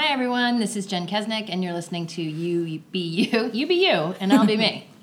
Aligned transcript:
Hi, 0.00 0.14
everyone. 0.14 0.58
This 0.58 0.76
is 0.76 0.86
Jen 0.86 1.06
Kesnick, 1.06 1.50
and 1.50 1.62
you're 1.62 1.74
listening 1.74 2.06
to 2.06 2.22
You 2.22 2.78
Be 2.90 3.00
You, 3.00 3.50
You 3.52 3.66
Be 3.68 3.86
You, 3.86 4.14
and 4.18 4.32
I'll 4.32 4.46
Be 4.46 4.56
Me. 4.56 4.88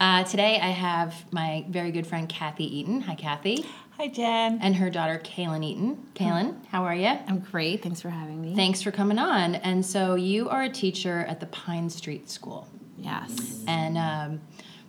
Uh, 0.00 0.24
today, 0.24 0.58
I 0.58 0.70
have 0.70 1.30
my 1.32 1.66
very 1.68 1.90
good 1.90 2.06
friend 2.06 2.26
Kathy 2.26 2.78
Eaton. 2.78 3.02
Hi, 3.02 3.14
Kathy. 3.14 3.66
Hi, 3.98 4.08
Jen. 4.08 4.58
And 4.62 4.74
her 4.76 4.88
daughter, 4.88 5.20
Kaylin 5.22 5.62
Eaton. 5.62 6.06
Kaylin, 6.14 6.64
how 6.66 6.84
are 6.84 6.94
you? 6.94 7.08
I'm 7.08 7.40
great. 7.40 7.82
Thanks 7.82 8.00
for 8.00 8.08
having 8.08 8.40
me. 8.40 8.54
Thanks 8.54 8.80
for 8.80 8.90
coming 8.90 9.18
on. 9.18 9.54
And 9.56 9.84
so, 9.84 10.14
you 10.14 10.48
are 10.48 10.62
a 10.62 10.70
teacher 10.70 11.26
at 11.28 11.40
the 11.40 11.46
Pine 11.46 11.90
Street 11.90 12.30
School. 12.30 12.68
Yes. 12.96 13.62
And 13.66 13.98
um, 13.98 14.40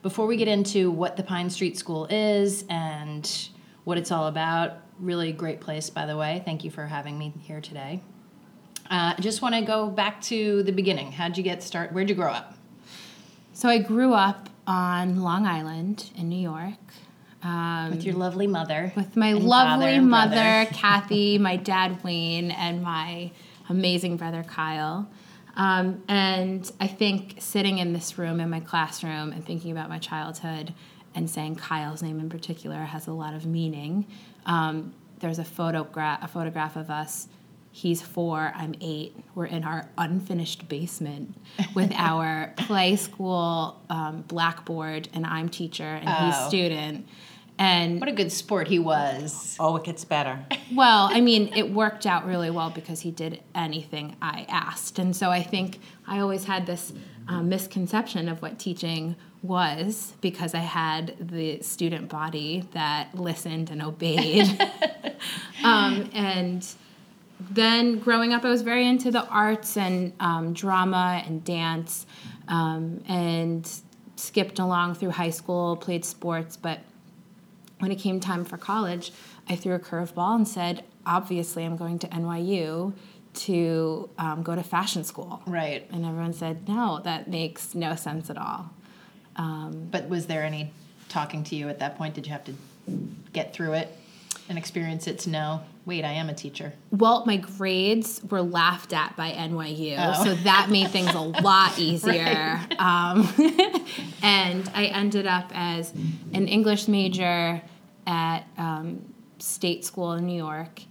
before 0.04 0.26
we 0.26 0.38
get 0.38 0.48
into 0.48 0.90
what 0.90 1.18
the 1.18 1.24
Pine 1.24 1.50
Street 1.50 1.78
School 1.78 2.06
is 2.10 2.64
and 2.70 3.50
what 3.84 3.98
it's 3.98 4.12
all 4.12 4.28
about, 4.28 4.78
really 5.00 5.34
great 5.34 5.60
place, 5.60 5.90
by 5.90 6.06
the 6.06 6.16
way. 6.16 6.42
Thank 6.46 6.64
you 6.64 6.72
for 6.72 6.86
having 6.86 7.18
me 7.18 7.34
here 7.42 7.60
today. 7.60 8.02
Uh, 8.90 9.14
I 9.18 9.22
just 9.22 9.42
want 9.42 9.56
to 9.56 9.62
go 9.62 9.90
back 9.90 10.22
to 10.24 10.64
the 10.64 10.72
beginning. 10.72 11.12
How'd 11.12 11.38
you 11.38 11.44
get 11.44 11.62
started? 11.62 11.94
Where'd 11.94 12.10
you 12.10 12.16
grow 12.16 12.32
up? 12.32 12.56
So 13.54 13.68
I 13.68 13.80
grew 13.80 14.14
up 14.14 14.50
on 14.66 15.22
Long 15.22 15.46
Island 15.46 16.10
in 16.16 16.30
New 16.30 16.40
York. 16.40 16.74
Um, 17.44 17.92
With 17.92 18.04
your 18.04 18.16
lovely 18.16 18.48
mother. 18.48 18.92
with 18.96 19.16
my 19.16 19.34
lovely 19.34 20.00
mother. 20.00 20.66
Kathy, 20.74 21.38
my 21.50 21.56
dad, 21.56 22.04
Wayne, 22.04 22.52
and 22.52 22.82
my 22.82 23.32
amazing 23.70 24.18
brother, 24.18 24.44
Kyle. 24.44 25.10
Um, 25.56 26.04
and 26.08 26.72
I 26.80 26.88
think 26.88 27.36
sitting 27.40 27.80
in 27.80 27.94
this 27.94 28.18
room 28.18 28.40
in 28.40 28.50
my 28.50 28.60
classroom 28.60 29.32
and 29.32 29.46
thinking 29.46 29.72
about 29.72 29.90
my 29.90 29.98
childhood 30.00 30.74
and 31.16 31.30
saying 31.30 31.56
Kyle's 31.56 32.02
name 32.04 32.20
in 32.20 32.30
particular 32.30 32.78
has 32.84 33.08
a 33.08 33.12
lot 33.14 33.34
of 33.34 33.46
meaning. 33.46 34.06
Um, 34.46 34.94
there's 35.20 35.40
a 35.40 35.44
photograph, 35.44 36.24
a 36.24 36.28
photograph 36.28 36.76
of 36.76 36.90
us. 36.90 37.28
He's 37.78 38.02
four, 38.02 38.52
I'm 38.56 38.74
eight. 38.82 39.16
We're 39.36 39.46
in 39.46 39.64
our 39.64 39.88
unfinished 40.00 40.68
basement 40.68 41.36
with 41.76 41.92
our 41.96 42.52
play 42.58 42.96
school 42.96 43.80
um, 43.88 44.24
blackboard, 44.28 45.10
and 45.14 45.28
I'm 45.28 45.48
teacher 45.48 45.84
and 45.84 46.10
he's 46.10 46.34
Oh. 46.36 46.48
student. 46.48 47.06
And 47.60 48.00
What 48.00 48.10
a 48.10 48.14
good 48.14 48.32
sport 48.32 48.68
he 48.68 48.80
was. 48.80 49.56
Oh, 49.60 49.76
it 49.76 49.84
gets 49.84 50.04
better. 50.06 50.44
well, 50.74 51.08
I 51.12 51.22
mean, 51.22 51.54
it 51.56 51.72
worked 51.72 52.08
out 52.08 52.26
really 52.26 52.50
well 52.50 52.72
because 52.72 53.02
he 53.02 53.12
did 53.12 53.44
anything 53.54 54.16
I 54.24 54.48
asked. 54.50 54.98
And 54.98 55.16
so 55.16 55.30
I 55.30 55.44
think 55.44 55.80
I 56.08 56.18
always 56.20 56.46
had 56.46 56.66
this 56.66 56.94
um, 57.28 57.48
misconception 57.48 58.28
of 58.28 58.42
what 58.42 58.58
teaching 58.58 59.16
was 59.44 60.14
because 60.20 60.56
I 60.56 60.62
had 60.62 61.16
the 61.20 61.62
student 61.62 62.10
body 62.10 62.68
that 62.74 63.14
listened 63.14 63.70
and 63.70 63.84
obeyed. 63.84 64.48
um, 65.64 66.10
and 66.14 66.66
then 67.40 68.00
growing 68.00 68.34
up, 68.34 68.44
I 68.44 68.50
was 68.50 68.62
very 68.62 68.88
into 68.88 69.12
the 69.12 69.26
arts 69.28 69.78
and 69.78 70.14
um, 70.20 70.54
drama 70.54 71.24
and 71.26 71.44
dance 71.44 72.06
um, 72.48 73.04
and 73.08 73.70
skipped 74.16 74.60
along 74.60 74.96
through 74.96 75.12
high 75.12 75.30
school, 75.30 75.76
played 75.76 76.04
sports, 76.04 76.58
but 76.58 76.80
when 77.80 77.92
it 77.92 77.98
came 77.98 78.20
time 78.20 78.44
for 78.44 78.58
college, 78.58 79.12
I 79.48 79.56
threw 79.56 79.76
a 79.76 79.80
curveball 79.80 80.36
and 80.36 80.48
said, 80.48 80.84
obviously, 81.06 81.64
I'm 81.64 81.78
going 81.78 82.00
to 82.00 82.08
NYU 82.08 82.94
to 83.34 84.10
um, 84.18 84.42
go 84.42 84.56
to 84.56 84.64
fashion 84.64 85.04
school. 85.04 85.44
Right. 85.46 85.88
And 85.92 86.04
everyone 86.04 86.34
said, 86.34 86.68
no, 86.68 87.02
that 87.04 87.28
makes 87.28 87.76
no 87.76 87.96
sense 87.96 88.32
at 88.32 88.38
all. 88.38 88.72
But 89.36 90.10
was 90.10 90.26
there 90.26 90.44
any 90.44 90.72
talking 91.08 91.44
to 91.46 91.56
you 91.56 91.70
at 91.70 91.78
that 91.80 91.98
point? 91.98 92.16
Did 92.16 92.26
you 92.26 92.32
have 92.32 92.44
to 92.46 92.54
get 93.32 93.54
through 93.54 93.74
it 93.74 93.96
and 94.50 94.58
experience 94.58 95.08
it 95.08 95.20
to 95.20 95.30
know, 95.30 95.62
wait, 95.86 96.04
I 96.06 96.12
am 96.14 96.30
a 96.30 96.34
teacher? 96.34 96.74
Well, 96.92 97.26
my 97.26 97.38
grades 97.38 98.22
were 98.30 98.42
laughed 98.42 98.94
at 98.94 99.16
by 99.16 99.32
NYU, 99.32 99.96
Oh. 99.98 100.24
so 100.24 100.36
that 100.36 100.70
made 100.70 100.90
things 100.90 101.14
a 101.14 101.20
lot 101.42 101.78
easier. 101.80 102.60
um, 102.80 103.28
and 104.22 104.70
I 104.74 104.86
ended 104.94 105.26
up 105.28 105.52
as 105.54 105.92
an 106.34 106.48
English 106.48 106.88
major 106.88 107.62
at 108.06 108.44
um, 108.58 109.02
state 109.40 109.86
school 109.86 110.14
in 110.14 110.26
New 110.26 110.38
York, 110.38 110.82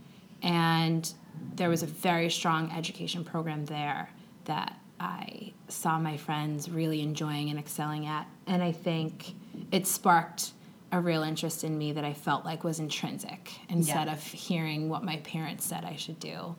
and 0.42 1.10
there 1.56 1.68
was 1.68 1.82
a 1.82 1.86
very 1.86 2.30
strong 2.30 2.70
education 2.72 3.24
program 3.24 3.64
there 3.66 4.10
that 4.44 4.76
I 5.00 5.52
saw 5.68 5.98
my 5.98 6.16
friends 6.16 6.70
really 6.70 7.00
enjoying 7.02 7.50
and 7.50 7.58
excelling 7.58 8.06
at, 8.06 8.26
and 8.46 8.62
I 8.62 8.72
think 8.72 9.34
it 9.72 9.86
sparked 9.86 10.52
a 10.92 11.00
real 11.00 11.22
interest 11.22 11.64
in 11.64 11.76
me 11.76 11.92
that 11.92 12.04
I 12.04 12.12
felt 12.12 12.44
like 12.44 12.62
was 12.64 12.78
intrinsic 12.78 13.52
instead 13.68 14.06
Yeah. 14.06 14.12
of 14.12 14.22
hearing 14.22 14.88
what 14.88 15.02
my 15.04 15.16
parents 15.18 15.64
said 15.64 15.84
I 15.84 15.96
should 15.96 16.20
do. 16.20 16.54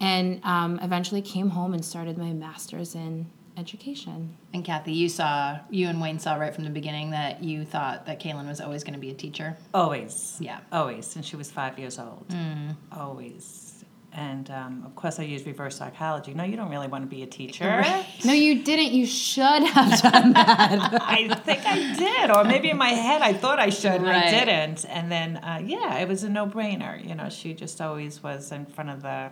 And 0.00 0.40
um, 0.44 0.78
eventually 0.80 1.22
came 1.22 1.50
home 1.50 1.74
and 1.74 1.84
started 1.84 2.16
my 2.18 2.32
master's 2.32 2.94
in 2.94 3.26
education. 3.56 4.36
And 4.54 4.64
Kathy, 4.64 4.92
you 4.92 5.08
saw, 5.08 5.58
you 5.70 5.88
and 5.88 6.00
Wayne 6.00 6.18
saw 6.20 6.34
right 6.36 6.54
from 6.54 6.62
the 6.64 6.70
beginning 6.70 7.10
that 7.10 7.42
you 7.42 7.64
thought 7.64 8.06
that 8.06 8.20
Kaylin 8.20 8.46
was 8.46 8.60
always 8.60 8.84
going 8.84 8.94
to 8.94 9.00
be 9.00 9.10
a 9.10 9.14
teacher. 9.14 9.56
Always. 9.74 10.36
Yeah. 10.40 10.60
Always, 10.70 11.06
since 11.06 11.26
she 11.26 11.34
was 11.36 11.50
five 11.50 11.78
years 11.78 11.98
old. 11.98 12.24
Always. 12.92 13.77
And 14.12 14.50
um, 14.50 14.82
of 14.86 14.94
course, 14.96 15.20
I 15.20 15.24
use 15.24 15.44
reverse 15.44 15.76
psychology. 15.76 16.32
No, 16.34 16.42
you 16.42 16.56
don't 16.56 16.70
really 16.70 16.88
want 16.88 17.04
to 17.04 17.08
be 17.08 17.22
a 17.22 17.26
teacher. 17.26 17.84
No, 18.24 18.32
you 18.32 18.62
didn't. 18.64 18.92
You 18.92 19.04
should 19.06 19.62
have 19.62 20.00
done 20.02 20.32
that. 20.32 20.98
I 21.02 21.28
think 21.44 21.60
I 21.66 21.94
did, 21.94 22.30
or 22.30 22.42
maybe 22.44 22.70
in 22.70 22.78
my 22.78 22.88
head 22.88 23.20
I 23.20 23.32
thought 23.34 23.58
I 23.58 23.68
should, 23.68 23.92
and 23.92 24.04
Right. 24.04 24.24
I 24.24 24.30
didn't. 24.44 24.86
And 24.88 25.12
then, 25.12 25.36
uh, 25.36 25.60
yeah, 25.64 25.98
it 25.98 26.08
was 26.08 26.24
a 26.24 26.28
no-brainer. 26.30 27.06
You 27.06 27.14
know, 27.14 27.28
she 27.28 27.52
just 27.52 27.80
always 27.80 28.22
was 28.22 28.50
in 28.50 28.64
front 28.66 28.90
of 28.90 29.02
the 29.02 29.30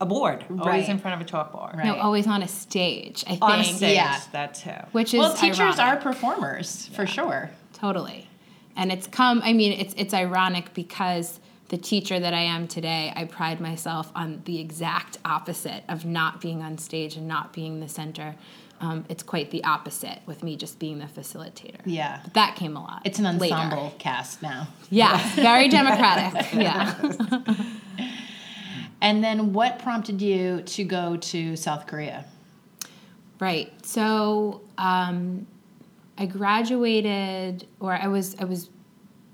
a 0.00 0.06
board, 0.06 0.44
always 0.58 0.88
in 0.88 0.98
front 0.98 1.20
of 1.20 1.26
a 1.26 1.30
chalkboard. 1.30 1.76
Right. 1.76 1.86
No, 1.86 1.94
always 1.96 2.26
on 2.26 2.42
a 2.42 2.48
stage, 2.48 3.22
I 3.26 3.30
think. 3.30 3.42
On 3.44 3.60
a 3.60 3.64
stage, 3.64 3.94
Yeah. 3.94 4.20
that 4.32 4.54
too. 4.54 4.72
Which 4.90 5.14
is 5.14 5.20
well, 5.20 5.34
teachers 5.36 5.78
are 5.78 5.86
ironic. 5.92 6.02
performers 6.02 6.88
for 6.88 7.06
sure. 7.06 7.50
Totally. 7.74 8.28
And 8.76 8.90
it's 8.90 9.06
come, 9.06 9.40
I 9.44 9.52
mean, 9.52 9.72
it's, 9.72 9.94
it's 9.96 10.12
ironic 10.12 10.74
because 10.74 11.38
the 11.68 11.78
teacher 11.78 12.20
that 12.20 12.34
I 12.34 12.42
am 12.42 12.68
today, 12.68 13.12
I 13.14 13.24
pride 13.24 13.60
myself 13.60 14.12
on 14.14 14.42
the 14.44 14.60
exact 14.60 15.18
opposite 15.24 15.84
of 15.88 16.04
not 16.04 16.40
being 16.40 16.62
on 16.62 16.78
stage 16.78 17.16
and 17.16 17.26
not 17.26 17.52
being 17.52 17.80
the 17.80 17.88
center. 17.88 18.36
Um, 18.80 19.04
it's 19.08 19.22
quite 19.22 19.50
the 19.50 19.64
opposite 19.64 20.20
with 20.26 20.42
me 20.42 20.56
just 20.56 20.78
being 20.78 20.98
the 20.98 21.06
facilitator. 21.06 21.80
Yeah. 21.86 22.20
But 22.22 22.34
that 22.34 22.56
came 22.56 22.76
a 22.76 22.82
lot. 22.82 23.02
It's 23.04 23.18
an 23.18 23.38
later. 23.38 23.54
ensemble 23.54 23.94
cast 23.98 24.42
now. 24.42 24.68
Yeah, 24.90 25.16
very 25.36 25.68
democratic. 25.68 26.52
yeah. 26.52 26.94
And 29.04 29.22
then 29.22 29.52
what 29.52 29.80
prompted 29.80 30.22
you 30.22 30.62
to 30.62 30.82
go 30.82 31.18
to 31.18 31.56
South 31.56 31.86
Korea? 31.86 32.24
Right. 33.38 33.70
So 33.84 34.62
um, 34.78 35.46
I 36.16 36.24
graduated, 36.24 37.66
or 37.80 37.92
I 37.92 38.06
was 38.06 38.34
I 38.40 38.44
was 38.44 38.70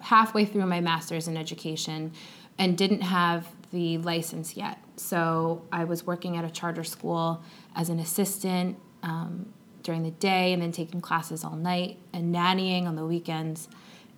halfway 0.00 0.44
through 0.44 0.66
my 0.66 0.80
master's 0.80 1.28
in 1.28 1.36
education, 1.36 2.12
and 2.58 2.76
didn't 2.76 3.02
have 3.02 3.46
the 3.72 3.98
license 3.98 4.56
yet. 4.56 4.78
So 4.96 5.62
I 5.72 5.84
was 5.84 6.06
working 6.06 6.36
at 6.36 6.44
a 6.44 6.50
charter 6.50 6.84
school 6.84 7.42
as 7.74 7.88
an 7.88 7.98
assistant 7.98 8.76
um, 9.02 9.52
during 9.82 10.02
the 10.02 10.10
day, 10.10 10.52
and 10.52 10.60
then 10.60 10.72
taking 10.72 11.00
classes 11.00 11.44
all 11.44 11.56
night, 11.56 11.98
and 12.12 12.34
nannying 12.34 12.86
on 12.86 12.96
the 12.96 13.06
weekends, 13.06 13.68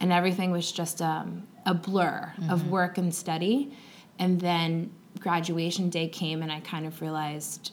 and 0.00 0.12
everything 0.12 0.50
was 0.50 0.72
just 0.72 1.00
um, 1.00 1.47
a 1.66 1.75
blur 1.75 2.32
of 2.50 2.69
work 2.69 2.99
and 2.99 3.14
study. 3.14 3.72
And 4.19 4.41
then 4.41 4.91
graduation 5.20 5.88
day 5.88 6.09
came, 6.09 6.43
and 6.43 6.50
I 6.50 6.60
kind 6.60 6.87
of 6.87 7.00
realized 7.00 7.72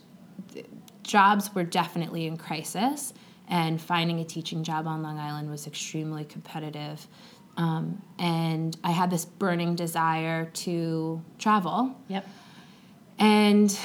jobs 1.02 1.56
were 1.56 1.64
definitely 1.64 2.28
in 2.28 2.38
crisis, 2.38 3.14
and 3.48 3.82
finding 3.82 4.20
a 4.20 4.24
teaching 4.24 4.64
job 4.64 4.86
on 4.86 5.02
Long 5.02 5.18
Island 5.18 5.50
was 5.50 5.66
extremely 5.66 6.24
competitive. 6.24 7.08
Um, 7.60 8.02
and 8.18 8.78
I 8.86 8.92
had 8.92 9.12
this 9.12 9.26
burning 9.26 9.76
desire 9.76 10.46
to 10.46 11.22
travel. 11.38 11.94
Yep. 12.08 12.26
And 13.20 13.78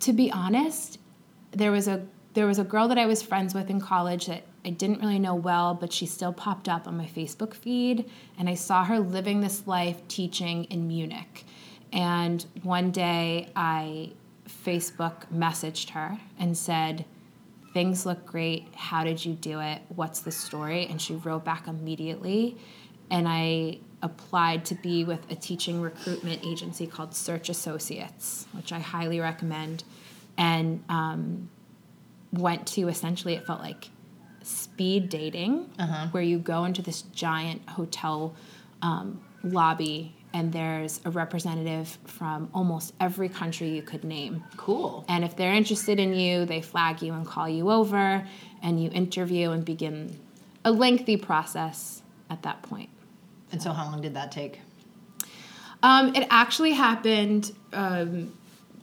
to 0.00 0.12
be 0.12 0.32
honest, 0.32 0.98
there 1.52 1.70
was 1.70 1.86
a 1.86 2.04
there 2.34 2.46
was 2.46 2.58
a 2.58 2.64
girl 2.64 2.88
that 2.88 2.98
I 2.98 3.06
was 3.06 3.22
friends 3.22 3.54
with 3.54 3.70
in 3.70 3.80
college 3.80 4.26
that 4.26 4.42
I 4.64 4.70
didn't 4.70 5.00
really 5.00 5.18
know 5.18 5.34
well, 5.34 5.74
but 5.74 5.92
she 5.92 6.06
still 6.06 6.32
popped 6.32 6.68
up 6.68 6.88
on 6.88 6.96
my 6.96 7.06
Facebook 7.06 7.54
feed, 7.54 8.10
and 8.38 8.48
I 8.48 8.54
saw 8.54 8.84
her 8.84 8.98
living 8.98 9.42
this 9.42 9.66
life 9.66 10.00
teaching 10.08 10.64
in 10.64 10.88
Munich. 10.88 11.44
And 11.92 12.44
one 12.62 12.90
day 12.90 13.50
I 13.54 14.12
Facebook 14.48 15.26
messaged 15.32 15.90
her 15.90 16.18
and 16.38 16.56
said, 16.56 17.04
Things 17.72 18.04
look 18.04 18.26
great. 18.26 18.68
How 18.74 19.04
did 19.04 19.24
you 19.24 19.34
do 19.34 19.60
it? 19.60 19.82
What's 19.88 20.20
the 20.20 20.30
story? 20.30 20.86
And 20.86 21.00
she 21.00 21.14
wrote 21.14 21.44
back 21.44 21.68
immediately. 21.68 22.56
And 23.10 23.26
I 23.28 23.78
applied 24.02 24.64
to 24.66 24.74
be 24.74 25.04
with 25.04 25.30
a 25.30 25.34
teaching 25.34 25.80
recruitment 25.80 26.44
agency 26.44 26.86
called 26.86 27.14
Search 27.14 27.48
Associates, 27.48 28.46
which 28.52 28.72
I 28.72 28.78
highly 28.78 29.20
recommend. 29.20 29.84
And 30.36 30.82
um, 30.88 31.50
went 32.32 32.66
to 32.68 32.88
essentially, 32.88 33.34
it 33.34 33.46
felt 33.46 33.60
like 33.60 33.88
speed 34.42 35.08
dating, 35.08 35.70
where 36.10 36.22
you 36.22 36.38
go 36.38 36.64
into 36.64 36.82
this 36.82 37.02
giant 37.02 37.68
hotel 37.68 38.34
um, 38.82 39.20
lobby 39.44 40.14
and 40.34 40.52
there's 40.52 41.00
a 41.04 41.10
representative 41.10 41.98
from 42.04 42.48
almost 42.54 42.94
every 43.00 43.28
country 43.28 43.68
you 43.68 43.82
could 43.82 44.04
name. 44.04 44.42
Cool. 44.56 45.04
And 45.08 45.24
if 45.24 45.36
they're 45.36 45.54
interested 45.54 46.00
in 46.00 46.14
you, 46.14 46.44
they 46.44 46.62
flag 46.62 47.02
you 47.02 47.12
and 47.12 47.26
call 47.26 47.48
you 47.48 47.70
over, 47.70 48.26
and 48.62 48.82
you 48.82 48.90
interview 48.90 49.50
and 49.50 49.64
begin 49.64 50.18
a 50.64 50.72
lengthy 50.72 51.16
process 51.16 52.02
at 52.30 52.42
that 52.42 52.62
point. 52.62 52.88
And 53.50 53.62
so, 53.62 53.72
how 53.72 53.84
long 53.84 54.00
did 54.00 54.14
that 54.14 54.32
take? 54.32 54.60
Um, 55.82 56.14
it 56.14 56.26
actually 56.30 56.72
happened 56.72 57.52
um, 57.72 58.32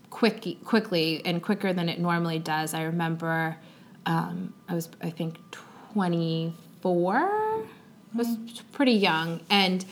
quick, 0.09 0.57
quickly 0.65 1.21
and 1.25 1.41
quicker 1.41 1.73
than 1.73 1.89
it 1.89 1.99
normally 1.99 2.39
does. 2.39 2.73
I 2.73 2.83
remember 2.83 3.57
um, 4.05 4.53
I 4.67 4.75
was, 4.75 4.89
I 5.01 5.09
think, 5.09 5.39
24. 5.93 7.17
I 7.17 8.17
was 8.17 8.37
pretty 8.71 8.93
young, 8.93 9.41
and 9.49 9.85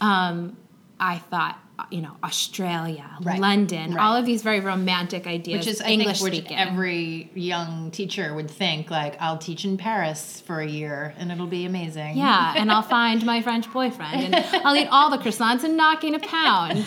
um, 0.00 0.56
I 1.00 1.18
thought, 1.18 1.58
you 1.90 2.00
know, 2.00 2.16
Australia, 2.22 3.04
Right. 3.22 3.40
London, 3.40 3.94
Right. 3.94 4.02
all 4.04 4.14
of 4.16 4.24
these 4.24 4.42
very 4.42 4.60
romantic 4.60 5.26
ideas. 5.26 5.58
Which 5.66 5.74
is, 5.74 5.80
I 5.82 5.88
English 5.88 6.20
think, 6.22 6.34
speaking. 6.34 6.56
every 6.56 7.30
young 7.34 7.90
teacher 7.90 8.32
would 8.32 8.48
think, 8.50 8.90
like, 8.90 9.20
I'll 9.20 9.38
teach 9.38 9.64
in 9.64 9.76
Paris 9.76 10.40
for 10.46 10.60
a 10.60 10.66
year 10.66 11.14
and 11.18 11.32
it'll 11.32 11.48
be 11.48 11.64
amazing. 11.66 12.16
Yeah, 12.16 12.54
and 12.56 12.70
I'll 12.70 12.82
find 12.82 13.26
my 13.26 13.42
French 13.42 13.70
boyfriend 13.72 14.34
and 14.34 14.34
I'll 14.64 14.76
eat 14.76 14.88
all 14.90 15.10
the 15.10 15.18
croissants 15.18 15.64
and 15.64 15.76
not 15.76 16.00
gain 16.00 16.14
a 16.14 16.20
pound. 16.20 16.78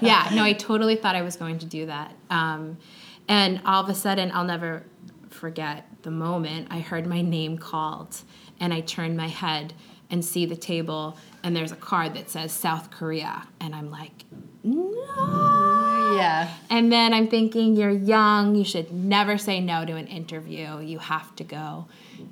Yeah, 0.00 0.28
no, 0.32 0.44
I 0.44 0.52
totally 0.52 0.94
thought 0.94 1.16
I 1.16 1.22
was 1.22 1.34
going 1.36 1.58
to 1.58 1.66
do 1.66 1.86
that. 1.86 2.14
Um, 2.30 2.78
and 3.26 3.60
all 3.66 3.82
of 3.82 3.88
a 3.88 3.94
sudden, 3.94 4.30
I'll 4.32 4.44
never 4.44 4.84
forget 5.28 5.86
the 6.02 6.10
moment 6.10 6.68
I 6.70 6.80
heard 6.80 7.06
my 7.06 7.20
name 7.20 7.58
called 7.58 8.16
and 8.60 8.72
I 8.74 8.80
turned 8.80 9.16
my 9.16 9.28
head 9.28 9.72
and 10.10 10.24
see 10.24 10.46
the 10.46 10.56
table 10.56 11.16
and 11.42 11.56
there's 11.56 11.72
a 11.72 11.76
card 11.76 12.14
that 12.14 12.30
says 12.30 12.52
South 12.52 12.90
Korea. 12.90 13.46
And 13.60 13.74
I'm 13.74 13.90
like, 13.90 14.24
no. 14.62 16.14
Yeah. 16.16 16.52
And 16.68 16.92
then 16.92 17.14
I'm 17.14 17.28
thinking, 17.28 17.76
you're 17.76 17.90
young, 17.90 18.54
you 18.54 18.64
should 18.64 18.92
never 18.92 19.38
say 19.38 19.60
no 19.60 19.84
to 19.84 19.94
an 19.94 20.06
interview. 20.06 20.80
You 20.80 20.98
have 20.98 21.34
to 21.36 21.44
go. 21.44 21.86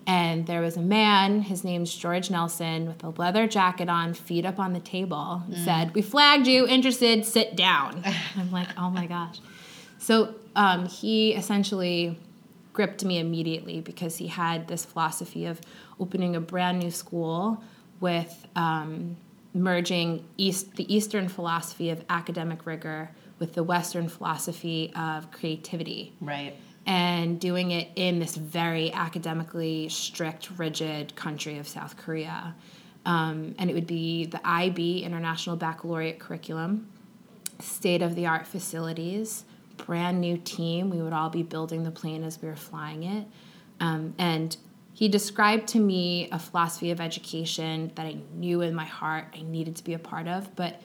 And 0.06 0.46
there 0.46 0.60
was 0.60 0.76
a 0.76 0.82
man, 0.82 1.40
his 1.40 1.64
name's 1.64 1.94
George 1.94 2.30
Nelson, 2.30 2.86
with 2.86 3.02
a 3.02 3.10
leather 3.10 3.46
jacket 3.46 3.88
on, 3.88 4.12
feet 4.12 4.44
up 4.44 4.58
on 4.58 4.74
the 4.74 4.80
table, 4.80 5.42
said, 5.64 5.94
We 5.94 6.02
flagged 6.02 6.46
you, 6.46 6.66
interested, 6.66 7.24
sit 7.24 7.56
down. 7.56 8.02
I'm 8.36 8.50
like, 8.50 8.68
oh 8.76 8.90
my 8.90 9.06
gosh. 9.06 9.40
So 9.98 10.34
um, 10.54 10.86
he 10.86 11.32
essentially 11.34 12.18
gripped 12.78 13.04
me 13.04 13.18
immediately 13.18 13.80
because 13.80 14.18
he 14.18 14.28
had 14.28 14.68
this 14.68 14.84
philosophy 14.84 15.46
of 15.46 15.60
opening 15.98 16.36
a 16.36 16.40
brand 16.40 16.78
new 16.78 16.92
school 16.92 17.60
with 17.98 18.46
um, 18.54 19.16
merging 19.52 20.24
east 20.36 20.76
the 20.76 20.94
Eastern 20.94 21.28
philosophy 21.28 21.90
of 21.90 22.04
academic 22.08 22.66
rigor 22.66 23.10
with 23.40 23.52
the 23.54 23.64
Western 23.64 24.08
philosophy 24.08 24.92
of 24.94 25.28
creativity 25.32 26.12
Right. 26.20 26.54
and 26.86 27.40
doing 27.40 27.72
it 27.72 27.88
in 27.96 28.20
this 28.20 28.36
very 28.36 28.92
academically 28.92 29.88
strict, 29.88 30.48
rigid 30.56 31.16
country 31.16 31.58
of 31.58 31.66
South 31.66 31.96
Korea. 31.96 32.54
Um, 33.04 33.56
and 33.58 33.68
it 33.68 33.74
would 33.74 33.88
be 33.88 34.26
the 34.26 34.40
IB, 34.46 35.02
International 35.02 35.56
Baccalaureate 35.56 36.20
Curriculum, 36.20 36.86
state 37.58 38.02
of 38.02 38.14
the 38.14 38.26
art 38.26 38.46
facilities, 38.46 39.42
brand 39.86 40.20
new 40.20 40.36
team. 40.36 40.90
We 40.90 41.00
would 41.00 41.12
all 41.12 41.30
be 41.30 41.42
building 41.42 41.82
the 41.84 41.90
plane 41.90 42.22
as 42.24 42.40
we 42.42 42.48
were 42.48 42.56
flying 42.56 43.04
it. 43.04 43.26
Um, 43.80 44.14
and 44.18 44.56
he 44.92 45.08
described 45.08 45.68
to 45.68 45.78
me 45.78 46.28
a 46.32 46.38
philosophy 46.38 46.90
of 46.90 47.00
education 47.00 47.92
that 47.94 48.04
I 48.04 48.18
knew 48.34 48.62
in 48.62 48.74
my 48.74 48.84
heart 48.84 49.26
I 49.34 49.42
needed 49.42 49.76
to 49.76 49.84
be 49.84 49.94
a 49.94 49.98
part 49.98 50.26
of, 50.26 50.54
but 50.56 50.80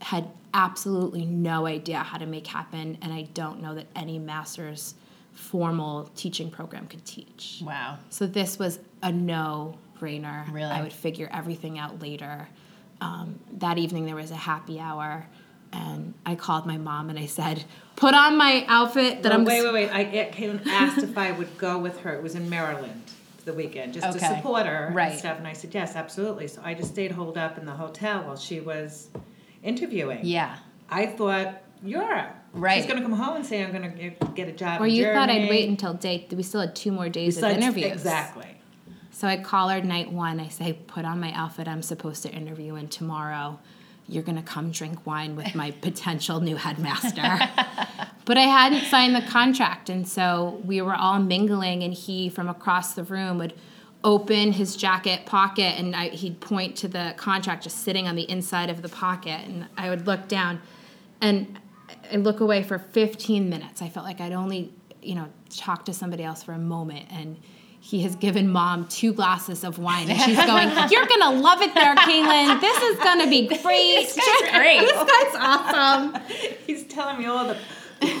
had 0.00 0.28
absolutely 0.52 1.24
no 1.24 1.66
idea 1.66 1.98
how 1.98 2.18
to 2.18 2.26
make 2.26 2.46
happen. 2.46 2.98
And 3.02 3.12
I 3.12 3.22
don't 3.34 3.62
know 3.62 3.74
that 3.76 3.86
any 3.94 4.18
master's 4.18 4.94
formal 5.32 6.10
teaching 6.14 6.50
program 6.50 6.86
could 6.88 7.04
teach. 7.04 7.62
Wow. 7.64 7.98
So 8.10 8.26
this 8.26 8.58
was 8.58 8.80
a 9.02 9.12
no 9.12 9.78
brainer. 9.98 10.52
Really? 10.52 10.70
I 10.70 10.82
would 10.82 10.92
figure 10.92 11.30
everything 11.32 11.78
out 11.78 12.02
later. 12.02 12.48
Um, 13.00 13.38
that 13.58 13.78
evening 13.78 14.06
there 14.06 14.16
was 14.16 14.30
a 14.30 14.36
happy 14.36 14.78
hour, 14.78 15.26
and 15.72 16.14
I 16.26 16.34
called 16.34 16.66
my 16.66 16.76
mom 16.78 17.10
and 17.10 17.18
I 17.18 17.26
said, 17.26 17.64
"Put 17.96 18.14
on 18.14 18.36
my 18.36 18.64
outfit 18.68 19.22
that 19.22 19.30
Well, 19.30 19.40
I'm." 19.40 19.44
wait, 19.44 19.62
wait, 19.64 19.72
wait. 19.72 19.90
I 19.92 20.04
Caitlin 20.32 20.66
asked 20.66 20.98
if 21.02 21.16
I 21.16 21.32
would 21.32 21.56
go 21.58 21.78
with 21.78 22.00
her. 22.00 22.14
It 22.14 22.22
was 22.22 22.34
in 22.34 22.48
Maryland 22.50 23.02
for 23.38 23.44
the 23.44 23.52
weekend, 23.54 23.94
just 23.94 24.12
to 24.18 24.24
support 24.24 24.66
her 24.66 24.90
Right. 24.92 25.10
and 25.12 25.18
stuff. 25.18 25.38
And 25.38 25.46
I 25.48 25.52
said, 25.52 25.74
yes, 25.74 25.96
absolutely. 25.96 26.46
So 26.46 26.60
I 26.64 26.74
just 26.74 26.90
stayed 26.90 27.10
holed 27.12 27.36
up 27.38 27.58
in 27.58 27.64
the 27.66 27.72
hotel 27.72 28.22
while 28.22 28.36
she 28.36 28.60
was 28.60 29.08
interviewing. 29.62 30.20
Yeah. 30.22 30.56
I 30.90 31.06
thought, 31.06 31.62
Europe. 31.82 32.30
Right. 32.52 32.76
She's 32.76 32.86
going 32.86 32.98
to 33.02 33.02
come 33.08 33.16
home 33.16 33.36
and 33.36 33.46
say, 33.46 33.64
I'm 33.64 33.72
going 33.72 33.96
to 33.96 34.10
get, 34.34 34.48
a 34.48 34.52
job 34.52 34.80
Or 34.80 34.86
you 34.86 35.04
thought 35.04 35.30
I'd 35.30 35.48
wait 35.48 35.68
until 35.68 35.94
day. 35.94 36.26
We 36.30 36.42
still 36.42 36.60
had 36.60 36.76
two 36.76 36.92
more 36.92 37.08
days 37.08 37.36
of 37.38 37.42
Besides- 37.42 37.64
interviews. 37.64 37.92
Exactly. 37.92 38.46
So 39.10 39.26
I 39.26 39.38
call 39.38 39.68
her 39.70 39.80
night 39.80 40.12
one. 40.12 40.38
I 40.38 40.48
say, 40.48 40.72
put 40.74 41.04
on 41.04 41.18
my 41.18 41.32
outfit 41.32 41.66
I'm 41.68 41.82
supposed 41.82 42.22
to 42.24 42.30
interview 42.30 42.76
in 42.76 42.88
tomorrow. 42.88 43.58
You're 44.08 44.22
going 44.22 44.36
to 44.36 44.42
come 44.42 44.70
drink 44.70 45.06
wine 45.06 45.36
with 45.36 45.54
my 45.54 45.70
potential 45.70 46.40
new 46.40 46.56
headmaster. 46.56 47.22
but 48.24 48.36
I 48.36 48.42
hadn't 48.42 48.84
signed 48.84 49.14
the 49.14 49.22
contract. 49.22 49.88
And 49.88 50.06
so 50.06 50.60
we 50.64 50.82
were 50.82 50.94
all 50.94 51.18
mingling, 51.18 51.82
and 51.82 51.94
he 51.94 52.28
from 52.28 52.48
across 52.48 52.94
the 52.94 53.04
room 53.04 53.38
would 53.38 53.54
open 54.04 54.52
his 54.52 54.76
jacket 54.76 55.26
pocket 55.26 55.78
and 55.78 55.94
I, 55.94 56.08
he'd 56.08 56.40
point 56.40 56.76
to 56.78 56.88
the 56.88 57.14
contract 57.16 57.62
just 57.64 57.84
sitting 57.84 58.08
on 58.08 58.16
the 58.16 58.28
inside 58.28 58.70
of 58.70 58.82
the 58.82 58.88
pocket. 58.88 59.40
And 59.46 59.68
I 59.76 59.90
would 59.90 60.06
look 60.06 60.28
down 60.28 60.60
and 61.20 61.58
I 62.12 62.16
look 62.16 62.40
away 62.40 62.62
for 62.62 62.78
15 62.78 63.48
minutes. 63.48 63.80
I 63.82 63.88
felt 63.88 64.04
like 64.04 64.20
I'd 64.20 64.32
only, 64.32 64.72
you 65.00 65.14
know, 65.14 65.28
talk 65.50 65.84
to 65.86 65.92
somebody 65.92 66.24
else 66.24 66.42
for 66.42 66.52
a 66.52 66.58
moment. 66.58 67.06
And 67.10 67.38
he 67.84 68.02
has 68.02 68.14
given 68.14 68.48
mom 68.48 68.86
two 68.86 69.12
glasses 69.12 69.64
of 69.64 69.76
wine, 69.78 70.08
and 70.08 70.18
she's 70.20 70.36
going, 70.46 70.68
"You're 70.90 71.04
gonna 71.06 71.32
love 71.40 71.60
it 71.62 71.74
there, 71.74 71.94
Kaylin. 71.96 72.60
This 72.60 72.80
is 72.82 72.96
gonna 72.98 73.28
be 73.28 73.48
great. 73.48 73.58
This 74.06 74.16
guy's 74.16 74.50
great. 74.56 74.80
this 74.80 74.92
guy's 74.92 75.34
awesome." 75.36 76.22
He's 76.66 76.84
telling 76.84 77.18
me 77.18 77.26
all 77.26 77.48
the 77.48 77.56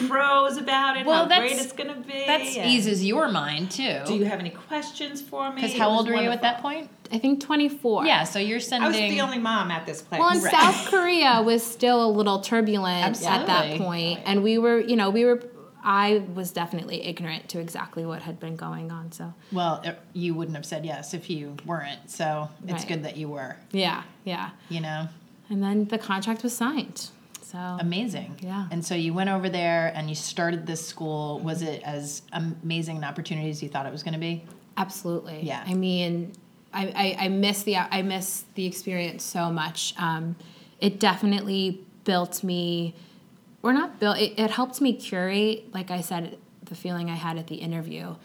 pros 0.08 0.56
about 0.58 0.96
it, 0.96 1.06
Well, 1.06 1.28
how 1.28 1.38
great 1.38 1.50
that's- 1.50 1.64
it's 1.64 1.72
going 1.72 1.88
to 1.88 2.00
be. 2.00 2.24
That 2.26 2.40
eases 2.42 3.04
your 3.04 3.28
mind 3.28 3.70
too. 3.72 4.00
Do 4.06 4.14
you 4.14 4.24
have 4.26 4.38
any 4.40 4.50
questions 4.50 5.20
for 5.20 5.48
me? 5.50 5.56
Because 5.62 5.76
how 5.76 5.90
old 5.90 6.08
were 6.08 6.14
you 6.16 6.30
at 6.30 6.42
that 6.42 6.60
point? 6.62 6.88
I 7.10 7.18
think 7.18 7.40
24. 7.40 8.06
Yeah, 8.06 8.24
so 8.24 8.38
you're 8.38 8.60
sending. 8.60 8.86
I 8.86 8.88
was 8.88 8.96
the 8.96 9.20
only 9.20 9.38
mom 9.38 9.70
at 9.70 9.84
this 9.84 10.00
place. 10.02 10.18
Well, 10.20 10.30
and 10.30 10.42
Right. 10.42 10.52
South 10.52 10.88
Korea 10.88 11.42
was 11.42 11.62
still 11.64 12.04
a 12.04 12.10
little 12.10 12.40
turbulent 12.40 13.04
at 13.04 13.14
that 13.16 13.48
Absolutely. 13.48 13.84
point, 13.84 14.18
oh, 14.20 14.30
and 14.30 14.42
we 14.42 14.56
were, 14.58 14.78
you 14.80 14.96
know, 14.96 15.10
we 15.10 15.24
were. 15.24 15.42
I 15.84 16.22
was 16.34 16.52
definitely 16.52 17.02
ignorant 17.02 17.48
to 17.50 17.58
exactly 17.60 18.04
what 18.06 18.22
had 18.22 18.38
been 18.38 18.56
going 18.56 18.90
on. 18.92 19.12
So 19.12 19.34
well, 19.50 19.82
uh, 19.84 19.92
you 20.12 20.34
wouldn't 20.34 20.56
have 20.56 20.66
said 20.66 20.84
yes 20.84 21.14
if 21.14 21.28
you 21.28 21.56
weren't. 21.66 22.10
So 22.10 22.48
it's 22.64 22.72
Right. 22.80 22.88
good 22.88 23.02
that 23.04 23.16
you 23.16 23.28
were. 23.28 23.56
yeah, 23.72 24.02
yeah. 24.24 24.50
You 24.68 24.80
know, 24.80 25.08
And 25.50 25.62
then 25.62 25.86
the 25.86 25.98
contract 25.98 26.42
was 26.42 26.56
signed. 26.56 27.08
So 27.42 27.58
amazing. 27.58 28.36
Yeah. 28.40 28.66
And 28.70 28.82
so 28.84 28.94
you 28.94 29.12
went 29.12 29.28
over 29.28 29.48
there 29.50 29.92
and 29.94 30.08
you 30.08 30.14
started 30.14 30.66
this 30.66 30.86
school. 30.86 31.38
Was 31.40 31.60
it 31.62 31.82
as 31.82 32.22
amazing 32.32 32.96
an 32.96 33.04
opportunity 33.04 33.50
as 33.50 33.62
you 33.62 33.68
thought 33.68 33.84
it 33.84 33.92
was 33.92 34.02
going 34.02 34.14
to 34.14 34.20
be? 34.20 34.44
Absolutely. 34.78 35.40
Yeah. 35.42 35.62
I 35.66 35.74
mean, 35.74 36.32
I, 36.72 37.16
I, 37.20 37.24
I 37.24 37.28
miss 37.28 37.62
the 37.64 37.76
I 37.76 38.00
miss 38.00 38.44
the 38.54 38.64
experience 38.64 39.22
so 39.22 39.50
much. 39.50 39.92
Um, 39.98 40.36
it 40.80 40.98
definitely 40.98 41.80
built 42.04 42.42
me, 42.42 42.94
or 43.62 43.72
not 43.72 44.00
built. 44.00 44.18
It, 44.18 44.38
it 44.38 44.50
helped 44.50 44.80
me 44.80 44.92
curate. 44.94 45.72
Like 45.72 45.90
I 45.90 46.00
said, 46.00 46.38
the 46.64 46.74
feeling 46.74 47.10
I 47.10 47.14
had 47.14 47.36
at 47.38 47.46
the 47.46 47.56
interview, 47.56 48.16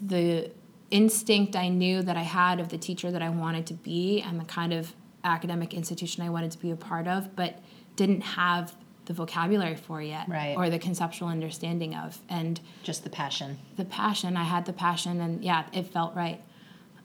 the 0.00 0.50
instinct 0.90 1.54
I 1.56 1.68
knew 1.68 2.02
that 2.02 2.16
I 2.16 2.22
had 2.22 2.60
of 2.60 2.68
the 2.70 2.78
teacher 2.78 3.10
that 3.10 3.22
I 3.22 3.28
wanted 3.28 3.66
to 3.66 3.74
be, 3.74 4.20
and 4.20 4.40
the 4.40 4.44
kind 4.44 4.72
of 4.72 4.94
academic 5.22 5.74
institution 5.74 6.22
I 6.24 6.30
wanted 6.30 6.50
to 6.52 6.58
be 6.58 6.70
a 6.70 6.76
part 6.76 7.06
of, 7.06 7.36
but 7.36 7.58
didn't 7.96 8.22
have 8.22 8.74
the 9.04 9.12
vocabulary 9.12 9.76
for 9.76 10.00
yet, 10.00 10.28
Right. 10.28 10.56
or 10.56 10.70
the 10.70 10.78
conceptual 10.78 11.28
understanding 11.28 11.94
of, 11.94 12.18
and 12.28 12.60
Just 12.82 13.02
the 13.04 13.10
passion. 13.10 13.58
the 13.76 13.84
passion. 13.84 14.36
I 14.36 14.44
had 14.44 14.66
the 14.66 14.72
passion, 14.72 15.20
and 15.20 15.44
yeah, 15.44 15.64
it 15.72 15.86
felt 15.88 16.14
right. 16.14 16.40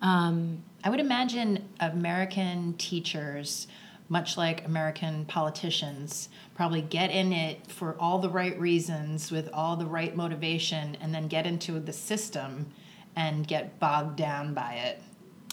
Um, 0.02 0.64
I 0.84 0.90
would 0.90 1.00
imagine 1.00 1.68
American 1.80 2.74
teachers, 2.78 3.68
much 4.08 4.38
like 4.38 4.66
American 4.66 5.26
politicians, 5.26 6.30
probably 6.54 6.82
get 6.82 7.10
in 7.10 7.34
it 7.34 7.66
for 7.72 7.96
all 8.00 8.20
the 8.20 8.30
right 8.30 8.60
reasons 8.60 9.32
with 9.32 9.50
all 9.52 9.76
the 9.76 9.86
right 9.86 10.16
motivation 10.16 10.96
and 11.02 11.14
then 11.14 11.28
get 11.28 11.48
into 11.48 11.80
the 11.80 11.94
system 11.94 12.68
and 13.16 13.48
get 13.48 13.80
bogged 13.80 14.16
down 14.16 14.54
by 14.54 14.74
it. 14.74 15.02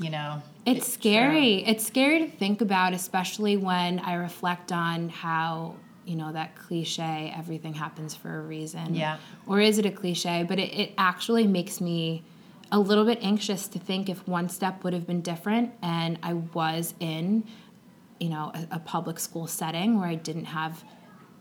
You 0.00 0.11
know? 0.11 0.42
It's 0.66 0.90
scary. 0.92 1.64
It's 1.64 1.87
scary 1.87 2.21
to 2.21 2.30
think 2.30 2.61
about, 2.61 2.92
especially 2.92 3.56
when 3.56 3.99
I 4.00 4.14
reflect 4.14 4.73
on 4.73 5.09
how, 5.09 5.76
you 6.04 6.16
know, 6.16 6.32
that 6.32 6.56
cliche, 6.56 7.32
everything 7.37 7.75
happens 7.75 8.14
for 8.14 8.38
a 8.38 8.42
reason. 8.42 8.94
Yeah. 8.94 9.18
Or 9.47 9.61
is 9.61 9.78
it 9.78 9.87
a 9.87 9.90
cliche? 9.90 10.44
But 10.47 10.59
it, 10.59 10.73
it 10.75 10.92
actually 10.99 11.47
makes 11.47 11.80
me 11.80 12.23
a 12.73 12.78
little 12.78 13.04
bit 13.04 13.18
anxious 13.23 13.68
to 13.68 13.78
think 13.78 14.09
if 14.09 14.26
one 14.26 14.49
step 14.49 14.82
would 14.82 14.94
have 14.94 15.06
been 15.06 15.21
different 15.21 15.73
and 15.82 16.18
I 16.23 16.32
was 16.32 16.94
in, 17.00 17.44
you 18.23 18.29
know 18.29 18.52
a, 18.55 18.76
a 18.76 18.79
public 18.79 19.19
school 19.19 19.47
setting 19.47 19.99
where 19.99 20.09
I 20.09 20.14
didn't 20.14 20.47
have 20.47 20.85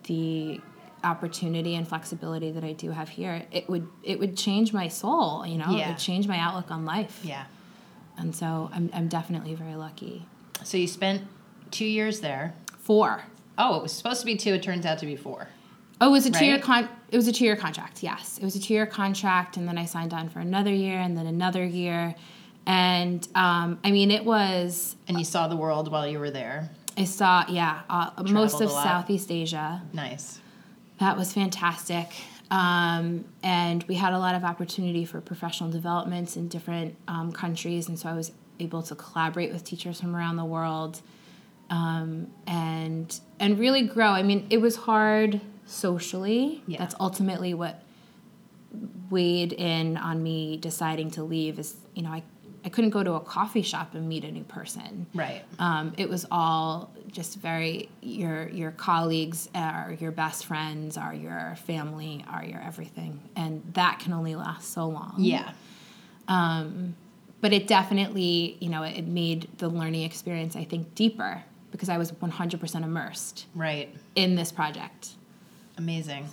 the 0.03 0.59
opportunity 1.03 1.75
and 1.75 1.87
flexibility 1.87 2.51
that 2.51 2.63
I 2.63 2.73
do 2.73 2.91
have 2.91 3.09
here, 3.09 3.43
it 3.51 3.69
would 3.69 3.87
it 4.03 4.19
would 4.19 4.35
change 4.37 4.73
my 4.73 4.87
soul. 4.87 5.45
You 5.45 5.57
know, 5.57 5.75
it 5.77 5.87
would 5.87 5.97
change 5.97 6.27
my 6.27 6.37
outlook 6.37 6.71
on 6.71 6.85
life. 6.85 7.19
Yeah. 7.23 7.45
And 8.17 8.35
so 8.35 8.69
I'm 8.73 8.89
I'm 8.93 9.07
definitely 9.07 9.55
very 9.55 9.75
lucky. 9.75 10.25
So 10.63 10.77
you 10.77 10.87
spent 10.87 11.23
two 11.71 11.85
years 11.85 12.19
there. 12.19 12.53
Four. 12.79 13.23
Oh, 13.57 13.77
it 13.77 13.83
was 13.83 13.91
supposed 13.93 14.21
to 14.21 14.25
be 14.25 14.35
two. 14.35 14.53
It 14.53 14.63
turns 14.63 14.85
out 14.85 14.97
to 14.99 15.05
be 15.05 15.15
four. 15.15 15.47
Oh, 15.99 16.07
it 16.07 16.11
was 16.11 16.25
a 16.25 16.31
two 16.31 16.45
year 16.45 16.55
Right? 16.55 16.63
con. 16.63 16.89
It 17.11 17.17
was 17.17 17.27
a 17.27 17.31
two 17.31 17.45
year 17.45 17.55
contract. 17.55 18.01
Yes, 18.01 18.37
it 18.39 18.43
was 18.43 18.55
a 18.55 18.59
two 18.59 18.73
year 18.73 18.85
contract, 18.87 19.57
and 19.57 19.67
then 19.67 19.77
I 19.77 19.85
signed 19.85 20.13
on 20.13 20.29
for 20.29 20.39
another 20.39 20.73
year, 20.73 20.99
and 20.99 21.15
then 21.17 21.27
another 21.27 21.63
year, 21.63 22.15
and 22.65 23.27
um, 23.35 23.79
I 23.83 23.91
mean, 23.91 24.11
it 24.11 24.25
was. 24.25 24.95
And 25.07 25.17
you 25.17 25.25
saw 25.25 25.47
the 25.47 25.55
world 25.55 25.91
while 25.91 26.07
you 26.07 26.19
were 26.19 26.31
there. 26.31 26.69
I 26.97 27.05
saw, 27.05 27.45
yeah, 27.47 27.81
uh, 27.89 28.11
most 28.29 28.61
of. 28.61 28.69
Southeast 28.69 29.31
Asia. 29.31 29.81
Nice. 29.93 30.39
That 30.99 31.17
was 31.17 31.33
fantastic. 31.33 32.07
Um, 32.51 33.25
and 33.41 33.83
we 33.83 33.95
had 33.95 34.13
a 34.13 34.19
lot 34.19 34.35
of 34.35 34.43
opportunity 34.43 35.05
for 35.05 35.21
professional 35.21 35.71
developments 35.71 36.35
in 36.35 36.49
different 36.49 36.95
um, 37.07 37.31
countries. 37.31 37.87
And 37.87 37.97
so 37.97 38.09
I 38.09 38.13
was 38.13 38.33
able 38.59 38.83
to 38.83 38.95
collaborate 38.95 39.53
with 39.53 39.63
teachers 39.63 40.01
from 40.01 40.15
around 40.15 40.35
the 40.35 40.45
world 40.45 41.01
um, 41.69 42.27
and, 42.45 43.19
and 43.39 43.57
really 43.57 43.83
grow. 43.87 44.09
I 44.09 44.21
mean, 44.21 44.47
it 44.49 44.59
was 44.59 44.75
hard 44.75 45.39
socially. 45.65 46.61
Yeah. 46.67 46.79
That's 46.79 46.95
ultimately 46.99 47.53
what 47.53 47.81
weighed 49.09 49.53
in 49.53 49.97
on 49.97 50.21
me 50.21 50.57
deciding 50.57 51.11
to 51.11 51.23
leave 51.23 51.57
is, 51.57 51.77
you 51.95 52.03
know, 52.03 52.09
I, 52.09 52.23
I 52.63 52.69
couldn't 52.69 52.91
go 52.91 53.03
to 53.03 53.13
a 53.13 53.19
coffee 53.19 53.63
shop 53.63 53.95
and 53.95 54.07
meet 54.07 54.23
a 54.23 54.31
new 54.31 54.43
person. 54.43 55.07
Right. 55.15 55.43
Um, 55.59 55.93
it 55.97 56.07
was 56.09 56.25
all 56.29 56.91
just 57.11 57.39
very 57.39 57.89
your 58.01 58.47
your 58.49 58.71
colleagues 58.71 59.49
are 59.55 59.95
your 59.99 60.11
best 60.11 60.45
friends, 60.45 60.95
are 60.97 61.13
your 61.13 61.55
family, 61.65 62.23
are 62.29 62.43
your 62.45 62.61
everything, 62.61 63.19
and 63.35 63.63
that 63.73 63.99
can 63.99 64.13
only 64.13 64.35
last 64.35 64.71
so 64.73 64.87
long. 64.87 65.15
Yeah. 65.17 65.51
But 67.41 67.53
it 67.53 67.65
definitely, 67.67 68.55
you 68.59 68.69
know, 68.69 68.83
it 68.83 69.07
made 69.07 69.47
the 69.57 69.67
learning 69.67 70.03
experience 70.03 70.55
I 70.55 70.63
think 70.63 70.93
deeper 70.93 71.43
because 71.71 71.89
I 71.89 71.97
was 71.97 72.11
100% 72.11 72.83
immersed 72.83 73.47
Right. 73.55 73.89
in 74.15 74.35
this 74.35 74.51
project. 74.51 75.11
Amazing. 75.77 76.27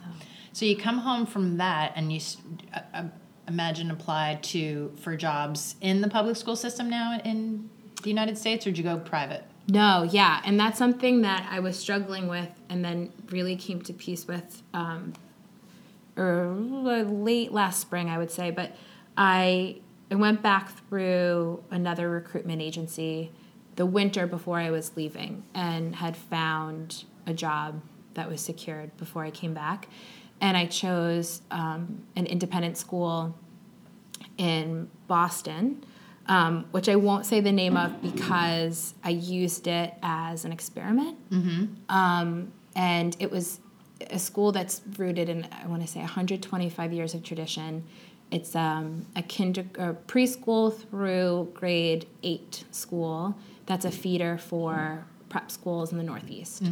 So 0.53 0.67
you 0.67 0.77
come 0.77 0.99
home 0.99 1.25
from 1.25 1.57
that, 1.59 1.93
and 1.97 2.13
you 2.13 2.21
uh, 2.75 2.81
uh, 2.93 3.05
imagine 3.49 3.91
applied 3.91 4.43
to 4.43 4.93
for 5.01 5.17
jobs 5.17 5.75
in 5.81 6.01
the 6.01 6.09
public 6.09 6.37
school 6.37 6.57
system 6.57 6.89
now 6.89 7.19
in 7.25 7.69
the 8.03 8.09
United 8.09 8.39
States, 8.39 8.67
or 8.67 8.71
did 8.71 8.79
you 8.79 8.85
go 8.85 8.99
private? 8.99 9.45
No, 9.67 10.03
yeah, 10.03 10.41
and 10.45 10.59
that's 10.59 10.79
something 10.79 11.23
that 11.23 11.47
I 11.51 11.61
was 11.61 11.79
struggling 11.79 12.29
with, 12.29 12.49
and 12.69 12.85
then 12.85 13.13
really 13.31 13.57
came 13.57 13.83
to 13.83 13.93
peace 13.93 14.27
with, 14.27 14.63
um, 14.73 15.13
or 16.17 16.55
late 17.05 17.53
last 17.53 17.81
spring, 17.81 18.09
I 18.09 18.19
would 18.19 18.31
say. 18.31 18.51
But 18.51 18.77
I 19.17 19.81
I 20.11 20.15
went 20.15 20.43
back 20.43 20.71
through 20.89 21.63
another 21.71 22.09
recruitment 22.09 22.63
agency 22.63 23.31
the 23.77 23.87
winter 23.87 24.27
before 24.27 24.59
I 24.59 24.71
was 24.71 24.97
leaving, 24.97 25.45
and 25.55 25.97
had 25.97 26.17
found 26.17 27.05
a 27.27 27.35
job 27.35 27.83
that 28.15 28.29
was 28.29 28.41
secured 28.41 28.97
before 28.97 29.25
I 29.25 29.31
came 29.31 29.55
back, 29.55 29.87
and 30.41 30.57
I 30.57 30.67
chose 30.67 31.43
um, 31.51 32.03
an 32.17 32.27
independent 32.27 32.77
school 32.77 33.35
in 34.37 34.89
Boston, 35.07 35.85
um, 36.27 36.67
which 36.71 36.89
I 36.89 36.97
won't 36.97 37.27
say 37.27 37.41
the 37.41 37.53
name 37.53 37.77
of 37.77 38.01
because 38.03 38.95
I 39.03 39.11
used 39.11 39.67
it 39.67 39.95
as 40.03 40.45
an 40.45 40.53
experiment. 40.53 41.17
Um, 41.89 42.53
and 42.77 43.17
it 43.19 43.31
was 43.31 43.61
a 44.11 44.19
school 44.19 44.53
that's 44.53 44.83
rooted 44.97 45.29
in, 45.29 45.49
I 45.63 45.67
want 45.67 45.83
to 45.83 45.89
say, 45.89 46.01
125 46.01 46.93
years 46.93 47.15
of 47.15 47.23
tradition. 47.25 47.83
It's 48.31 48.55
um, 48.55 49.07
a 49.17 49.23
kinder, 49.23 49.65
preschool 50.07 50.77
through 50.77 51.51
grade 51.55 52.07
eight 52.23 52.65
school 52.71 53.35
that's 53.67 53.85
a 53.85 53.91
feeder 53.91 54.39
for 54.39 55.05
prep 55.31 55.51
schools 55.51 55.93
in 55.93 55.99
the 55.99 56.05
Northeast. 56.05 56.63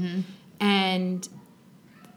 And 0.60 1.28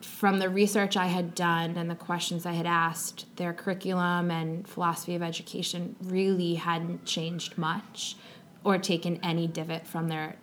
from 0.02 0.40
the 0.40 0.50
research 0.50 0.96
I 0.98 1.08
had 1.08 1.36
done 1.36 1.78
and 1.78 1.90
the 1.90 1.96
questions 1.96 2.46
I 2.46 2.54
had 2.54 2.66
asked, 2.66 3.26
their 3.36 3.54
curriculum 3.54 4.32
and 4.32 4.68
philosophy 4.68 5.16
of 5.16 5.22
education 5.22 5.96
really 6.02 6.56
hadn't 6.56 7.06
changed 7.06 7.58
much 7.58 8.16
or 8.64 8.78
taken 8.78 9.20
any 9.24 9.48
divot 9.48 9.88
from 9.88 10.08
their 10.08 10.36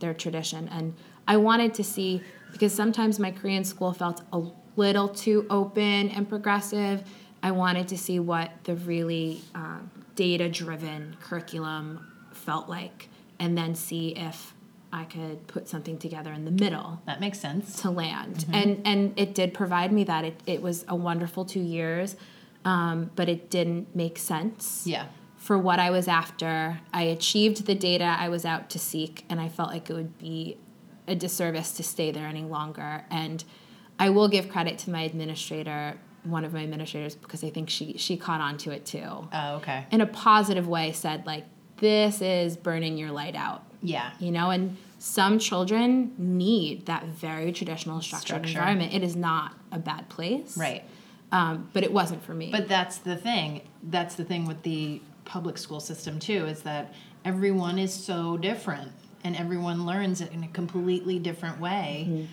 their 0.00 0.14
tradition. 0.14 0.68
And 0.68 0.94
I 1.28 1.36
wanted 1.36 1.74
to 1.74 1.84
see 1.84 2.22
because 2.50 2.72
sometimes 2.72 3.18
my 3.18 3.30
Korean 3.30 3.64
school 3.64 3.92
felt 3.92 4.22
a 4.32 4.42
little 4.76 5.08
too 5.08 5.46
open 5.48 6.10
and 6.10 6.28
progressive. 6.28 7.04
I 7.42 7.52
wanted 7.52 7.88
to 7.88 7.98
see 7.98 8.18
what 8.20 8.50
the 8.64 8.74
really 8.74 9.40
um, 9.54 9.90
data 10.14 10.48
driven 10.48 11.16
curriculum 11.20 12.06
felt 12.32 12.68
like, 12.68 13.08
and 13.38 13.56
then 13.56 13.74
see 13.74 14.08
if 14.16 14.54
I 14.94 15.04
could 15.04 15.46
put 15.46 15.68
something 15.68 15.96
together 15.98 16.32
in 16.32 16.44
the 16.44 16.50
middle 16.50 17.00
That 17.06 17.18
makes 17.20 17.40
sense. 17.40 17.80
to 17.82 17.90
land 17.90 18.44
and 18.52 18.82
and 18.84 19.12
it 19.16 19.34
did 19.34 19.54
provide 19.54 19.90
me 19.92 20.04
that 20.04 20.24
it, 20.24 20.40
it 20.46 20.60
was 20.62 20.84
a 20.88 20.94
wonderful 20.96 21.44
two 21.44 21.60
years 21.62 22.14
um, 22.64 23.10
but 23.16 23.28
it 23.28 23.50
didn't 23.50 23.96
make 23.96 24.18
sense 24.18 24.84
Yeah. 24.86 25.06
for 25.36 25.56
what 25.58 25.78
i 25.80 25.90
was 25.90 26.06
after 26.08 26.80
i 26.92 27.02
achieved 27.02 27.66
the 27.66 27.74
data 27.74 28.04
i 28.18 28.28
was 28.28 28.44
out 28.44 28.68
to 28.70 28.78
seek 28.78 29.24
and 29.30 29.40
i 29.40 29.48
felt 29.48 29.70
like 29.70 29.88
it 29.90 29.94
would 29.94 30.18
be 30.18 30.56
a 31.08 31.14
disservice 31.14 31.72
to 31.72 31.82
stay 31.82 32.12
there 32.12 32.26
any 32.26 32.44
longer 32.44 33.04
and 33.10 33.42
i 33.98 34.10
will 34.10 34.28
give 34.28 34.48
credit 34.48 34.78
to 34.78 34.90
my 34.90 35.02
administrator 35.02 35.98
one 36.24 36.44
of 36.44 36.52
my 36.52 36.62
administrators 36.62 37.16
because 37.16 37.42
i 37.42 37.50
think 37.50 37.68
she 37.70 37.96
she 37.96 38.16
caught 38.16 38.40
on 38.40 38.56
to 38.58 38.70
it 38.70 38.84
too 38.86 39.26
Oh, 39.32 39.56
okay. 39.56 39.86
in 39.90 40.00
a 40.02 40.06
positive 40.06 40.68
way 40.68 40.92
said 40.92 41.26
like 41.26 41.44
this 41.78 42.20
is 42.22 42.56
burning 42.56 42.96
your 42.98 43.10
light 43.10 43.34
out 43.34 43.64
Yeah. 43.82 44.12
you 44.18 44.30
know 44.30 44.50
and 44.50 44.76
some 44.98 45.38
children 45.38 46.14
need 46.16 46.86
that 46.86 47.04
very 47.06 47.50
traditional 47.52 48.00
structured 48.00 48.26
Structure. 48.46 48.58
environment 48.58 48.94
it 48.94 49.02
is 49.02 49.16
not 49.16 49.54
a 49.72 49.78
bad 49.78 50.08
place 50.08 50.56
Right. 50.56 50.84
um, 51.32 51.68
but 51.72 51.82
it 51.82 51.92
wasn't 51.92 52.22
for 52.24 52.34
me 52.34 52.50
But 52.52 52.68
that's 52.68 52.98
the 52.98 53.16
thing. 53.16 53.62
That's 53.82 54.14
the 54.14 54.24
thing 54.24 54.44
with 54.46 54.62
the 54.62 55.00
public 55.24 55.58
school 55.58 55.80
system 55.80 56.18
too 56.18 56.46
is 56.46 56.62
that 56.62 56.94
everyone 57.24 57.78
is 57.78 57.92
so 57.92 58.36
different 58.36 58.92
and 59.24 59.34
everyone 59.36 59.86
learns 59.86 60.20
it 60.20 60.32
in 60.32 60.42
a 60.44 60.48
completely 60.48 61.18
different 61.18 61.60
way. 61.60 62.28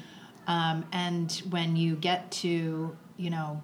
Um, 0.47 0.85
and 0.91 1.31
when 1.51 1.75
you 1.75 1.95
get 1.95 2.31
to, 2.43 2.95
you 3.17 3.29
know, 3.29 3.61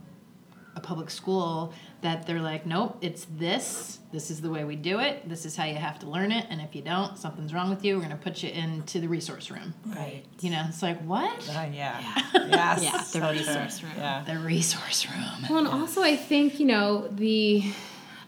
a 0.76 0.80
public 0.80 1.10
school 1.10 1.74
that 2.02 2.28
they're 2.28 2.42
like, 2.42 2.66
nope, 2.66 2.98
it's 3.02 3.26
this. 3.38 4.00
This 4.12 4.30
is 4.30 4.42
the 4.42 4.50
way 4.50 4.64
we 4.64 4.76
do 4.76 5.00
it. 5.00 5.28
This 5.28 5.46
is 5.46 5.56
how 5.56 5.66
you 5.66 5.76
have 5.76 6.00
to 6.00 6.10
learn 6.10 6.32
it. 6.32 6.46
And 6.50 6.62
if 6.62 6.76
you 6.76 6.82
don't, 6.82 7.18
something's 7.18 7.54
wrong 7.54 7.70
with 7.70 7.84
you. 7.84 7.96
We're 7.96 8.06
going 8.06 8.18
to 8.18 8.24
put 8.24 8.44
you 8.44 8.50
into 8.50 9.00
the 9.00 9.08
resource 9.08 9.50
room. 9.50 9.74
Right. 9.86 10.24
You 10.42 10.52
know, 10.52 10.66
it's 10.68 10.82
like, 10.82 11.00
what? 11.02 11.50
Uh, 11.50 11.68
yeah. 11.72 12.02
Yes. 12.34 12.84
Yeah, 12.84 12.92
the 12.92 13.04
so 13.04 13.20
true. 13.20 13.30
resource 13.30 13.84
room. 13.84 13.92
Yeah. 13.98 14.24
The 14.26 14.38
resource 14.40 15.08
room. 15.10 15.46
well 15.50 15.60
and 15.60 15.68
also 15.68 16.02
i 16.02 16.16
think 16.16 16.60
you 16.60 16.66
know 16.66 17.08
the 17.10 17.64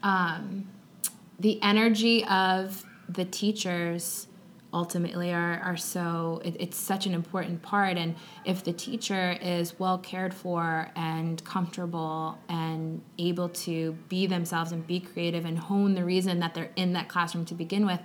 um, 0.04 0.68
the 1.40 1.62
energy 1.62 2.26
of 2.26 2.84
the 3.10 3.26
teachers 3.26 4.27
ultimately 4.74 5.32
are, 5.34 5.60
are 5.64 5.78
so 5.78 6.42
it, 6.44 6.56
it's 6.60 6.78
such 6.78 7.06
an 7.06 7.14
important 7.14 7.62
part 7.62 7.98
and 7.98 8.16
if 8.44 8.64
the 8.66 8.74
teacher 8.74 9.38
is 9.42 9.80
well 9.80 9.98
cared 9.98 10.34
for 10.34 10.90
and 10.96 11.42
comfortable 11.46 12.38
and 12.50 13.02
able 13.18 13.48
to 13.50 13.94
be 14.10 14.28
themselves 14.28 14.74
and 14.74 14.86
be 14.86 15.00
creative 15.00 15.46
and 15.46 15.58
hone 15.58 15.96
the 15.96 16.04
reason 16.04 16.40
that 16.42 16.54
they're 16.54 16.70
in 16.76 16.92
that 16.94 17.08
classroom 17.08 17.46
to 17.46 17.54
begin 17.56 17.86
with 17.86 18.02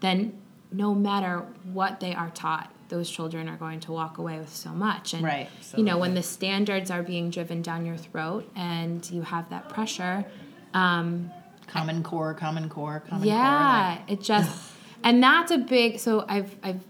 then 0.00 0.32
no 0.72 0.94
matter 0.94 1.44
what 1.72 2.00
they 2.00 2.14
are 2.14 2.30
taught 2.30 2.72
those 2.88 3.10
children 3.10 3.48
are 3.48 3.56
going 3.56 3.78
to 3.80 3.92
walk 3.92 4.16
away 4.16 4.38
with 4.38 4.48
so 4.54 4.70
much 4.70 5.12
and 5.12 5.22
Right. 5.22 5.48
you 5.76 5.84
know 5.84 5.98
when 5.98 6.14
the 6.14 6.22
standards 6.22 6.90
are 6.90 7.02
being 7.02 7.28
driven 7.30 7.60
down 7.60 7.84
your 7.84 7.96
throat 7.98 8.50
and 8.56 9.08
you 9.10 9.20
have 9.22 9.50
that 9.50 9.68
pressure 9.68 10.24
um, 10.72 11.30
Common 11.66 12.02
core, 12.04 12.32
common 12.32 12.68
core, 12.68 13.02
common 13.08 13.24
core. 13.24 13.36
yeah 13.36 13.98
it 14.08 14.20
just 14.22 14.72
and 15.06 15.22
that's 15.22 15.52
a 15.52 15.58
big 15.58 15.98
so 15.98 16.24
i've 16.28 16.54
i've 16.62 16.80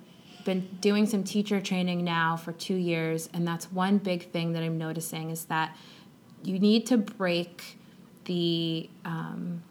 been 0.45 0.67
doing 0.81 1.07
some 1.07 1.23
teacher 1.23 1.61
training 1.61 2.03
now 2.03 2.37
for 2.37 2.53
two 2.53 2.75
years 2.75 3.29
and 3.35 3.47
that's 3.47 3.71
one 3.71 3.99
big 3.99 4.31
thing 4.31 4.53
that 4.53 4.63
i'm 4.63 4.79
noticing 4.79 5.31
is 5.31 5.45
that 5.45 5.77
you 6.43 6.59
need 6.59 6.87
to 6.87 6.97
break 6.97 7.79
the 8.25 8.89
um, 9.05 9.63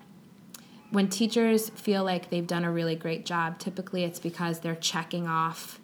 when 0.91 1.09
teachers 1.09 1.69
feel 1.69 2.03
like 2.03 2.29
they've 2.29 2.47
done 2.47 2.63
a 2.63 2.71
really 2.71 2.95
great 2.95 3.25
job 3.25 3.57
typically 3.57 4.03
it's 4.03 4.19
because 4.19 4.59
they're 4.59 4.75
checking 4.75 5.27
off 5.27 5.79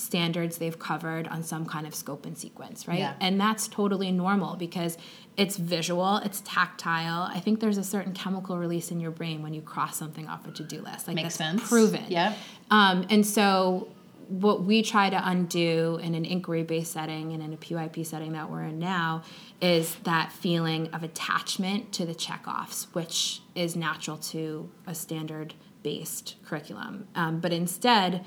standards 0.00 0.58
they've 0.58 0.78
covered 0.78 1.28
on 1.28 1.42
some 1.42 1.64
kind 1.66 1.86
of 1.86 1.94
scope 1.94 2.24
and 2.26 2.36
sequence 2.38 2.88
right 2.88 2.98
Yeah. 2.98 3.14
and 3.20 3.40
that's 3.40 3.68
totally 3.68 4.10
normal 4.10 4.56
because 4.56 4.96
it's 5.36 5.56
visual 5.56 6.16
it's 6.18 6.42
tactile 6.44 7.22
i 7.34 7.38
think 7.40 7.60
there's 7.60 7.78
a 7.78 7.84
certain 7.84 8.12
chemical 8.12 8.56
release 8.58 8.90
in 8.90 8.98
your 9.00 9.10
brain 9.10 9.42
when 9.42 9.54
you 9.54 9.60
cross 9.62 9.96
something 9.96 10.26
off 10.28 10.46
a 10.46 10.50
to-do 10.50 10.80
list 10.82 11.06
like 11.06 11.16
Makes 11.16 11.36
that's 11.36 11.36
sense. 11.36 11.68
proven 11.68 12.04
Yeah. 12.08 12.34
um, 12.70 13.06
and 13.10 13.24
so 13.26 13.88
what 14.28 14.62
we 14.62 14.82
try 14.82 15.10
to 15.10 15.20
undo 15.28 15.98
in 16.02 16.14
an 16.14 16.24
inquiry 16.24 16.62
based 16.62 16.92
setting 16.92 17.32
and 17.32 17.42
in 17.42 17.52
a 17.52 17.56
PYP 17.56 18.06
setting 18.06 18.30
that 18.32 18.48
we're 18.48 18.62
in 18.62 18.78
now 18.78 19.24
is 19.60 19.96
that 20.04 20.30
feeling 20.30 20.86
of 20.92 21.02
attachment 21.02 21.90
to 21.94 22.06
the 22.06 22.14
checkoffs, 22.14 22.84
which 22.92 23.42
is 23.56 23.74
natural 23.74 24.16
to 24.18 24.70
a 24.86 24.94
standard 24.94 25.54
based 25.82 26.36
curriculum. 26.46 27.08
Um, 27.16 27.40
but 27.40 27.52
instead, 27.52 28.24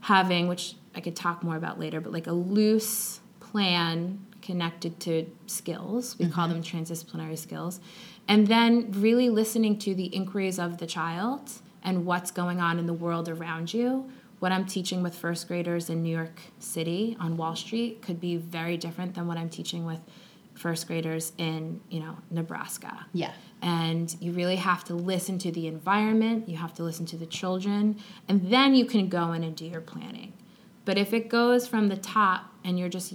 having, 0.00 0.48
which 0.48 0.76
I 0.94 1.00
could 1.00 1.16
talk 1.16 1.42
more 1.42 1.56
about 1.56 1.78
later, 1.78 2.00
but 2.00 2.12
like 2.12 2.26
a 2.26 2.32
loose 2.32 3.20
plan 3.40 4.24
connected 4.42 5.00
to 5.00 5.26
skills, 5.46 6.18
we 6.18 6.28
call 6.28 6.48
mm-hmm. 6.48 6.60
them 6.60 6.62
transdisciplinary 6.62 7.38
skills, 7.38 7.80
and 8.28 8.46
then 8.46 8.90
really 8.92 9.30
listening 9.30 9.78
to 9.80 9.94
the 9.94 10.04
inquiries 10.06 10.58
of 10.58 10.78
the 10.78 10.86
child 10.86 11.50
and 11.82 12.06
what's 12.06 12.30
going 12.30 12.60
on 12.60 12.78
in 12.78 12.86
the 12.86 12.94
world 12.94 13.28
around 13.28 13.72
you 13.72 14.10
what 14.44 14.52
I'm 14.52 14.66
teaching 14.66 15.02
with 15.02 15.14
first 15.14 15.48
graders 15.48 15.88
in 15.88 16.02
New 16.02 16.14
York 16.14 16.38
City 16.58 17.16
on 17.18 17.38
Wall 17.38 17.56
Street 17.56 18.02
could 18.02 18.20
be 18.20 18.36
very 18.36 18.76
different 18.76 19.14
than 19.14 19.26
what 19.26 19.38
I'm 19.38 19.48
teaching 19.48 19.86
with 19.86 20.00
first 20.52 20.86
graders 20.86 21.32
in, 21.38 21.80
you 21.88 22.00
know, 22.00 22.18
Nebraska. 22.30 23.06
Yeah. 23.14 23.32
And 23.62 24.14
you 24.20 24.32
really 24.32 24.56
have 24.56 24.84
to 24.84 24.94
listen 24.94 25.38
to 25.38 25.50
the 25.50 25.66
environment, 25.66 26.46
you 26.46 26.58
have 26.58 26.74
to 26.74 26.82
listen 26.82 27.06
to 27.06 27.16
the 27.16 27.24
children, 27.24 27.98
and 28.28 28.50
then 28.50 28.74
you 28.74 28.84
can 28.84 29.08
go 29.08 29.32
in 29.32 29.42
and 29.42 29.56
do 29.56 29.64
your 29.64 29.80
planning. 29.80 30.34
But 30.84 30.98
if 30.98 31.12
it 31.12 31.28
goes 31.28 31.66
from 31.66 31.88
the 31.88 31.96
top 31.96 32.44
and 32.64 32.78
you're 32.78 32.88
just 32.88 33.14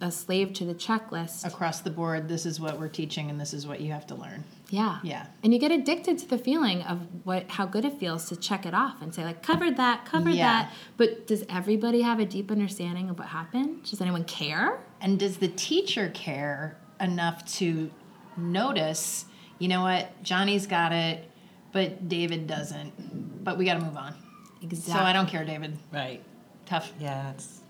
a 0.00 0.10
slave 0.12 0.52
to 0.54 0.64
the 0.64 0.74
checklist, 0.74 1.44
Across 1.44 1.80
the 1.80 1.90
board, 1.90 2.28
this 2.28 2.46
is 2.46 2.60
what 2.60 2.78
we're 2.78 2.88
teaching 2.88 3.30
and 3.30 3.40
this 3.40 3.52
is 3.52 3.66
what 3.66 3.80
you 3.80 3.90
have 3.92 4.06
to 4.08 4.14
learn. 4.14 4.44
yeah. 4.70 5.00
Yeah. 5.02 5.26
And 5.42 5.52
you 5.52 5.58
get 5.58 5.72
addicted 5.72 6.18
to 6.18 6.28
the 6.28 6.38
feeling 6.38 6.82
of 6.82 7.00
what 7.24 7.50
how 7.50 7.66
good 7.66 7.84
it 7.84 7.98
feels 7.98 8.28
to 8.28 8.36
check 8.36 8.64
it 8.66 8.74
off 8.74 9.02
and 9.02 9.12
say 9.14 9.24
like 9.24 9.42
covered 9.42 9.76
that, 9.78 10.04
covered 10.04 10.34
Yeah. 10.34 10.64
that. 10.64 10.72
But 10.96 11.26
does 11.26 11.44
everybody 11.48 12.02
have 12.02 12.20
a 12.20 12.24
deep 12.26 12.50
understanding 12.52 13.10
of 13.10 13.18
what 13.18 13.28
happened? 13.28 13.84
Does 13.84 14.00
anyone 14.00 14.24
care? 14.24 14.78
And 15.00 15.18
does 15.18 15.38
the 15.38 15.48
teacher 15.48 16.10
care 16.14 16.76
enough 17.00 17.44
to 17.56 17.90
notice, 18.36 19.24
you 19.58 19.66
know 19.68 19.82
what, 19.82 20.22
Johnny's 20.22 20.66
got 20.66 20.92
it, 20.92 21.28
but 21.72 22.08
David 22.08 22.46
doesn't. 22.46 23.42
But 23.44 23.58
we 23.58 23.64
got 23.64 23.74
to 23.80 23.84
move 23.84 23.96
on. 23.96 24.14
Exactly. 24.62 24.92
So 24.94 24.98
I 25.00 25.12
don't 25.12 25.28
care, 25.28 25.44
David. 25.44 25.76
Right. 25.92 26.22
Tough. 26.68 26.92
Yeah, 27.00 27.30
it's 27.32 27.60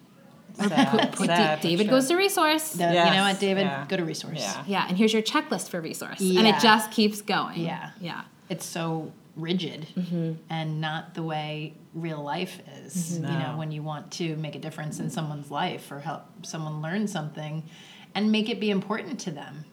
sad. 0.55 1.13
Put 1.15 1.27
sad, 1.27 1.61
David 1.61 1.87
true. 1.87 1.97
goes 1.97 2.09
to 2.09 2.17
resource. 2.17 2.73
The- 2.73 2.85
You 2.89 2.93
know 2.95 3.23
what, 3.23 3.39
David? 3.39 3.63
yeah. 3.67 3.87
Go 3.89 3.97
to 3.97 4.05
resource. 4.05 4.39
Yeah. 4.41 4.65
yeah, 4.67 4.87
and 4.89 4.97
here's 4.97 5.13
your 5.13 5.23
checklist 5.23 5.69
for 5.69 5.81
resource. 5.81 6.21
And 6.21 6.47
it 6.47 6.57
just 6.61 6.91
keeps 6.91 7.21
going. 7.23 7.61
Yeah. 7.61 7.91
Yeah. 8.01 8.23
It's 8.49 8.65
so 8.67 9.13
rigid 9.37 9.87
Mm-hmm. 9.97 10.33
and 10.51 10.81
not 10.81 11.15
the 11.15 11.23
way 11.23 11.75
real 11.95 12.21
life 12.23 12.59
is. 12.85 13.19
You 13.19 13.27
know, 13.27 13.55
when 13.57 13.71
you 13.71 13.83
want 13.85 14.11
to 14.13 14.35
make 14.37 14.57
a 14.57 14.59
difference 14.59 14.99
in 14.99 15.11
someone's 15.11 15.51
life 15.51 15.93
or 15.93 16.01
help 16.01 16.23
someone 16.45 16.83
learn 16.83 17.07
something 17.07 17.63
and 18.17 18.33
make 18.33 18.49
it 18.49 18.59
be 18.59 18.71
important 18.71 19.21
to 19.21 19.31
them. 19.31 19.65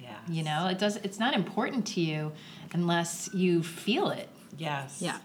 Yeah. 0.00 0.16
You 0.28 0.42
know, 0.42 0.66
it 0.66 0.78
does 0.78 0.96
it's 0.96 1.20
not 1.20 1.34
important 1.34 1.86
to 1.88 2.00
you 2.00 2.32
unless 2.72 3.30
you 3.32 3.62
feel 3.62 4.10
it. 4.10 4.28
Yes. 4.58 4.98
Yeah. 5.00 5.18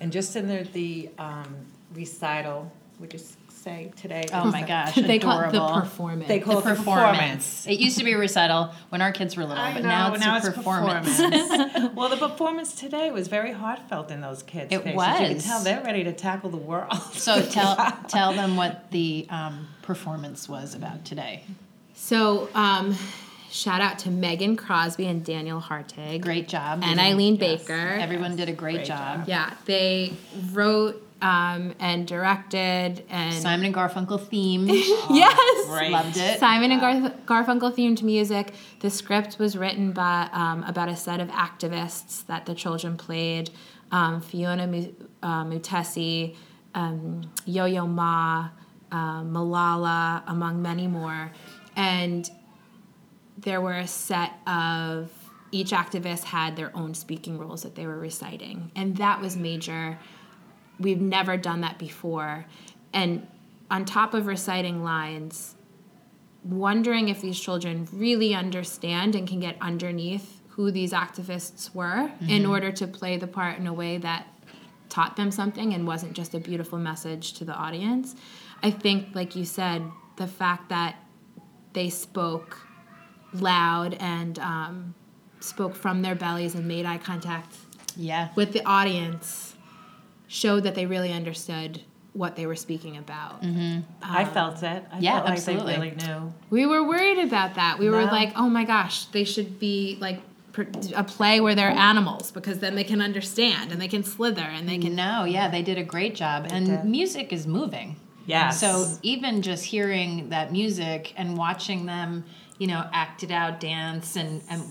And 0.00 0.12
just 0.12 0.36
in 0.36 0.46
the, 0.48 0.62
the 0.72 1.10
um, 1.18 1.56
recital, 1.92 2.70
would 3.00 3.12
you 3.12 3.18
s- 3.18 3.36
say 3.48 3.90
today? 3.96 4.24
Oh 4.32 4.50
my 4.50 4.62
gosh, 4.62 4.94
they 4.94 5.18
call 5.18 5.40
it 5.40 5.52
the 5.52 5.80
performance. 5.80 6.28
They 6.28 6.38
call 6.40 6.60
the 6.60 6.70
it 6.70 6.74
the 6.74 6.76
performance. 6.76 7.66
It 7.66 7.78
used 7.80 7.98
to 7.98 8.04
be 8.04 8.12
a 8.12 8.18
recital 8.18 8.72
when 8.90 9.00
our 9.02 9.12
kids 9.12 9.36
were 9.36 9.44
little, 9.44 9.62
I 9.62 9.72
but 9.74 9.82
know, 9.82 9.88
now 9.88 10.12
it's 10.14 10.24
now 10.24 10.34
a 10.34 10.36
it's 10.38 10.48
performance. 10.48 11.16
performance. 11.20 11.94
well, 11.96 12.08
the 12.08 12.16
performance 12.16 12.74
today 12.74 13.10
was 13.10 13.28
very 13.28 13.52
heartfelt 13.52 14.10
in 14.10 14.20
those 14.20 14.42
kids' 14.42 14.72
It 14.72 14.82
faces. 14.82 14.94
You 15.20 15.26
could 15.26 15.34
was. 15.36 15.44
tell 15.44 15.60
they're 15.64 15.82
ready 15.82 16.04
to 16.04 16.12
tackle 16.12 16.50
the 16.50 16.56
world. 16.58 16.92
so 17.12 17.40
tell 17.50 17.76
tell 18.08 18.32
them 18.32 18.56
what 18.56 18.90
the 18.90 19.26
um, 19.30 19.68
performance 19.82 20.48
was 20.48 20.74
about 20.74 21.04
today. 21.04 21.42
So, 21.96 22.48
um, 22.54 22.94
shout 23.50 23.80
out 23.80 24.00
to 24.00 24.10
Megan 24.10 24.56
Crosby 24.56 25.06
and 25.06 25.24
Daniel 25.24 25.60
Hartig. 25.60 26.20
Great 26.20 26.48
job. 26.48 26.80
And 26.84 27.00
Eileen 27.00 27.36
Baker. 27.36 27.72
Everyone 27.72 28.36
did 28.36 28.48
a 28.48 28.52
great, 28.52 28.74
Great 28.76 28.86
job. 28.86 29.20
job. 29.20 29.28
Yeah, 29.28 29.54
they 29.64 30.12
wrote 30.52 31.00
um, 31.24 31.74
and 31.80 32.06
directed 32.06 33.02
and 33.08 33.34
Simon 33.34 33.64
and 33.64 33.74
Garfunkel 33.74 34.28
theme. 34.28 34.68
yes, 35.10 35.66
Great. 35.66 35.90
Loved 35.90 36.18
it. 36.18 36.38
Simon 36.38 36.70
and 36.70 36.80
Garth- 36.82 37.24
Garfunkel 37.24 37.74
themed 37.74 38.02
music. 38.02 38.52
The 38.80 38.90
script 38.90 39.38
was 39.38 39.56
written 39.56 39.92
by 39.92 40.28
um, 40.32 40.62
about 40.64 40.90
a 40.90 40.96
set 40.96 41.20
of 41.20 41.28
activists 41.28 42.26
that 42.26 42.44
the 42.44 42.54
children 42.54 42.98
played. 42.98 43.50
Um, 43.90 44.20
Phiona 44.20 44.94
uh, 45.22 45.44
Mutesi, 45.44 46.36
um, 46.74 47.30
Yo-Yo 47.46 47.86
Ma, 47.86 48.50
uh, 48.92 49.22
Malala, 49.22 50.24
among 50.26 50.60
many 50.60 50.86
more, 50.86 51.32
and 51.74 52.28
there 53.38 53.60
were 53.62 53.78
a 53.78 53.86
set 53.86 54.32
of 54.46 55.10
each 55.52 55.70
activist 55.70 56.24
had 56.24 56.56
their 56.56 56.76
own 56.76 56.92
speaking 56.94 57.38
roles 57.38 57.62
that 57.62 57.76
they 57.76 57.86
were 57.86 57.98
reciting, 57.98 58.72
and 58.76 58.98
that 58.98 59.22
was 59.22 59.36
major. 59.38 59.98
We've 60.78 61.00
never 61.00 61.36
done 61.36 61.60
that 61.62 61.78
before, 61.78 62.46
and 62.92 63.26
on 63.70 63.84
top 63.84 64.12
of 64.14 64.26
reciting 64.26 64.82
lines, 64.84 65.54
wondering 66.44 67.08
if 67.08 67.20
these 67.20 67.38
children 67.40 67.88
really 67.92 68.34
understand 68.34 69.14
and 69.14 69.26
can 69.26 69.40
get 69.40 69.56
underneath 69.60 70.40
who 70.50 70.70
these 70.70 70.92
activists 70.92 71.74
were 71.74 72.10
in 72.28 72.44
order 72.46 72.70
to 72.70 72.86
play 72.86 73.16
the 73.16 73.26
part 73.26 73.58
in 73.58 73.66
a 73.66 73.72
way 73.72 73.96
that 73.98 74.26
taught 74.88 75.16
them 75.16 75.30
something 75.30 75.72
and 75.72 75.86
wasn't 75.86 76.12
just 76.12 76.34
a 76.34 76.38
beautiful 76.38 76.78
message 76.78 77.32
to 77.32 77.44
the 77.44 77.54
audience. 77.54 78.14
I 78.62 78.70
think, 78.70 79.08
like 79.14 79.34
you 79.34 79.44
said, 79.44 79.82
the 80.16 80.28
fact 80.28 80.68
that 80.68 80.96
they 81.72 81.88
spoke 81.90 82.58
loud 83.32 83.94
and 83.94 84.38
um, 84.38 84.94
spoke 85.40 85.74
from 85.74 86.02
their 86.02 86.14
bellies 86.14 86.54
and 86.54 86.68
made 86.68 86.86
eye 86.86 86.98
contact 86.98 87.56
Yeah. 87.96 88.28
with 88.36 88.52
the 88.52 88.64
audience 88.64 89.53
showed 90.34 90.64
that 90.64 90.74
they 90.74 90.84
really 90.84 91.12
understood 91.12 91.80
what 92.12 92.34
they 92.34 92.44
were 92.44 92.56
speaking 92.56 92.96
about. 92.96 93.40
Mm-hmm. 93.42 93.82
I 94.02 94.24
felt 94.24 94.62
it. 94.64 94.84
I 94.92 94.98
Yeah, 94.98 95.12
felt 95.14 95.24
like 95.26 95.34
absolutely. 95.34 95.74
they 95.74 95.78
really 95.80 95.96
knew. 95.96 96.34
We 96.50 96.66
were 96.66 96.82
worried 96.86 97.20
about 97.20 97.54
that. 97.54 97.78
We 97.78 97.88
were 97.88 98.04
like, 98.04 98.32
oh 98.34 98.48
my 98.48 98.64
gosh, 98.64 99.04
they 99.06 99.22
should 99.22 99.60
be 99.60 99.96
like 100.00 100.20
a 100.94 101.04
play 101.04 101.40
where 101.40 101.54
they're 101.54 101.70
animals 101.70 102.32
because 102.32 102.58
then 102.58 102.74
they 102.74 102.82
can 102.82 103.00
understand 103.00 103.70
and 103.70 103.80
they 103.80 103.86
can 103.86 104.02
slither 104.02 104.42
and 104.42 104.68
they 104.68 104.78
can. 104.78 104.96
No, 104.96 105.22
yeah, 105.22 105.48
they 105.48 105.62
did 105.62 105.78
a 105.78 105.84
great 105.84 106.16
job. 106.16 106.48
And 106.50 106.66
did. 106.66 106.84
music 106.84 107.32
is 107.32 107.46
moving. 107.46 107.94
Yeah. 108.26 108.50
So 108.50 108.86
even 109.02 109.40
just 109.40 109.64
hearing 109.64 110.30
that 110.30 110.50
music 110.50 111.12
and 111.16 111.36
watching 111.36 111.86
them, 111.86 112.24
you 112.58 112.66
know, 112.66 112.84
act 112.92 113.22
it 113.22 113.30
out, 113.30 113.60
dance, 113.60 114.16
and, 114.16 114.42
and 114.50 114.62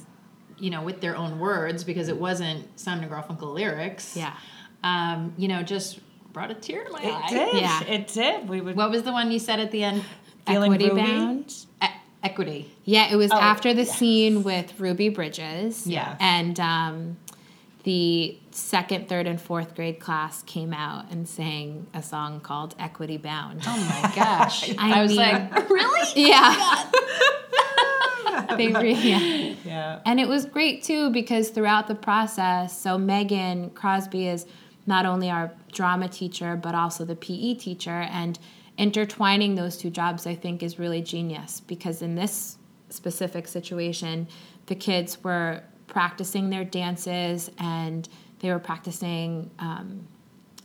you 0.57 0.69
know, 0.69 0.81
with 0.81 0.99
their 0.99 1.15
own 1.15 1.39
words 1.39 1.85
because 1.85 2.09
it 2.09 2.17
wasn't 2.17 2.67
Simon 2.79 3.05
and 3.05 3.13
Garfunkel 3.13 3.53
lyrics. 3.53 4.17
Yeah. 4.17 4.33
Um, 4.83 5.33
you 5.37 5.47
know, 5.47 5.63
just 5.63 5.99
brought 6.33 6.51
a 6.51 6.55
tear 6.55 6.83
to 6.83 6.91
my 6.91 6.99
eye. 6.99 7.27
It 7.27 7.29
did. 7.51 7.61
Yeah. 7.61 7.83
It 7.83 8.07
did. 8.07 8.49
We 8.49 8.61
would 8.61 8.75
What 8.75 8.89
was 8.91 9.03
the 9.03 9.11
one 9.11 9.31
you 9.31 9.39
said 9.39 9.59
at 9.59 9.71
the 9.71 9.83
end? 9.83 10.03
feeling 10.47 10.73
Equity 10.73 10.89
groovy. 10.89 10.95
bound. 11.05 11.55
E- 11.81 11.87
equity. 12.21 12.71
Yeah, 12.85 13.11
it 13.11 13.15
was 13.15 13.31
Oh, 13.31 13.37
after 13.37 13.73
the 13.73 13.85
scene 13.85 14.43
with 14.43 14.77
Ruby 14.79 15.07
Bridges. 15.09 15.87
Yeah. 15.87 16.17
And 16.19 16.59
um, 16.59 17.17
the 17.83 18.37
second, 18.51 19.07
third, 19.07 19.25
and 19.27 19.39
fourth 19.39 19.73
grade 19.75 19.99
class 20.01 20.43
came 20.43 20.73
out 20.73 21.09
and 21.11 21.27
sang 21.29 21.87
a 21.93 22.01
song 22.03 22.41
called 22.41 22.75
Equity 22.77 23.15
Bound. 23.17 23.61
Oh 23.65 24.01
my 24.03 24.11
gosh. 24.15 24.69
I 24.77 24.99
I, 24.99 25.01
was 25.01 25.11
mean- 25.11 25.19
like, 25.19 25.69
really? 25.69 25.89
Yeah. 26.15 26.85
they 28.57 28.67
really, 28.67 28.93
yeah. 28.93 29.53
Yeah. 29.63 29.99
And 30.05 30.19
it 30.19 30.27
was 30.27 30.45
great 30.45 30.83
too 30.83 31.09
because 31.11 31.49
throughout 31.49 31.87
the 31.87 31.95
process, 31.95 32.77
so 32.77 32.97
Megan 32.97 33.69
Crosby 33.71 34.27
is 34.27 34.45
not 34.85 35.05
only 35.05 35.29
our 35.29 35.51
drama 35.71 36.07
teacher, 36.07 36.55
but 36.55 36.75
also 36.75 37.05
the 37.05 37.15
PE 37.15 37.55
teacher. 37.55 38.01
And 38.11 38.37
intertwining 38.77 39.55
those 39.55 39.77
two 39.77 39.89
jobs, 39.89 40.25
I 40.27 40.35
think, 40.35 40.61
is 40.63 40.79
really 40.79 41.01
genius 41.01 41.61
because 41.61 42.01
in 42.01 42.15
this 42.15 42.57
specific 42.89 43.47
situation, 43.47 44.27
the 44.65 44.75
kids 44.75 45.23
were 45.23 45.63
practicing 45.87 46.49
their 46.49 46.63
dances 46.65 47.49
and 47.59 48.07
they 48.39 48.49
were 48.51 48.59
practicing 48.59 49.49
um, 49.59 50.07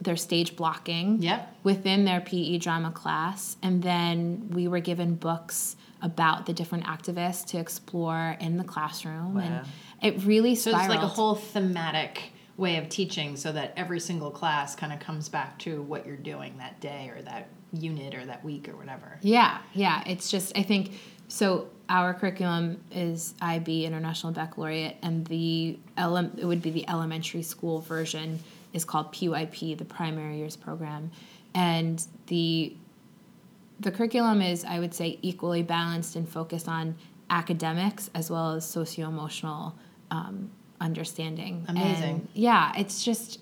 their 0.00 0.16
stage 0.16 0.56
blocking 0.56 1.20
Yep. 1.22 1.54
within 1.64 2.04
their 2.04 2.20
PE 2.20 2.58
drama 2.58 2.90
class. 2.90 3.56
And 3.62 3.82
then 3.82 4.48
we 4.52 4.68
were 4.68 4.80
given 4.80 5.14
books 5.14 5.76
about 6.02 6.46
the 6.46 6.52
different 6.52 6.84
activists 6.84 7.44
to 7.46 7.58
explore 7.58 8.36
in 8.40 8.56
the 8.56 8.64
classroom. 8.64 9.34
Wow. 9.34 9.40
And 9.40 9.66
it 10.02 10.22
really 10.24 10.54
So 10.54 10.70
spiraled. 10.70 10.90
it's 10.90 10.94
like 10.96 11.04
a 11.04 11.08
whole 11.08 11.34
thematic 11.34 12.32
way 12.58 12.76
of 12.76 12.88
teaching 12.88 13.36
so 13.36 13.52
that 13.52 13.72
every 13.76 14.00
single 14.00 14.30
class 14.30 14.74
kind 14.74 14.92
of 14.92 14.98
comes 15.00 15.28
back 15.28 15.58
to 15.60 15.80
what 15.82 16.04
you're 16.04 16.16
doing 16.16 16.58
that 16.58 16.78
day 16.80 17.10
or 17.14 17.22
that 17.22 17.48
unit 17.72 18.14
or 18.14 18.26
that 18.26 18.44
week 18.44 18.68
or 18.68 18.76
whatever. 18.76 19.18
Yeah, 19.22 19.58
yeah. 19.72 20.02
It's 20.06 20.30
just 20.30 20.56
I 20.58 20.62
think 20.62 20.92
so. 21.28 21.68
Our 21.88 22.12
curriculum 22.12 22.82
is 22.90 23.32
IB 23.40 23.86
International 23.86 24.30
Baccalaureate, 24.30 24.96
and 25.00 25.26
the 25.26 25.78
ele- 25.96 26.32
it 26.36 26.44
would 26.44 26.60
be 26.60 26.70
the 26.70 26.86
elementary 26.86 27.42
school 27.42 27.80
version 27.80 28.40
is 28.74 28.84
called 28.84 29.10
PYP, 29.12 29.78
the 29.78 29.86
Primary 29.86 30.36
Years 30.36 30.54
Program, 30.56 31.10
and 31.54 32.04
the 32.26 32.74
the 33.80 33.92
curriculum 33.92 34.42
is, 34.42 34.64
I 34.64 34.80
would 34.80 34.92
say, 34.92 35.18
equally 35.22 35.62
balanced 35.62 36.16
and 36.16 36.28
focused 36.28 36.68
on 36.68 36.96
academics 37.30 38.10
as 38.14 38.30
well 38.30 38.54
as 38.54 38.68
socio 38.68 39.08
emotional 39.08 39.74
um, 40.10 40.50
understanding. 40.80 41.64
Amazing. 41.68 42.04
And 42.04 42.28
yeah, 42.34 42.72
it's 42.76 43.04
just, 43.04 43.40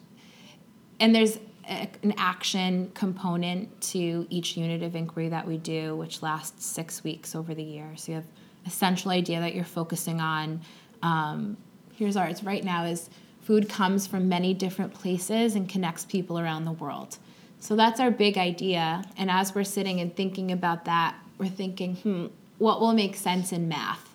and 1.00 1.14
there's 1.14 1.38
a, 1.68 1.88
an 2.02 2.14
action 2.16 2.90
component 2.94 3.80
to 3.92 4.26
each 4.30 4.56
unit 4.56 4.82
of 4.82 4.94
inquiry 4.94 5.28
that 5.28 5.46
we 5.46 5.58
do, 5.58 5.96
which 5.96 6.22
lasts 6.22 6.64
six 6.64 7.04
weeks 7.04 7.34
over 7.34 7.54
the 7.54 7.62
year. 7.62 7.92
So 7.96 8.12
you 8.12 8.16
have 8.16 8.26
a 8.66 8.70
central 8.70 9.12
idea 9.12 9.40
that 9.40 9.54
you're 9.54 9.64
focusing 9.64 10.20
on. 10.20 10.60
Um, 11.02 11.56
here's 11.94 12.16
ours 12.16 12.42
right 12.42 12.64
now 12.64 12.84
is 12.84 13.10
food 13.42 13.68
comes 13.68 14.06
from 14.06 14.28
many 14.28 14.54
different 14.54 14.92
places 14.92 15.54
and 15.54 15.68
connects 15.68 16.04
people 16.04 16.38
around 16.38 16.64
the 16.64 16.72
world. 16.72 17.18
So 17.60 17.76
that's 17.76 18.00
our 18.00 18.10
big 18.10 18.36
idea. 18.38 19.04
And 19.16 19.30
as 19.30 19.54
we're 19.54 19.64
sitting 19.64 20.00
and 20.00 20.14
thinking 20.14 20.52
about 20.52 20.84
that, 20.84 21.16
we're 21.38 21.48
thinking, 21.48 21.96
hmm, 21.96 22.26
what 22.58 22.80
will 22.80 22.92
make 22.92 23.16
sense 23.16 23.52
in 23.52 23.68
math? 23.68 24.05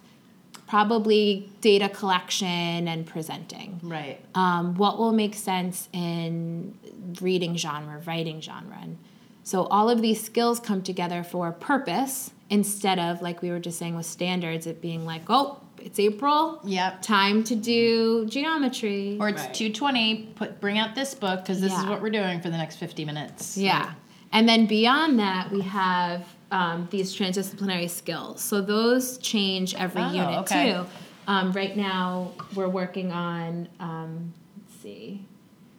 Probably 0.71 1.51
data 1.59 1.89
collection 1.89 2.87
and 2.87 3.05
presenting. 3.05 3.77
Right. 3.83 4.21
Um, 4.35 4.75
what 4.75 4.97
will 4.97 5.11
make 5.11 5.35
sense 5.35 5.89
in 5.91 6.77
reading 7.19 7.57
genre, 7.57 8.01
writing 8.05 8.39
genre? 8.39 8.77
And 8.81 8.97
so 9.43 9.65
all 9.65 9.89
of 9.89 10.01
these 10.01 10.23
skills 10.23 10.61
come 10.61 10.81
together 10.81 11.23
for 11.23 11.49
a 11.49 11.51
purpose 11.51 12.31
instead 12.49 12.99
of, 12.99 13.21
like 13.21 13.41
we 13.41 13.51
were 13.51 13.59
just 13.59 13.79
saying 13.79 13.97
with 13.97 14.05
standards, 14.05 14.65
it 14.65 14.79
being 14.81 15.05
like, 15.05 15.23
oh, 15.27 15.59
it's 15.77 15.99
April. 15.99 16.61
Yep. 16.63 17.01
Time 17.01 17.43
to 17.43 17.55
do 17.57 18.25
geometry. 18.27 19.17
Or 19.19 19.27
it's 19.27 19.41
Right. 19.41 19.53
220, 19.53 20.23
put 20.35 20.61
bring 20.61 20.77
out 20.77 20.95
this 20.95 21.13
book 21.13 21.41
because 21.41 21.59
this 21.59 21.77
is 21.77 21.85
what 21.85 22.01
we're 22.01 22.11
doing 22.11 22.39
for 22.39 22.49
the 22.49 22.55
next 22.55 22.77
50 22.77 23.03
minutes. 23.03 23.57
Yeah. 23.57 23.91
And 24.31 24.47
then 24.47 24.67
beyond 24.67 25.19
that, 25.19 25.51
we 25.51 25.59
have 25.63 26.25
um, 26.51 26.87
these 26.91 27.15
transdisciplinary 27.15 27.89
skills. 27.89 28.41
So 28.41 28.61
those 28.61 29.17
change 29.17 29.73
every 29.75 30.01
Oh, 30.03 30.11
unit 30.11 30.39
okay. 30.41 30.73
too. 30.73 30.85
Um, 31.27 31.51
right 31.53 31.75
now, 31.77 32.31
we're 32.55 32.67
working 32.67 33.11
on, 33.11 33.69
um, 33.79 34.33
let's 34.57 34.81
see, 34.81 35.25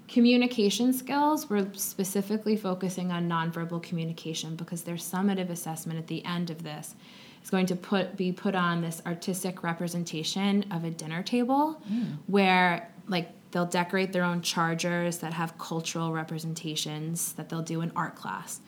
communication 0.09 0.93
skills. 0.93 1.49
We're 1.51 1.73
specifically 1.75 2.57
focusing 2.57 3.11
on 3.13 3.29
nonverbal 3.29 3.83
communication 3.83 4.57
because 4.57 4.83
their 4.83 4.97
summative 4.97 5.51
assessment 5.51 5.99
at 5.99 6.07
the 6.07 6.25
end 6.25 6.51
of 6.51 6.63
this 6.63 6.95
is 7.43 7.51
going 7.51 7.67
to 7.67 7.77
put 7.77 8.17
be 8.17 8.31
put 8.31 8.55
on 8.55 8.83
this 8.83 9.03
artistic 9.05 9.63
representation 9.63 10.65
of 10.71 10.85
a 10.85 10.91
dinner 10.91 11.23
table 11.23 11.83
where 12.27 12.89
like 13.09 13.31
they'll 13.51 13.67
decorate 13.67 14.13
their 14.13 14.23
own 14.23 14.41
chargers 14.43 15.19
that 15.19 15.33
have 15.33 15.59
cultural 15.59 16.13
representations 16.13 17.33
that 17.33 17.49
they'll 17.49 17.63
do 17.63 17.81
in 17.81 17.91
art 17.97 18.15
class. 18.15 18.61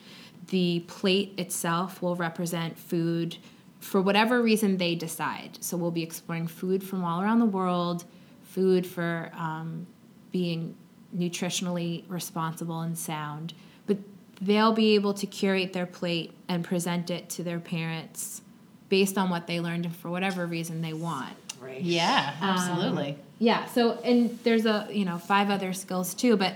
The 0.49 0.81
plate 0.87 1.35
itself 1.39 2.03
will 2.03 2.17
represent 2.17 2.79
food 2.79 3.37
for 3.81 4.01
whatever 4.01 4.43
reason 4.43 4.79
they 4.79 4.95
decide. 4.95 5.59
So 5.61 5.77
we'll 5.77 5.91
be 5.91 6.03
exploring 6.03 6.47
food 6.47 6.83
from 6.83 7.05
all 7.05 7.21
around 7.23 7.39
the 7.41 7.47
world, 7.47 8.05
food 8.43 8.87
for 8.87 9.31
um, 9.37 9.87
being 10.33 10.75
nutritionally 11.17 12.05
responsible 12.09 12.81
and 12.81 12.97
sound. 12.99 13.55
But 13.87 13.99
they'll 14.41 14.73
be 14.73 14.95
able 14.95 15.15
to 15.15 15.27
curate 15.27 15.73
their 15.73 15.87
plate 15.87 16.33
and 16.49 16.65
present 16.65 17.11
it 17.11 17.29
to 17.31 17.43
their 17.43 17.61
parents 17.61 18.43
based 18.89 19.17
on 19.19 19.31
what 19.31 19.47
they 19.47 19.61
learned 19.61 19.87
and 19.87 19.95
for 19.97 20.11
whatever 20.11 20.47
reason 20.47 20.81
they 20.83 20.93
want. 20.93 21.35
Right. 21.61 21.81
Yeah, 21.81 22.35
Um, 22.41 22.51
absolutely. 22.51 23.17
Yeah, 23.39 23.67
so 23.67 23.93
and 24.05 24.39
there's 24.45 24.65
a 24.67 24.89
you 24.91 25.05
know 25.05 25.19
five 25.19 25.51
other 25.51 25.73
skills 25.73 26.15
too, 26.15 26.37
but 26.37 26.55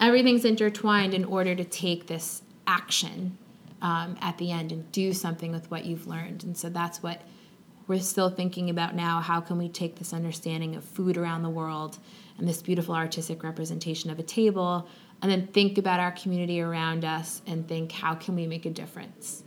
everything's 0.00 0.44
intertwined 0.44 1.14
in 1.14 1.24
order 1.24 1.54
to 1.54 1.64
take 1.64 2.06
this 2.06 2.42
action 2.68 3.36
um, 3.82 4.16
at 4.20 4.38
the 4.38 4.52
end 4.52 4.70
and 4.70 4.90
do 4.92 5.12
something 5.12 5.50
with 5.50 5.68
what 5.70 5.84
you've 5.84 6.06
learned. 6.06 6.44
And 6.44 6.56
so 6.56 6.68
that's 6.68 7.02
what 7.02 7.22
we're 7.88 8.00
still 8.00 8.30
thinking 8.30 8.70
about 8.70 8.94
now. 8.94 9.20
How 9.20 9.40
can 9.40 9.58
we 9.58 9.68
take 9.68 9.96
this 9.96 10.12
understanding 10.12 10.76
of 10.76 10.84
food 10.84 11.16
around 11.16 11.42
the 11.42 11.50
world 11.50 11.98
and 12.36 12.46
this 12.46 12.62
beautiful 12.62 12.94
artistic 12.94 13.42
representation 13.42 14.10
of 14.10 14.18
a 14.18 14.22
table, 14.22 14.86
and 15.22 15.30
then 15.30 15.48
think 15.48 15.78
about 15.78 15.98
our 15.98 16.12
community 16.12 16.60
around 16.60 17.04
us 17.04 17.42
and 17.46 17.66
think 17.66 17.90
how 17.90 18.14
can 18.14 18.36
we 18.36 18.46
make 18.46 18.66
a 18.66 18.70
difference? 18.70 19.42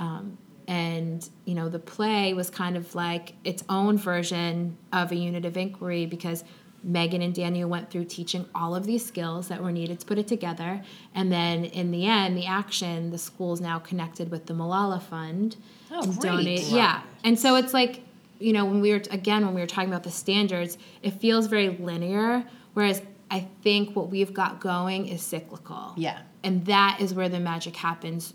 Um, 0.00 0.38
and 0.66 1.28
you 1.44 1.54
know 1.54 1.68
the 1.68 1.78
play 1.78 2.34
was 2.34 2.48
kind 2.48 2.76
of 2.76 2.94
like 2.94 3.34
its 3.44 3.62
own 3.68 3.98
version 3.98 4.76
of 4.92 5.12
a 5.12 5.16
unit 5.16 5.44
of 5.44 5.56
inquiry 5.56 6.06
because 6.06 6.44
megan 6.84 7.22
and 7.22 7.34
daniel 7.34 7.68
went 7.68 7.90
through 7.90 8.04
teaching 8.04 8.44
all 8.54 8.74
of 8.74 8.86
these 8.86 9.04
skills 9.04 9.48
that 9.48 9.62
were 9.62 9.72
needed 9.72 10.00
to 10.00 10.06
put 10.06 10.18
it 10.18 10.26
together. 10.26 10.82
And 11.14 11.30
then 11.30 11.64
in 11.64 11.90
the 11.90 12.06
end 12.06 12.36
the 12.36 12.46
action 12.46 13.10
the 13.10 13.18
school's 13.18 13.60
now 13.60 13.78
connected 13.78 14.30
with 14.30 14.46
the 14.46 14.54
malala 14.54 15.00
fund. 15.00 15.56
Oh, 15.90 16.02
and 16.02 16.18
great. 16.18 16.62
yeah. 16.62 17.02
And 17.24 17.38
so 17.38 17.56
it's 17.56 17.72
like 17.74 18.02
you 18.42 18.52
know 18.52 18.64
when 18.64 18.80
we 18.80 18.90
were 18.92 19.02
again 19.10 19.44
when 19.44 19.54
we 19.54 19.60
were 19.60 19.66
talking 19.66 19.88
about 19.88 20.02
the 20.02 20.10
standards 20.10 20.76
it 21.02 21.12
feels 21.12 21.46
very 21.46 21.68
linear 21.68 22.44
whereas 22.74 23.00
i 23.30 23.46
think 23.62 23.94
what 23.94 24.10
we've 24.10 24.34
got 24.34 24.60
going 24.60 25.06
is 25.06 25.22
cyclical. 25.22 25.94
Yeah. 25.96 26.18
and 26.42 26.66
that 26.66 26.98
is 27.00 27.14
where 27.14 27.28
the 27.28 27.38
magic 27.40 27.76
happens 27.76 28.34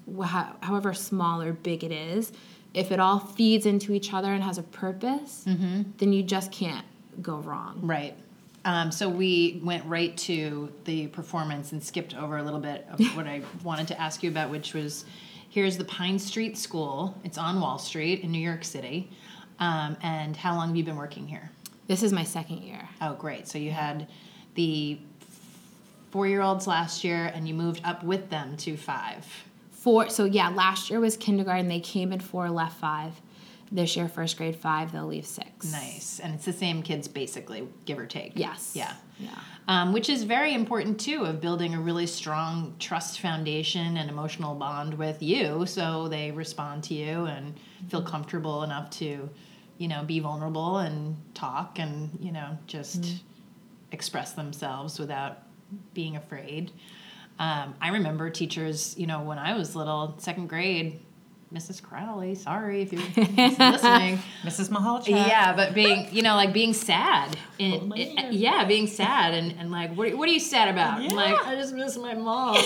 however 0.61 0.93
small 0.93 1.41
or 1.41 1.53
big 1.53 1.83
it 1.83 1.91
is. 1.91 2.31
If 2.73 2.91
it 2.91 2.99
all 2.99 3.19
feeds 3.19 3.65
into 3.65 3.91
each 3.93 4.13
other 4.13 4.31
and 4.31 4.43
has 4.43 4.57
a 4.57 4.63
purpose 4.63 5.43
mm-hmm. 5.47 5.83
then 5.97 6.13
you 6.13 6.23
just 6.23 6.51
can't 6.51 6.85
go 7.21 7.37
wrong. 7.37 7.79
Right. 7.81 8.15
Um, 8.67 8.91
so 8.91 9.07
we 9.07 9.61
went 9.63 9.85
right 9.85 10.15
to 10.17 10.69
the 10.83 11.07
performance 11.07 11.71
and 11.71 11.81
skipped 11.81 12.13
over 12.13 12.37
a 12.37 12.43
little 12.43 12.59
bit 12.59 12.85
of 12.91 12.99
what 13.15 13.25
I 13.25 13.41
wanted 13.63 13.87
to 13.87 13.99
ask 13.99 14.21
you 14.23 14.29
about, 14.29 14.49
which 14.51 14.73
was 14.73 15.05
here's 15.49 15.77
the 15.77 15.85
Pine 15.85 16.19
Street 16.19 16.57
School. 16.57 17.15
It's 17.23 17.37
on 17.37 17.61
Wall 17.61 17.79
Street 17.79 18.23
in 18.23 18.31
New 18.33 18.39
York 18.41 18.65
City. 18.65 19.09
Um, 19.59 19.95
and 20.03 20.35
how 20.35 20.53
long 20.55 20.67
have 20.67 20.75
you 20.75 20.83
been 20.83 20.97
working 20.97 21.27
here? 21.27 21.49
this 21.87 22.03
is 22.03 22.11
my 22.11 22.25
second 22.25 22.57
year 22.63 22.89
Oh, 23.01 23.13
great. 23.13 23.47
So 23.47 23.57
you 23.57 23.71
had 23.71 24.07
the 24.55 24.99
four 26.11 26.27
year 26.27 26.41
olds 26.41 26.67
last 26.67 27.05
year 27.05 27.31
and 27.33 27.47
you 27.47 27.53
moved 27.53 27.79
up 27.85 28.03
with 28.03 28.29
them 28.29 28.57
to 28.57 28.75
five. 28.75 29.25
four 29.71 30.09
so 30.09 30.25
yeah 30.25 30.49
last 30.49 30.89
year 30.89 30.99
was 30.99 31.15
kindergarten 31.15 31.69
they 31.69 31.79
came 31.79 32.11
in 32.11 32.19
four 32.19 32.49
left 32.49 32.77
five 32.81 33.13
this 33.71 33.95
year 33.95 34.07
first 34.07 34.37
grade 34.37 34.55
five 34.55 34.91
they'll 34.91 35.07
leave 35.07 35.25
six 35.25 35.71
Nice. 35.71 36.19
And 36.19 36.33
it's 36.33 36.45
the 36.45 36.53
same 36.53 36.81
kids 36.83 37.07
basically, 37.07 37.67
give 37.85 37.99
or 37.99 38.05
take. 38.05 38.33
yes 38.35 38.71
Yeah. 38.75 38.93
yeah 39.19 39.39
um, 39.69 39.91
which 39.91 40.07
is 40.09 40.23
very 40.23 40.53
important 40.53 40.99
too 40.99 41.25
of 41.25 41.41
building 41.41 41.73
a 41.75 41.79
really 41.81 42.07
strong 42.07 42.75
trust 42.79 43.19
foundation 43.19 43.97
and 43.97 44.09
emotional 44.09 44.55
bond 44.55 44.93
with 44.93 45.21
you 45.21 45.65
so 45.65 46.07
they 46.07 46.31
respond 46.31 46.83
to 46.85 46.93
you 46.93 47.25
and 47.25 47.59
feel 47.89 48.01
comfortable 48.01 48.63
enough 48.63 48.89
to 48.91 49.29
you 49.77 49.87
know 49.87 50.03
be 50.03 50.19
vulnerable 50.19 50.77
and 50.77 51.15
talk 51.33 51.77
and 51.79 52.17
you 52.21 52.31
know 52.31 52.57
just 52.67 53.15
express 53.91 54.33
themselves 54.33 54.99
without 54.99 55.39
being 55.93 56.15
afraid 56.15 56.71
um, 57.39 57.75
i 57.81 57.89
remember 57.89 58.29
teachers 58.29 58.97
you 58.97 59.05
know 59.07 59.21
when 59.21 59.37
i 59.37 59.55
was 59.55 59.75
little 59.75 60.15
second 60.17 60.47
grade 60.47 60.99
mrs 61.53 61.81
crowley 61.81 62.35
sorry 62.35 62.81
if 62.81 62.91
you're 62.91 63.01
listening 63.71 64.19
Mrs. 64.43 64.69
Mahalchuk. 64.69 65.09
yeah, 65.09 65.53
but 65.55 65.73
being, 65.73 66.07
you 66.11 66.21
know, 66.21 66.35
like 66.35 66.53
being 66.53 66.73
sad. 66.73 67.35
In, 67.59 67.91
oh, 67.91 67.95
i- 67.97 68.29
yeah, 68.31 68.63
being 68.65 68.87
sad 68.87 69.33
and, 69.33 69.53
and 69.59 69.71
like, 69.71 69.93
what, 69.95 70.13
what 70.15 70.29
are 70.29 70.31
you 70.31 70.39
sad 70.39 70.69
about? 70.69 70.99
I'm 71.01 71.09
like, 71.09 71.35
I 71.45 71.55
just 71.55 71.73
miss 71.73 71.97
my 71.97 72.13
mom. 72.13 72.55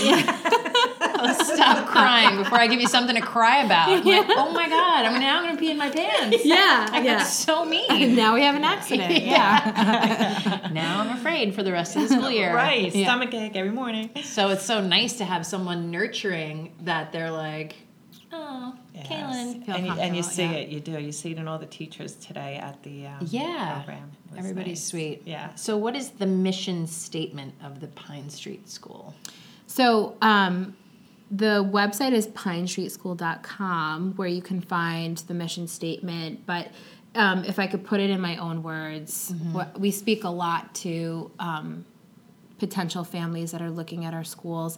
Stop 1.43 1.87
crying 1.87 2.37
before 2.37 2.59
I 2.59 2.67
give 2.67 2.79
you 2.81 2.87
something 2.87 3.15
to 3.15 3.21
cry 3.21 3.63
about. 3.63 3.89
I'm 3.89 4.03
like, 4.03 4.25
oh 4.29 4.51
my 4.51 4.67
God, 4.69 5.05
I'm 5.05 5.19
now 5.19 5.37
I'm 5.39 5.43
going 5.45 5.55
to 5.57 5.59
pee 5.59 5.71
in 5.71 5.77
my 5.77 5.89
pants. 5.89 6.43
yeah 6.45 6.87
Like, 6.91 7.03
yeah 7.03 7.23
so 7.23 7.65
mean. 7.65 8.15
now 8.15 8.33
we 8.33 8.43
have 8.43 8.55
an 8.55 8.63
accident 8.63 9.11
yeah, 9.23 10.69
now 10.71 11.01
I'm 11.01 11.17
afraid 11.17 11.55
for 11.55 11.63
the 11.63 11.71
rest 11.71 11.95
of 11.95 12.03
the 12.03 12.09
school 12.09 12.29
year. 12.29 12.53
Right. 12.53 12.93
Yeah. 12.93 13.05
Stomach 13.07 13.33
ache 13.33 13.55
every 13.55 13.71
morning. 13.71 14.09
So 14.23 14.49
it's 14.49 14.65
so 14.65 14.81
nice 14.81 15.13
to 15.19 15.25
have 15.25 15.45
someone 15.45 15.89
nurturing 15.91 16.73
that 16.81 17.11
they're 17.11 17.31
like, 17.31 17.75
oh, 18.33 18.75
Yes. 18.93 19.07
Kaylin. 19.07 19.67
And 19.75 19.85
you, 19.87 19.93
and 19.93 20.15
you 20.15 20.23
see 20.23 20.43
yeah. 20.43 20.51
it. 20.51 20.69
You 20.69 20.79
do. 20.79 20.99
You 20.99 21.11
see 21.11 21.31
it 21.31 21.37
in 21.37 21.47
all 21.47 21.57
the 21.59 21.65
teachers 21.65 22.15
today 22.15 22.57
at 22.57 22.81
the 22.83 23.07
um, 23.07 23.27
Yeah. 23.29 23.75
program. 23.83 24.11
It 24.33 24.39
Everybody's 24.39 24.79
nice. 24.79 24.87
sweet. 24.87 25.21
Yeah. 25.25 25.53
So, 25.55 25.77
what 25.77 25.95
is 25.95 26.11
the 26.11 26.25
mission 26.27 26.87
statement 26.87 27.53
of 27.63 27.79
the 27.79 27.87
Pine 27.87 28.29
Street 28.29 28.69
School? 28.69 29.13
So 29.67 30.15
um, 30.21 30.75
the 31.31 31.63
website 31.63 32.11
is 32.11 32.27
pinestreetschool.com 32.27 34.13
where 34.15 34.27
you 34.27 34.41
can 34.41 34.61
find 34.61 35.17
the 35.17 35.33
mission 35.33 35.67
statement. 35.67 36.45
But 36.45 36.69
um, 37.15 37.43
if 37.45 37.59
I 37.59 37.67
could 37.67 37.85
put 37.85 37.99
it 37.99 38.09
in 38.09 38.19
my 38.21 38.37
own 38.37 38.63
words, 38.63 39.33
what, 39.51 39.79
we 39.79 39.91
speak 39.91 40.23
a 40.23 40.29
lot 40.29 40.73
to 40.75 41.31
um, 41.39 41.85
potential 42.59 43.03
families 43.03 43.51
that 43.51 43.61
are 43.61 43.71
looking 43.71 44.05
at 44.05 44.13
our 44.13 44.23
schools. 44.23 44.77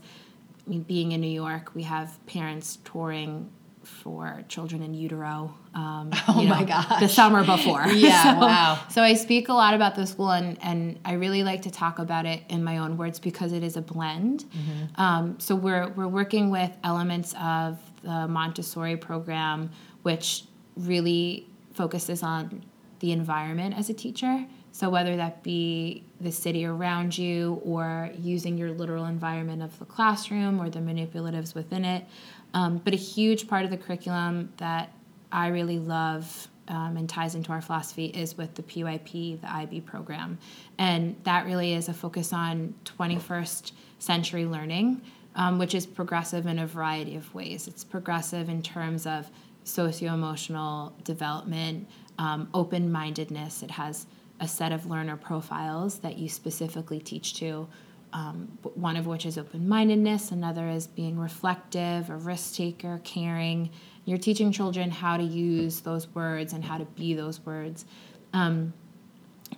I 0.65 0.69
mean, 0.69 0.83
being 0.83 1.11
in 1.11 1.21
New 1.21 1.27
York, 1.27 1.75
we 1.75 1.83
have 1.83 2.25
parents 2.25 2.79
touring 2.85 3.49
for 3.83 4.43
children 4.47 4.81
in 4.81 4.93
utero. 4.93 5.53
Um, 5.73 6.11
Oh 6.27 6.41
you 6.41 6.47
know, 6.47 6.55
my 6.55 6.63
gosh. 6.63 6.99
The 6.99 7.09
summer 7.09 7.43
before. 7.43 7.85
Yeah, 7.93 8.23
so, 8.39 8.39
wow. 8.39 8.79
So 8.89 9.01
I 9.01 9.13
speak 9.13 9.49
a 9.49 9.53
lot 9.53 9.73
about 9.73 9.95
the 9.95 10.05
school, 10.05 10.31
and, 10.31 10.57
and 10.61 10.99
I 11.03 11.13
really 11.13 11.43
like 11.43 11.63
to 11.63 11.71
talk 11.71 11.99
about 11.99 12.25
it 12.25 12.43
in 12.49 12.63
my 12.63 12.77
own 12.77 12.97
words 12.97 13.19
because 13.19 13.51
it 13.51 13.63
is 13.63 13.75
a 13.75 13.81
blend. 13.81 14.45
Mm-hmm. 14.45 15.01
Um, 15.01 15.39
so 15.39 15.55
we're 15.55 15.89
we're 15.89 16.07
working 16.07 16.49
with 16.49 16.71
elements 16.83 17.33
of 17.41 17.77
the 18.03 18.27
Montessori 18.27 18.97
program, 18.97 19.69
which 20.03 20.45
really 20.77 21.47
focuses 21.73 22.23
on 22.23 22.63
the 23.03 23.11
environment 23.11 23.77
as 23.77 23.89
a 23.89 23.93
teacher. 23.93 24.45
So 24.71 24.89
whether 24.89 25.17
that 25.17 25.43
be 25.43 26.05
the 26.21 26.31
city 26.31 26.63
around 26.63 27.17
you 27.17 27.61
or 27.65 28.09
using 28.17 28.57
your 28.57 28.71
literal 28.71 29.07
environment 29.07 29.61
of 29.61 29.77
the 29.77 29.83
classroom 29.83 30.57
or 30.61 30.69
the 30.69 30.79
manipulatives 30.79 31.53
within 31.53 31.83
it. 31.83 32.05
Um, 32.53 32.77
but 32.77 32.93
a 32.93 32.97
huge 32.97 33.49
part 33.49 33.65
of 33.65 33.71
the 33.71 33.77
curriculum 33.77 34.53
that 34.55 34.93
I 35.33 35.47
really 35.47 35.79
love 35.79 36.47
um, 36.69 36.95
and 36.95 37.09
ties 37.09 37.35
into 37.35 37.51
our 37.51 37.61
philosophy 37.61 38.05
is 38.05 38.37
with 38.37 38.55
the 38.55 38.63
PYP, 38.63 39.41
the 39.41 39.51
IB 39.51 39.81
program. 39.81 40.37
And 40.77 41.17
that 41.25 41.45
really 41.45 41.73
is 41.73 41.89
a 41.89 41.93
focus 41.93 42.31
on 42.31 42.73
21st 42.85 43.73
century 43.99 44.45
learning, 44.45 45.01
um, 45.35 45.59
which 45.59 45.75
is 45.75 45.85
progressive 45.85 46.45
in 46.45 46.59
a 46.59 46.67
variety 46.67 47.17
of 47.17 47.35
ways. 47.35 47.67
It's 47.67 47.83
progressive 47.83 48.47
in 48.47 48.61
terms 48.61 49.05
of 49.05 49.29
socio 49.63 50.13
emotional 50.13 50.93
development, 51.03 51.87
um, 52.17 52.49
open 52.53 52.91
mindedness. 52.91 53.63
It 53.63 53.71
has 53.71 54.05
a 54.39 54.47
set 54.47 54.71
of 54.71 54.85
learner 54.85 55.17
profiles 55.17 55.99
that 55.99 56.17
you 56.17 56.29
specifically 56.29 56.99
teach 56.99 57.35
to. 57.35 57.67
Um, 58.11 58.59
one 58.75 58.95
of 58.95 59.07
which 59.07 59.25
is 59.25 59.39
open 59.39 59.67
mindedness, 59.67 60.31
another 60.31 60.69
is 60.69 60.85
being 60.85 61.17
reflective, 61.17 62.11
a 62.11 62.15
risk 62.15 62.55
taker, 62.55 63.01
caring. 63.03 63.71
You're 64.05 64.19
teaching 64.19 64.51
children 64.51 64.91
how 64.91 65.17
to 65.17 65.23
use 65.23 65.79
those 65.79 66.07
words 66.13 66.53
and 66.53 66.63
how 66.63 66.77
to 66.77 66.85
be 66.85 67.15
those 67.15 67.43
words. 67.43 67.85
Um, 68.31 68.73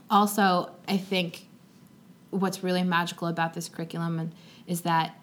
also, 0.10 0.72
I 0.88 0.96
think 0.98 1.48
what's 2.30 2.64
really 2.64 2.84
magical 2.84 3.28
about 3.28 3.54
this 3.56 3.68
curriculum 3.68 4.32
is 4.68 4.82
that 4.82 5.20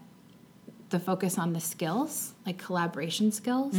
the 0.90 1.00
focus 1.00 1.38
on 1.38 1.54
the 1.54 1.60
skills, 1.60 2.34
like 2.44 2.58
collaboration 2.58 3.32
skills. 3.32 3.74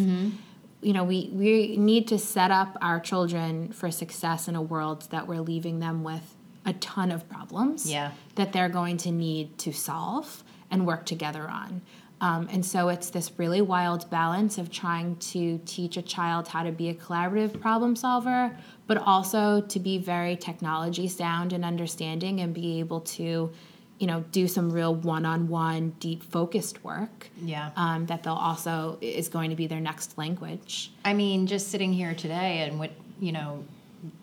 You 0.83 0.93
know, 0.93 1.03
we, 1.03 1.29
we 1.33 1.77
need 1.77 2.07
to 2.09 2.19
set 2.19 2.51
up 2.51 2.77
our 2.81 2.99
children 2.99 3.71
for 3.71 3.89
success 3.89 4.47
in 4.47 4.55
a 4.55 4.61
world 4.61 5.07
that 5.11 5.27
we're 5.27 5.41
leaving 5.41 5.79
them 5.79 6.03
with 6.03 6.35
a 6.65 6.73
ton 6.73 7.11
of 7.11 7.27
problems 7.29 7.89
Yeah. 7.89 8.11
that 8.35 8.53
they're 8.53 8.69
going 8.69 8.97
to 8.97 9.11
need 9.11 9.57
to 9.59 9.73
solve 9.73 10.43
and 10.71 10.85
work 10.85 11.05
together 11.05 11.49
on. 11.49 11.81
Um, 12.21 12.47
and 12.51 12.65
so 12.65 12.87
it's 12.87 13.09
this 13.09 13.31
really 13.37 13.61
wild 13.61 14.09
balance 14.09 14.57
of 14.57 14.71
trying 14.71 15.17
to 15.17 15.59
teach 15.65 15.97
a 15.97 16.01
child 16.01 16.47
how 16.47 16.63
to 16.63 16.71
be 16.71 16.87
a 16.87 16.93
collaborative 16.93 17.59
problem 17.59 17.97
solver, 17.97 18.55
but 18.87 18.97
also 18.97 19.59
to 19.61 19.79
be 19.79 19.97
very 19.97 20.37
technology 20.37 21.09
sound 21.09 21.51
and 21.51 21.65
understanding 21.65 22.39
and 22.39 22.53
be 22.53 22.79
able 22.79 23.01
to, 23.01 23.51
you 23.99 24.07
know, 24.07 24.23
do 24.31 24.47
some 24.47 24.71
real 24.71 24.95
one-on-one, 24.95 25.95
deep 25.99 26.23
focused 26.23 26.83
work. 26.83 27.29
Yeah. 27.41 27.71
Um, 27.75 28.05
that 28.07 28.23
they'll 28.23 28.33
also 28.33 28.97
is 29.01 29.29
going 29.29 29.49
to 29.51 29.55
be 29.55 29.67
their 29.67 29.79
next 29.79 30.17
language. 30.17 30.91
I 31.05 31.13
mean, 31.13 31.47
just 31.47 31.69
sitting 31.69 31.93
here 31.93 32.13
today 32.13 32.67
and 32.67 32.79
what 32.79 32.91
you 33.19 33.31
know, 33.31 33.63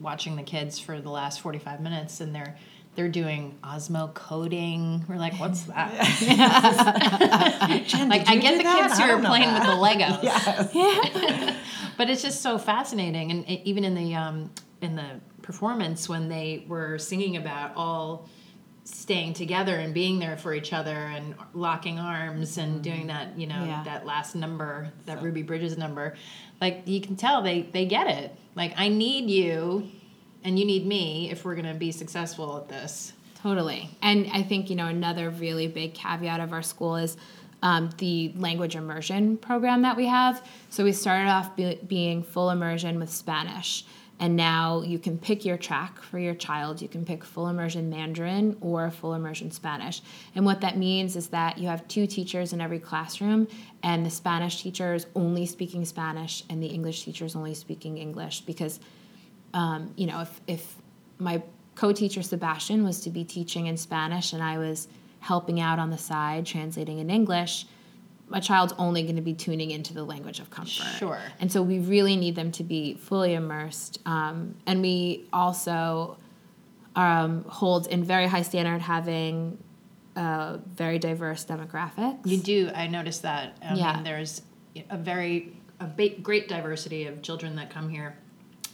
watching 0.00 0.37
the 0.37 0.42
kids 0.42 0.78
for 0.78 1.00
the 1.00 1.11
last 1.11 1.40
forty 1.40 1.59
five 1.59 1.80
minutes, 1.80 2.20
and 2.20 2.35
they're 2.35 2.56
they're 2.96 3.09
doing 3.09 3.56
Osmo 3.62 4.12
coding. 4.14 5.04
We're 5.09 5.16
like, 5.16 5.38
what's 5.38 5.62
that? 5.64 5.92
Jen, 7.87 8.09
like 8.09 8.28
I 8.28 8.37
get 8.37 8.59
the 8.59 8.64
that? 8.64 8.83
kids 8.83 8.98
who 8.98 9.04
are 9.04 9.09
don't 9.09 9.22
know 9.22 9.28
playing 9.28 9.52
with 9.54 9.62
the 9.62 9.68
Legos. 9.68 11.56
but 11.96 12.11
it's 12.11 12.22
just 12.22 12.42
so 12.42 12.59
fascinating, 12.59 13.30
and 13.30 13.48
it, 13.48 13.62
even 13.64 13.85
in 13.85 13.94
the 13.94 14.14
um, 14.14 14.50
in 14.80 14.96
the 14.96 15.20
performance 15.42 16.09
when 16.09 16.28
they 16.28 16.64
were 16.68 16.98
singing 16.98 17.37
about 17.37 17.72
all 17.76 18.28
staying 18.94 19.33
together 19.35 19.74
and 19.76 19.94
being 19.94 20.18
there 20.18 20.37
for 20.37 20.53
each 20.55 20.72
other 20.72 20.90
and 20.96 21.35
locking 21.55 21.98
arms 21.98 22.59
and 22.59 22.83
doing 22.83 23.07
that 23.09 23.38
you 23.38 23.46
know 23.46 23.64
Yeah. 23.64 23.83
that 23.85 24.05
last 24.07 24.35
number 24.35 24.90
that 25.07 25.22
ruby 25.22 25.42
bridges 25.42 25.76
number 25.79 26.14
like 26.61 26.83
you 26.87 27.00
can 27.00 27.16
tell 27.16 27.42
they 27.42 27.62
they 27.62 27.87
get 27.87 28.07
it 28.09 28.35
like 28.55 28.72
i 28.76 28.88
need 28.88 29.31
you 29.31 29.88
and 30.44 30.59
you 30.59 30.64
need 30.64 30.87
me 30.87 31.31
if 31.31 31.44
we're 31.44 31.55
going 31.55 31.72
to 31.72 31.74
be 31.79 31.92
successful 31.92 32.57
at 32.57 32.68
this 32.68 33.12
Totally. 33.42 33.88
And 34.03 34.29
I 34.35 34.42
think, 34.42 34.68
you 34.68 34.76
know, 34.76 34.85
another 34.87 35.31
really 35.31 35.66
big 35.66 35.94
caveat 35.94 36.40
of 36.40 36.53
our 36.53 36.61
school 36.61 36.96
is 36.96 37.16
um, 37.62 37.88
the 37.96 38.35
language 38.37 38.76
immersion 38.76 39.38
program 39.38 39.81
that 39.81 39.96
we 39.96 40.05
have. 40.09 40.46
So 40.68 40.85
we 40.85 40.92
started 40.92 41.31
off 41.31 41.57
be- 41.57 41.79
being 41.87 42.22
full 42.22 42.50
immersion 42.50 42.98
with 42.98 43.09
Spanish. 43.11 43.87
And 44.20 44.37
now 44.37 44.83
you 44.83 44.98
can 44.98 45.18
pick 45.18 45.44
your 45.44 45.56
track 45.56 46.00
for 46.00 46.18
your 46.18 46.35
child. 46.35 46.80
You 46.80 46.88
can 46.88 47.04
pick 47.04 47.24
full 47.24 47.48
immersion 47.48 47.88
Mandarin 47.90 48.56
or 48.61 48.90
full 48.90 49.14
immersion 49.14 49.50
Spanish. 49.50 50.02
And 50.35 50.44
what 50.44 50.61
that 50.61 50.76
means 50.76 51.16
is 51.16 51.28
that 51.28 51.59
you 51.59 51.66
have 51.68 51.88
two 51.88 52.06
teachers 52.06 52.52
in 52.52 52.61
every 52.61 52.78
classroom, 52.78 53.48
and 53.83 54.04
the 54.04 54.11
Spanish 54.11 54.62
teacher 54.62 54.94
is 54.94 55.06
only 55.16 55.46
speaking 55.46 55.85
Spanish, 55.87 56.44
and 56.50 56.62
the 56.62 56.66
English 56.66 57.04
teacher 57.04 57.24
is 57.24 57.35
only 57.35 57.54
speaking 57.54 57.96
English 57.96 58.42
because 58.42 58.78
um, 59.54 59.92
you 59.96 60.06
know, 60.06 60.20
if, 60.20 60.40
if 60.46 60.76
my 61.18 61.42
co-teacher 61.74 62.22
Sebastian 62.22 62.85
was 62.85 63.00
to 63.00 63.11
be 63.11 63.24
teaching 63.24 63.66
in 63.66 63.76
Spanish 63.76 64.33
and 64.33 64.42
I 64.42 64.59
was 64.59 64.88
helping 65.20 65.61
out 65.61 65.78
on 65.78 65.90
the 65.90 65.98
side 65.98 66.46
translating 66.46 66.98
in 66.98 67.11
English, 67.11 67.66
my 68.31 68.40
child's 68.40 68.73
only 68.79 69.03
going 69.03 69.16
to 69.16 69.23
be 69.23 69.35
tuning 69.35 69.71
into 69.73 69.93
the 69.93 70.05
language 70.05 70.38
of 70.40 70.49
comfort. 70.51 70.87
Sure. 70.99 71.19
And 71.40 71.51
so 71.51 71.62
we 71.62 71.81
really 71.81 72.16
need 72.16 72.37
them 72.37 72.53
to 72.53 72.64
be 72.64 72.95
fully 72.95 73.35
immersed. 73.35 73.99
Um, 74.07 74.55
and 74.66 74.81
we 74.81 75.25
also 75.33 76.16
um, 76.97 77.45
hold 77.45 77.88
in 77.88 78.05
very 78.05 78.27
high 78.27 78.43
standard 78.43 78.81
having 78.81 79.59
uh, 80.16 80.59
very 80.75 80.99
diverse 80.99 81.45
demographics. 81.45 82.21
You 82.25 82.38
do. 82.38 82.71
I 82.75 82.87
noticed 82.87 83.23
that. 83.23 83.57
I 83.62 83.75
Yeah. 83.75 83.95
mean, 83.97 84.05
there's 84.05 84.43
a 84.88 84.97
very 84.97 85.57
a 85.81 85.87
ba- 85.87 86.19
great 86.23 86.47
diversity 86.49 87.07
of 87.07 87.23
children 87.23 87.57
that 87.57 87.71
come 87.71 87.88
here. 87.88 88.16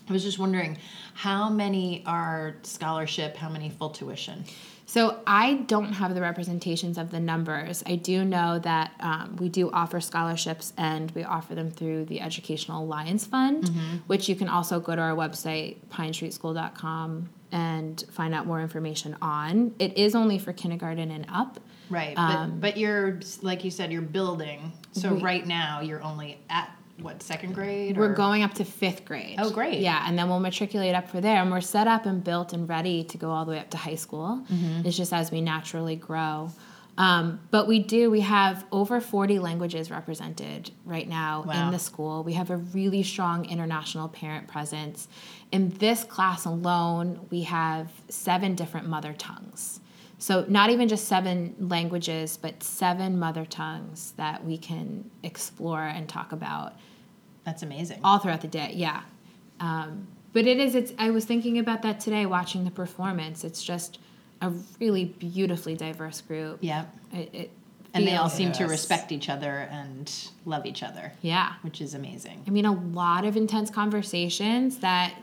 I 0.08 0.12
was 0.12 0.22
just 0.22 0.38
wondering, 0.38 0.76
how 1.14 1.48
many 1.48 2.02
are 2.06 2.56
scholarship? 2.62 3.36
How 3.36 3.48
many 3.48 3.70
full 3.70 3.90
tuition? 3.90 4.44
So 4.88 5.18
I 5.26 5.54
don't 5.66 5.94
have 5.94 6.14
the 6.14 6.20
representations 6.20 6.96
of 6.96 7.10
the 7.10 7.18
numbers. 7.18 7.82
I 7.86 7.96
do 7.96 8.24
know 8.24 8.60
that 8.60 8.92
um, 9.00 9.36
we 9.36 9.48
do 9.48 9.68
offer 9.72 10.00
scholarships 10.00 10.72
and 10.78 11.10
we 11.10 11.24
offer 11.24 11.56
them 11.56 11.70
through 11.72 12.04
the 12.04 12.20
Educational 12.20 12.84
Alliance 12.84 13.26
Fund, 13.26 13.68
which 14.06 14.28
you 14.28 14.36
can 14.36 14.48
also 14.48 14.78
go 14.78 14.94
to 14.94 15.02
our 15.02 15.16
website, 15.16 15.76
pinestreetschool.com, 15.90 17.28
and 17.52 18.04
find 18.10 18.34
out 18.34 18.46
more 18.46 18.60
information 18.60 19.16
on. 19.20 19.74
It 19.78 19.96
is 19.98 20.14
only 20.14 20.38
for 20.38 20.52
kindergarten 20.52 21.10
and 21.10 21.26
up. 21.32 21.58
Right. 21.90 22.14
But, 22.16 22.60
but 22.60 22.76
you're 22.76 23.20
like 23.42 23.64
you 23.64 23.70
said, 23.70 23.92
you're 23.92 24.02
building. 24.02 24.72
So 24.92 25.14
We- 25.14 25.20
right 25.22 25.46
now 25.46 25.80
you're 25.80 26.02
only 26.02 26.38
at 26.50 26.70
what 27.00 27.22
second 27.22 27.54
grade? 27.54 27.96
We're 27.96 28.10
or- 28.10 28.14
going 28.14 28.42
up 28.42 28.54
to 28.54 28.64
fifth 28.64 29.04
grade. 29.04 29.36
Oh, 29.38 29.50
great. 29.50 29.80
Yeah, 29.80 30.04
and 30.08 30.18
then 30.18 30.28
we'll 30.28 30.40
matriculate 30.40 30.94
up 30.94 31.08
for 31.08 31.20
there. 31.20 31.42
And 31.42 31.50
we're 31.50 31.60
set 31.60 31.86
up 31.86 32.06
and 32.06 32.22
built 32.24 32.52
and 32.52 32.68
ready 32.68 33.04
to 33.04 33.18
go 33.18 33.30
all 33.30 33.44
the 33.44 33.52
way 33.52 33.58
up 33.58 33.70
to 33.70 33.76
high 33.76 33.94
school. 33.96 34.42
Mm-hmm. 34.50 34.86
It's 34.86 34.96
just 34.96 35.12
as 35.12 35.30
we 35.30 35.40
naturally 35.40 35.96
grow. 35.96 36.50
Um, 36.98 37.40
but 37.50 37.68
we 37.68 37.80
do, 37.80 38.10
we 38.10 38.20
have 38.22 38.64
over 38.72 39.02
40 39.02 39.38
languages 39.38 39.90
represented 39.90 40.70
right 40.86 41.06
now 41.06 41.44
Wow. 41.46 41.66
in 41.66 41.72
the 41.72 41.78
school. 41.78 42.24
We 42.24 42.32
have 42.32 42.48
a 42.50 42.56
really 42.56 43.02
strong 43.02 43.44
international 43.44 44.08
parent 44.08 44.48
presence. 44.48 45.06
In 45.52 45.68
this 45.76 46.04
class 46.04 46.46
alone, 46.46 47.26
we 47.30 47.42
have 47.42 47.90
seven 48.08 48.54
different 48.54 48.88
mother 48.88 49.12
tongues. 49.12 49.80
So, 50.18 50.46
not 50.48 50.70
even 50.70 50.88
just 50.88 51.06
seven 51.08 51.54
languages, 51.58 52.38
but 52.38 52.62
seven 52.62 53.18
mother 53.18 53.44
tongues 53.44 54.14
that 54.16 54.44
we 54.44 54.56
can 54.56 55.10
explore 55.22 55.82
and 55.82 56.08
talk 56.08 56.32
about 56.32 56.72
That's 57.44 57.62
amazing. 57.62 58.00
all 58.02 58.18
throughout 58.18 58.40
the 58.40 58.48
day 58.48 58.72
yeah 58.74 59.02
um, 59.60 60.06
but 60.32 60.46
it 60.46 60.58
is 60.58 60.74
it's 60.74 60.92
i 60.98 61.10
was 61.10 61.24
thinking 61.24 61.58
about 61.58 61.82
that 61.82 62.00
today 62.00 62.26
watching 62.26 62.64
the 62.64 62.70
performance 62.70 63.44
it's 63.44 63.62
just 63.62 63.98
a 64.42 64.50
really 64.80 65.04
beautifully 65.06 65.74
diverse 65.74 66.20
group 66.20 66.58
yeah. 66.60 66.84
it, 67.12 67.30
it 67.34 67.50
And 67.94 68.06
they 68.06 68.16
all 68.16 68.28
seem 68.28 68.52
to 68.52 68.66
respect 68.66 69.12
each 69.12 69.28
other 69.30 69.66
and 69.70 70.12
love 70.44 70.66
each 70.66 70.82
other, 70.82 71.12
yeah 71.22 71.54
which 71.62 71.80
is 71.80 71.94
amazing. 71.94 72.42
i 72.46 72.50
mean 72.50 72.66
a 72.66 72.72
lot 72.72 73.24
of 73.24 73.36
intense 73.36 73.70
conversations 73.70 74.78
that 74.78 75.14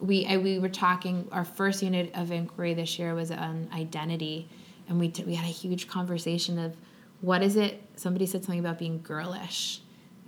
we 0.00 0.26
I, 0.26 0.36
we 0.36 0.58
were 0.58 0.68
talking 0.68 1.28
our 1.32 1.44
first 1.44 1.82
unit 1.82 2.10
of 2.14 2.30
inquiry 2.30 2.74
this 2.74 2.98
year 2.98 3.14
was 3.14 3.30
on 3.30 3.68
identity. 3.72 4.48
And 4.88 4.98
we, 4.98 5.08
t- 5.08 5.24
we 5.24 5.34
had 5.34 5.44
a 5.44 5.52
huge 5.52 5.86
conversation 5.86 6.58
of 6.58 6.74
what 7.20 7.42
is 7.42 7.56
it? 7.56 7.82
Somebody 7.96 8.24
said 8.26 8.42
something 8.44 8.60
about 8.60 8.78
being 8.78 9.02
girlish. 9.02 9.80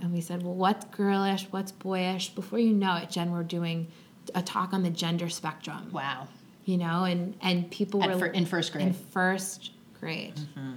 And 0.02 0.12
we 0.12 0.20
said 0.20 0.42
well 0.42 0.54
what's 0.54 0.84
girlish? 0.86 1.46
What's 1.50 1.72
boyish? 1.72 2.30
Before 2.30 2.58
you 2.58 2.72
know 2.72 2.96
it 2.96 3.10
jen 3.10 3.30
we're 3.32 3.42
doing 3.42 3.88
a 4.34 4.42
talk 4.42 4.72
on 4.72 4.82
the 4.82 4.90
gender 4.90 5.28
spectrum. 5.28 5.90
Wow. 5.92 6.28
you 6.64 6.76
know 6.76 7.04
and 7.04 7.36
and 7.40 7.70
people 7.70 8.02
At 8.02 8.18
were 8.18 8.26
in 8.26 8.46
first 8.46 8.72
grade. 8.72 8.86
in 8.88 8.92
first 8.92 9.70
grade 9.98 10.36
mm-hmm. 10.36 10.74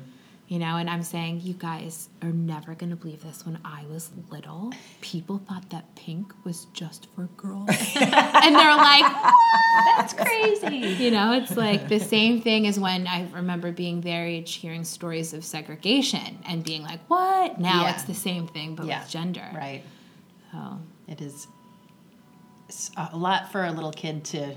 You 0.54 0.60
know, 0.60 0.78
and 0.78 0.88
I'm 0.88 1.02
saying, 1.02 1.42
you 1.44 1.56
guys 1.56 2.10
are 2.22 2.30
never 2.32 2.76
going 2.76 2.92
to 2.92 2.96
believe 2.96 3.24
this. 3.24 3.44
When 3.44 3.58
I 3.66 3.86
was 3.89 4.12
little, 4.30 4.72
people 5.02 5.39
thought 5.50 5.68
that 5.72 5.96
pink 5.96 6.32
was 6.44 6.66
just 6.74 7.08
for 7.16 7.24
girls. 7.38 7.70
and 7.96 8.56
they're 8.56 8.76
like, 8.76 9.12
That's 9.98 10.13
crazy. 10.62 11.04
you 11.04 11.10
know, 11.10 11.32
it's 11.34 11.58
like 11.58 11.88
the 11.89 12.00
same 12.00 12.39
thing 12.39 12.68
as 12.68 12.80
when 12.80 13.08
I 13.08 13.28
remember 13.32 13.72
being 13.72 14.02
their 14.02 14.28
age 14.28 14.54
hearing 14.54 14.84
stories 14.84 15.34
of 15.34 15.44
segregation 15.44 16.38
and 16.48 16.63
being 16.63 16.84
like, 16.84 17.00
what? 17.08 17.60
Now 17.60 17.86
Yeah. 17.86 17.94
it's 17.96 18.04
the 18.04 18.13
same 18.13 18.46
thing, 18.46 18.76
but 18.76 18.86
Yeah. 18.86 19.00
with 19.02 19.10
gender. 19.10 19.50
Right. 19.56 19.82
So, 20.52 20.80
it 21.08 21.20
is 21.20 21.48
a 22.96 23.18
lot 23.18 23.52
for 23.52 23.66
a 23.66 23.72
little 23.72 23.92
kid 23.92 24.24
to 24.26 24.56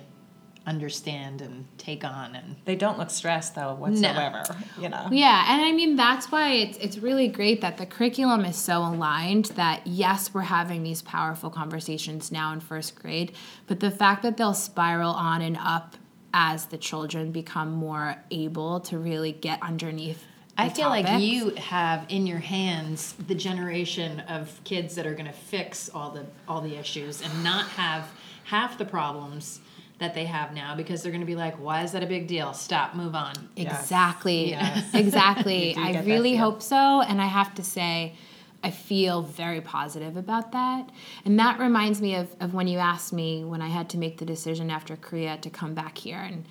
understand 0.66 1.40
and 1.40 1.64
take 1.78 2.04
on 2.04 2.34
and 2.34 2.56
They 2.64 2.74
don't 2.74 2.98
look 2.98 3.10
stressed 3.10 3.54
though 3.54 3.74
whatsoever. 3.74 4.42
You 4.80 4.88
know. 4.88 5.08
Yeah, 5.10 5.46
and 5.48 5.62
I 5.62 5.72
mean 5.72 5.96
that's 5.96 6.30
why 6.32 6.52
it's 6.52 6.78
it's 6.78 6.98
really 6.98 7.28
great 7.28 7.60
that 7.60 7.78
the 7.78 7.86
curriculum 7.86 8.44
is 8.44 8.56
so 8.56 8.80
aligned 8.80 9.46
that 9.56 9.86
yes, 9.86 10.34
we're 10.34 10.42
having 10.42 10.82
these 10.82 11.02
powerful 11.02 11.50
conversations 11.50 12.32
now 12.32 12.52
in 12.52 12.60
first 12.60 12.96
grade, 12.96 13.32
but 13.66 13.80
the 13.80 13.90
fact 13.90 14.22
that 14.22 14.36
they'll 14.36 14.54
spiral 14.54 15.12
on 15.12 15.40
and 15.40 15.56
up 15.58 15.96
as 16.34 16.66
the 16.66 16.76
children 16.76 17.32
become 17.32 17.70
more 17.70 18.16
able 18.30 18.80
to 18.80 18.98
really 18.98 19.32
get 19.32 19.62
underneath 19.62 20.24
I 20.58 20.68
the 20.68 20.74
feel 20.74 20.88
like 20.88 21.20
you 21.20 21.50
have 21.50 22.06
in 22.08 22.26
your 22.26 22.38
hands 22.38 23.14
the 23.26 23.34
generation 23.34 24.20
of 24.20 24.60
kids 24.64 24.94
that 24.96 25.06
are 25.06 25.14
going 25.14 25.26
to 25.26 25.32
fix 25.32 25.88
all 25.94 26.10
the 26.10 26.26
all 26.48 26.60
the 26.60 26.76
issues 26.76 27.22
and 27.22 27.44
not 27.44 27.68
have 27.68 28.10
half 28.44 28.78
the 28.78 28.84
problems 28.84 29.60
that 29.98 30.14
they 30.14 30.26
have 30.26 30.52
now 30.52 30.76
because 30.76 31.02
they're 31.02 31.12
going 31.12 31.22
to 31.22 31.26
be 31.26 31.36
like, 31.36 31.56
why 31.56 31.82
is 31.82 31.92
that 31.92 32.02
a 32.02 32.06
big 32.06 32.26
deal? 32.26 32.52
Stop, 32.52 32.94
move 32.94 33.14
on. 33.14 33.34
Exactly. 33.56 34.50
Yes. 34.50 34.84
Exactly. 34.94 35.74
I 35.76 35.92
get 35.92 36.04
that 36.04 36.10
really 36.10 36.32
feel. 36.32 36.40
hope 36.40 36.62
so. 36.62 37.00
And 37.02 37.20
I 37.20 37.26
have 37.26 37.54
to 37.54 37.62
say, 37.62 38.14
I 38.62 38.70
feel 38.70 39.22
very 39.22 39.60
positive 39.60 40.16
about 40.16 40.52
that. 40.52 40.90
And 41.24 41.38
that 41.38 41.58
reminds 41.58 42.02
me 42.02 42.16
of, 42.16 42.28
of 42.40 42.52
when 42.52 42.66
you 42.66 42.78
asked 42.78 43.12
me 43.12 43.44
when 43.44 43.62
I 43.62 43.68
had 43.68 43.88
to 43.90 43.98
make 43.98 44.18
the 44.18 44.24
decision 44.24 44.70
after 44.70 44.96
Korea 44.96 45.38
to 45.38 45.50
come 45.50 45.74
back 45.74 45.96
here. 45.96 46.18
And 46.18 46.44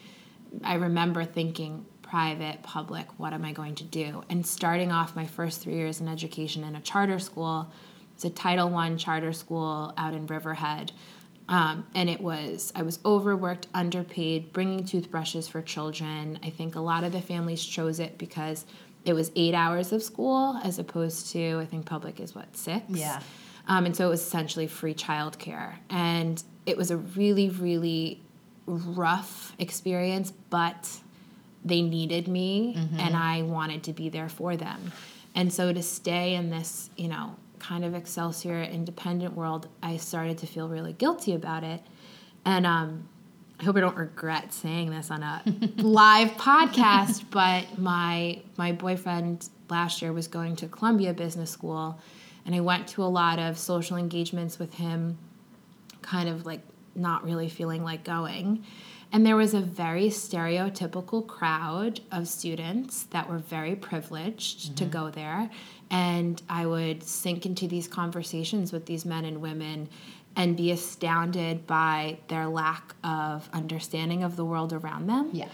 I 0.64 0.76
remember 0.76 1.26
thinking, 1.26 1.86
private, 2.02 2.64
public, 2.64 3.08
what 3.18 3.34
am 3.34 3.44
I 3.44 3.52
going 3.52 3.76
to 3.76 3.84
do? 3.84 4.24
And 4.30 4.46
starting 4.46 4.92
off 4.92 5.16
my 5.16 5.26
first 5.26 5.62
three 5.62 5.74
years 5.74 6.00
in 6.00 6.08
education 6.08 6.64
in 6.64 6.76
a 6.76 6.82
charter 6.82 7.20
school, 7.20 7.72
it's 8.14 8.24
a 8.24 8.30
Title 8.30 8.70
One 8.70 8.98
charter 8.98 9.34
school 9.34 9.94
out 9.98 10.14
in 10.14 10.26
Riverhead. 10.26 10.94
Um, 11.48 11.86
and 11.94 12.10
it 12.10 12.22
was, 12.22 12.74
I 12.76 12.82
was 12.82 13.00
overworked, 13.06 13.68
underpaid, 13.74 14.52
bringing 14.52 14.84
toothbrushes 14.84 15.48
for 15.48 15.62
children. 15.62 16.40
I 16.44 16.50
think 16.50 16.76
a 16.76 16.80
lot 16.80 17.04
of 17.04 17.12
the 17.12 17.22
families 17.22 17.64
chose 17.64 18.00
it 18.00 18.18
because 18.18 18.66
it 19.06 19.14
was 19.14 19.32
eight 19.36 19.54
hours 19.54 19.94
of 19.94 20.02
school 20.02 20.60
as 20.64 20.80
opposed 20.80 21.32
to, 21.34 21.60
I 21.60 21.66
think 21.66 21.86
public 21.86 22.20
is 22.20 22.34
what, 22.34 22.58
six? 22.58 22.84
Yeah. 22.90 23.22
Um, 23.68 23.86
and 23.86 23.96
so 23.96 24.08
it 24.08 24.10
was 24.10 24.22
essentially 24.22 24.66
free 24.68 24.96
childcare. 24.96 25.76
And 25.90 26.42
it 26.66 26.78
was 26.78 26.90
a 26.90 26.98
really, 26.98 27.50
really 27.50 28.22
rough 28.66 29.54
experience, 29.60 30.34
but 30.50 30.90
they 31.64 31.82
needed 31.82 32.28
me 32.28 32.76
and 33.00 33.16
I 33.16 33.44
wanted 33.44 33.84
to 33.84 33.94
be 33.94 34.10
there 34.10 34.30
for 34.30 34.56
them. 34.56 34.92
And 35.34 35.52
so 35.52 35.74
to 35.74 35.84
stay 35.84 36.36
in 36.36 36.50
this, 36.50 36.90
you 36.96 37.08
know, 37.08 37.36
kind 37.68 37.84
of 37.84 37.96
Excelsior 37.96 38.62
independent 38.62 39.34
world, 39.34 39.68
I 39.82 39.98
started 39.98 40.38
to 40.40 40.48
feel 40.48 40.70
really 40.70 40.94
guilty 40.94 41.34
about 41.34 41.64
it. 41.64 41.82
And 42.46 42.66
um, 42.66 43.08
I 43.60 43.64
hope 43.64 43.76
I 43.76 43.80
don't 43.80 43.98
regret 43.98 44.54
saying 44.54 44.92
this 44.92 45.10
on 45.10 45.24
a 45.24 45.42
live 45.78 46.32
podcast, 46.32 47.26
but 47.32 47.80
my 47.80 48.42
my 48.58 48.72
boyfriend 48.72 49.50
last 49.70 50.02
year 50.02 50.14
was 50.14 50.28
going 50.28 50.56
to 50.58 50.68
Columbia 50.68 51.14
Business 51.14 51.50
School, 51.50 52.00
and 52.46 52.54
I 52.54 52.60
went 52.60 52.88
to 52.90 53.04
a 53.04 53.06
lot 53.06 53.40
of 53.40 53.58
social 53.58 53.98
engagements 53.98 54.60
with 54.60 54.76
him, 54.76 55.18
kind 56.02 56.30
of 56.30 56.46
like 56.46 56.62
not 56.94 57.24
really 57.24 57.50
feeling 57.50 57.84
like 57.84 58.04
going. 58.04 58.64
And 59.12 59.26
there 59.26 59.36
was 59.36 59.54
a 59.54 59.62
very 59.62 60.08
stereotypical 60.10 61.26
crowd 61.26 62.02
of 62.12 62.28
students 62.28 63.04
that 63.12 63.30
were 63.30 63.38
very 63.38 63.76
privileged 63.76 64.76
to 64.78 64.86
go 64.86 65.10
there. 65.10 65.50
And 65.90 66.42
I 66.50 66.66
would 66.66 67.04
sink 67.04 67.46
into 67.46 67.68
these 67.68 67.88
conversations 67.88 68.72
with 68.72 68.86
these 68.86 69.06
men 69.06 69.26
and 69.26 69.42
women 69.42 69.90
and 70.36 70.58
be 70.58 70.72
astounded 70.72 71.66
by 71.66 72.18
their 72.28 72.48
lack 72.48 72.96
of 73.04 73.50
understanding 73.54 74.24
of 74.24 74.36
the 74.36 74.44
world 74.44 74.74
around 74.74 75.08
them. 75.08 75.30
Yeah. 75.32 75.48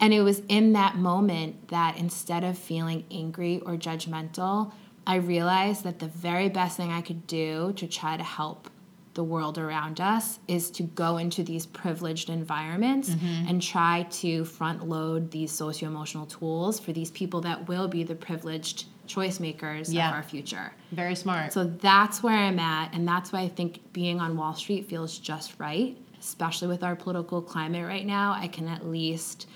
And 0.00 0.12
it 0.12 0.22
was 0.22 0.42
in 0.48 0.72
that 0.72 0.96
moment 0.96 1.68
that 1.68 1.96
instead 1.98 2.42
of 2.42 2.58
feeling 2.58 3.04
angry 3.10 3.60
or 3.60 3.76
judgmental, 3.76 4.72
I 5.06 5.16
realized 5.16 5.84
that 5.84 6.00
the 6.00 6.08
very 6.08 6.48
best 6.48 6.76
thing 6.76 6.90
I 6.90 7.00
could 7.00 7.26
do 7.26 7.72
to 7.76 7.86
try 7.86 8.16
to 8.16 8.24
help 8.24 8.70
the 9.12 9.22
world 9.22 9.58
around 9.58 10.00
us 10.00 10.40
is 10.48 10.72
to 10.72 10.82
go 10.82 11.18
into 11.18 11.44
these 11.44 11.66
privileged 11.66 12.28
environments 12.28 13.10
Mm-hmm. 13.10 13.48
and 13.48 13.62
try 13.62 14.02
to 14.10 14.44
front 14.44 14.88
load 14.88 15.30
these 15.30 15.52
socio 15.52 15.88
emotional 15.88 16.26
tools 16.26 16.80
for 16.80 16.92
these 16.92 17.12
people 17.12 17.40
that 17.42 17.68
will 17.68 17.86
be 17.86 18.02
the 18.02 18.16
privileged 18.16 18.86
choice 19.06 19.40
makers 19.40 19.92
Yeah. 19.92 20.08
of 20.08 20.14
our 20.14 20.22
future. 20.22 20.72
Very 20.92 21.14
smart. 21.14 21.52
So 21.52 21.64
that's 21.64 22.22
where 22.22 22.36
I'm 22.36 22.58
at, 22.58 22.94
and 22.94 23.06
that's 23.06 23.32
why 23.32 23.40
I 23.40 23.48
think 23.48 23.92
being 23.92 24.20
on 24.20 24.36
Wall 24.36 24.54
Street 24.54 24.88
feels 24.88 25.18
just 25.18 25.54
right, 25.58 25.96
especially 26.18 26.68
with 26.68 26.82
our 26.82 26.96
political 26.96 27.42
climate 27.42 27.86
right 27.86 28.06
now. 28.06 28.32
I 28.32 28.48
can 28.48 28.68
at 28.68 28.86
least, 28.86 29.46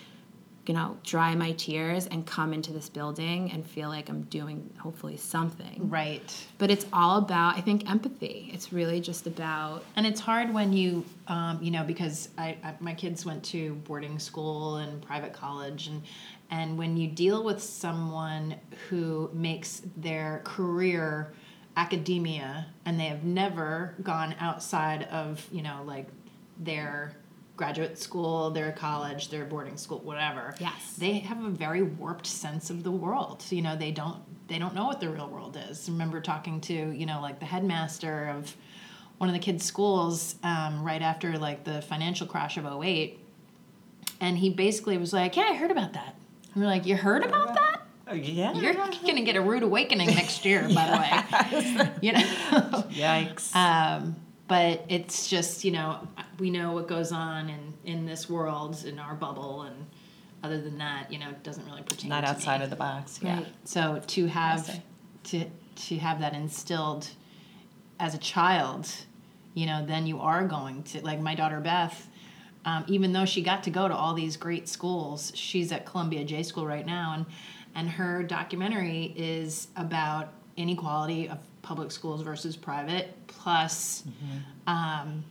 you 0.67 0.75
know, 0.75 0.99
dry 1.03 1.35
my 1.35 1.53
tears 1.53 2.07
and 2.09 2.27
come 2.27 2.53
into 2.53 2.75
this 2.75 2.91
building 2.91 3.51
and 3.53 3.67
feel 3.67 3.89
like 3.89 4.11
I'm 4.11 4.23
doing 4.25 4.69
hopefully 4.79 5.17
something. 5.17 5.89
right. 5.89 6.31
But 6.59 6.71
it's 6.71 6.85
all 6.93 7.17
about, 7.17 7.57
I 7.57 7.63
think, 7.63 7.89
empathy. 7.89 8.51
It's 8.53 8.71
really 8.71 9.01
just 9.01 9.27
about 9.27 9.83
And 9.97 10.07
it's 10.07 10.21
hard 10.21 10.53
when 10.53 10.75
you, 10.75 11.07
um, 11.27 11.59
you 11.63 11.71
know, 11.71 11.85
because 11.85 12.29
I, 12.37 12.59
I 12.63 12.75
my 12.81 12.93
kids 12.93 13.25
went 13.25 13.43
to 13.45 13.77
boarding 13.87 14.19
school 14.19 14.77
and 14.77 15.01
private 15.01 15.33
college, 15.33 15.87
and 15.87 16.03
and 16.51 16.79
when 16.79 16.97
you 16.97 17.09
deal 17.09 17.45
with 17.45 17.63
someone 17.63 18.57
who 18.89 19.31
makes 19.33 19.83
their 19.97 20.41
career 20.45 21.33
academia 21.77 22.67
and 22.85 22.99
they 22.99 23.05
have 23.05 23.23
never 23.23 23.95
gone 24.03 24.35
outside 24.41 25.05
of, 25.05 25.47
you 25.53 25.63
know, 25.63 25.83
like 25.85 26.07
their 26.59 27.13
graduate 27.57 27.99
school, 27.99 28.51
their 28.51 28.73
college, 28.73 29.29
their 29.29 29.45
boarding 29.45 29.77
school, 29.77 29.99
whatever. 29.99 30.55
Yes. 30.59 30.95
They 30.97 31.19
have 31.19 31.45
a 31.45 31.51
very 31.51 31.83
warped 31.83 32.27
sense 32.27 32.71
of 32.71 32.83
the 32.83 32.91
world. 32.91 33.45
You 33.51 33.63
know, 33.63 33.77
they 33.77 33.91
don't 33.91 34.23
they 34.49 34.59
don't 34.59 34.75
know 34.75 34.87
what 34.87 35.01
the 35.01 35.11
real 35.11 35.29
world 35.29 35.59
is. 35.69 35.89
I 35.89 35.93
remember 35.93 36.23
talking 36.23 36.61
to, 36.63 36.73
you 36.73 37.05
know, 37.05 37.21
like 37.21 37.39
the 37.39 37.45
headmaster 37.45 38.29
of 38.29 38.57
one 39.19 39.29
of 39.29 39.35
the 39.35 39.41
kids' 39.41 39.65
schools 39.65 40.37
um, 40.43 40.83
right 40.83 41.03
after 41.03 41.37
like 41.37 41.65
the 41.65 41.83
financial 41.83 42.27
crash 42.27 42.57
of 42.57 42.65
08 42.65 43.19
and 44.21 44.39
he 44.39 44.51
basically 44.51 44.99
was 44.99 45.13
like, 45.13 45.37
"Yeah, 45.37 45.49
I 45.51 45.55
heard 45.55 45.71
about 45.71 45.93
that." 45.93 46.17
And 46.59 46.67
we're 46.67 46.73
like, 46.73 46.87
"You 46.87 46.97
heard 46.97 47.25
about 47.25 47.55
that? 47.55 47.83
Oh, 48.09 48.15
yeah. 48.15 48.53
You're 48.53 48.75
gonna 48.75 49.23
get 49.23 49.37
a 49.37 49.41
rude 49.41 49.63
awakening 49.63 50.09
next 50.09 50.45
year, 50.45 50.63
by 50.63 50.91
the 50.91 50.97
way." 50.99 51.91
You 52.03 52.15
know. 52.15 52.21
Yikes. 52.91 53.55
Um, 53.55 54.17
but 54.49 54.85
it's 54.89 55.29
just 55.29 55.65
you 55.65 55.71
know 55.71 56.09
we 56.41 56.51
know 56.51 56.73
what 56.73 56.89
goes 56.89 57.13
on 57.13 57.49
in 57.49 57.75
in 57.85 58.07
this 58.07 58.29
world 58.29 58.85
in 58.85 58.99
our 58.99 59.15
bubble, 59.15 59.63
and 59.63 59.87
other 60.43 60.61
than 60.61 60.79
that, 60.79 61.13
you 61.13 61.21
know, 61.21 61.29
it 61.29 61.45
doesn't 61.45 61.65
really 61.65 61.83
pertain. 61.83 62.11
Not 62.11 62.23
to 62.23 62.31
outside 62.31 62.59
me. 62.59 62.65
of 62.65 62.71
the 62.71 62.77
box. 62.77 63.21
Yeah. 63.23 63.37
Right. 63.37 63.47
So 63.63 64.03
to 64.05 64.27
have 64.27 64.81
to 65.25 65.45
to 65.77 65.99
have 65.99 66.19
that 66.19 66.35
instilled 66.35 67.09
as 68.01 68.17
a 68.17 68.19
child, 68.19 68.91
you 69.55 69.67
know, 69.67 69.87
then 69.87 70.09
you 70.09 70.19
are 70.19 70.45
going 70.45 70.83
to 70.85 71.03
like 71.03 71.21
my 71.21 71.37
daughter 71.37 71.61
Beth. 71.61 72.09
Um, 72.69 72.85
even 72.87 73.13
though 73.13 73.25
she 73.25 73.41
got 73.43 73.63
to 73.65 73.71
go 73.71 73.89
to 73.89 73.95
all 73.95 74.13
these 74.13 74.37
great 74.37 74.69
schools, 74.69 75.33
she's 75.35 75.73
at 75.73 75.87
Columbia 75.87 76.25
J 76.25 76.43
School 76.43 76.67
right 76.67 76.85
now, 76.85 77.15
and 77.15 77.27
and 77.75 77.89
her 77.89 78.23
documentary 78.23 79.15
is 79.17 79.69
about 79.77 80.33
inequality 80.57 81.29
of 81.29 81.39
public 81.63 81.91
schools 81.91 82.21
versus 82.23 82.57
private, 82.57 83.15
plus 83.27 84.05
um, 84.67 85.25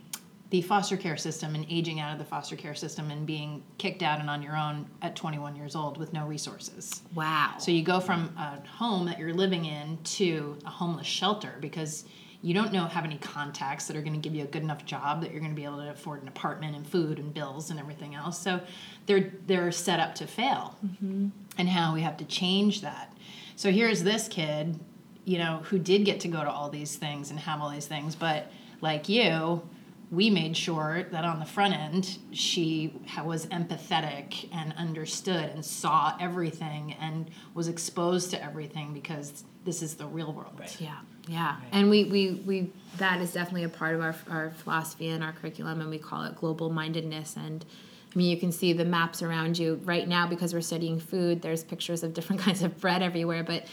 the 0.50 0.62
foster 0.62 0.96
care 0.98 1.18
system 1.18 1.54
and 1.54 1.66
aging 1.70 2.00
out 2.00 2.14
of 2.14 2.20
the 2.20 2.26
foster 2.26 2.56
care 2.56 2.74
system 2.74 3.12
and 3.12 3.26
being 3.26 3.62
kicked 3.78 4.02
out 4.02 4.20
and 4.20 4.30
on 4.30 4.42
your 4.42 4.56
own 4.56 4.88
at 5.02 5.16
21 5.16 5.56
years 5.56 5.76
old 5.76 5.98
with 5.98 6.14
no 6.14 6.26
resources. 6.26 7.02
wow. 7.14 7.56
So 7.60 7.72
you 7.72 7.84
go 7.84 8.00
from 8.00 8.34
a 8.38 8.66
home 8.68 9.06
that 9.08 9.20
you're 9.20 9.34
living 9.34 9.66
in 9.66 9.98
to 10.04 10.58
a 10.66 10.70
homeless 10.70 11.08
shelter 11.08 11.56
because 11.60 12.06
you 12.48 12.54
don't 12.54 12.72
know 12.72 12.86
have 12.86 13.04
any 13.04 13.18
contacts 13.18 13.88
that 13.88 13.98
are 13.98 14.02
going 14.02 14.14
to 14.14 14.20
give 14.20 14.34
you 14.34 14.46
a 14.46 14.48
good 14.48 14.62
enough 14.62 14.86
job 14.86 15.20
that 15.20 15.32
you're 15.32 15.42
going 15.42 15.52
to 15.52 15.56
be 15.56 15.66
able 15.66 15.80
to 15.80 15.92
afford 15.92 16.22
an 16.22 16.30
apartment 16.30 16.78
and 16.78 16.88
food 16.88 17.20
and 17.20 17.34
bills 17.34 17.72
and 17.72 17.78
everything 17.78 18.16
else. 18.16 18.40
So 18.40 18.62
they're 19.06 19.34
they're 19.48 19.70
set 19.74 20.00
up 20.00 20.16
to 20.16 20.28
fail, 20.28 20.78
mm-hmm. 20.86 21.28
and 21.58 21.68
how 21.68 21.94
we 21.94 22.02
have 22.04 22.16
to 22.18 22.26
change 22.26 22.80
that. 22.82 23.12
So 23.58 23.70
here's 23.70 24.02
this 24.02 24.30
kid, 24.30 24.80
you 25.26 25.40
know, 25.40 25.62
who 25.66 25.78
did 25.78 26.06
get 26.06 26.22
to 26.22 26.30
go 26.30 26.42
to 26.42 26.50
all 26.50 26.70
these 26.70 26.96
things 26.96 27.32
and 27.32 27.40
have 27.40 27.60
all 27.62 27.70
these 27.70 27.88
things, 27.88 28.16
but 28.16 28.50
like 28.80 29.10
you, 29.10 29.62
we 30.10 30.30
made 30.30 30.56
sure 30.56 31.04
that 31.12 31.26
on 31.26 31.40
the 31.40 31.46
front 31.46 31.74
end 31.74 32.18
she 32.32 32.94
was 33.26 33.46
empathetic 33.48 34.48
and 34.54 34.74
understood 34.78 35.50
and 35.50 35.66
saw 35.66 36.16
everything 36.18 36.96
and 37.02 37.30
was 37.54 37.68
exposed 37.68 38.32
to 38.32 38.42
everything 38.42 38.94
because 38.94 39.44
this 39.66 39.82
is 39.82 39.96
the 39.96 40.06
real 40.06 40.32
world. 40.32 40.62
Yeah, 40.80 41.00
yeah, 41.28 41.58
and 41.72 41.90
we, 41.90 42.06
we 42.06 42.32
we 42.46 42.72
that 42.98 43.22
is 43.22 43.34
definitely 43.34 43.64
a 43.64 43.70
part 43.70 43.96
of 43.96 44.02
our 44.02 44.16
our 44.30 44.52
philosophy 44.52 45.10
and 45.10 45.24
our 45.24 45.34
curriculum, 45.34 45.82
and 45.82 45.90
we 45.90 45.98
call 45.98 46.24
it 46.24 46.36
global 46.36 46.70
mindedness. 46.70 47.36
And 47.36 47.66
I 48.14 48.18
mean, 48.18 48.30
you 48.30 48.38
can 48.38 48.52
see 48.52 48.74
the 48.74 48.86
maps 48.86 49.22
around 49.22 49.58
you 49.58 49.80
right 49.84 50.08
now 50.08 50.28
because 50.28 50.54
we're 50.54 50.62
studying 50.62 51.00
food. 51.00 51.42
There's 51.42 51.64
pictures 51.64 52.04
of 52.04 52.14
different 52.14 52.42
kinds 52.48 52.64
of 52.64 52.80
bread 52.80 53.02
everywhere, 53.02 53.44
but 53.44 53.66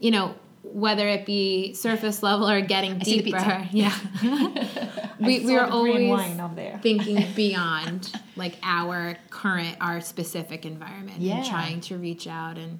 you 0.00 0.10
know 0.10 0.34
whether 0.64 1.08
it 1.08 1.26
be 1.26 1.74
surface 1.74 2.22
level 2.22 2.48
or 2.48 2.60
getting 2.60 2.98
the 2.98 3.04
deeper, 3.04 3.66
yeah. 3.72 3.96
we 5.20 5.44
we 5.44 5.56
are 5.56 5.68
always 5.68 6.38
thinking 6.82 7.26
beyond 7.34 8.12
like 8.36 8.56
our 8.62 9.16
current 9.30 9.76
our 9.80 10.00
specific 10.00 10.64
environment 10.64 11.18
Yeah. 11.18 11.38
and 11.38 11.46
trying 11.46 11.80
to 11.82 11.98
reach 11.98 12.26
out 12.26 12.58
and 12.58 12.78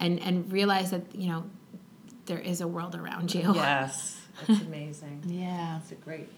and 0.00 0.20
and 0.20 0.50
realize 0.50 0.90
that 0.90 1.14
you 1.14 1.28
know 1.28 1.44
there 2.26 2.38
is 2.38 2.60
a 2.60 2.68
world 2.68 2.94
around 2.94 3.34
you 3.34 3.52
Yes, 3.54 4.20
it's 4.48 4.60
amazing. 4.62 5.22
Yeah. 5.26 5.78
It's 5.78 5.92
a 5.92 5.96
great. 5.96 6.28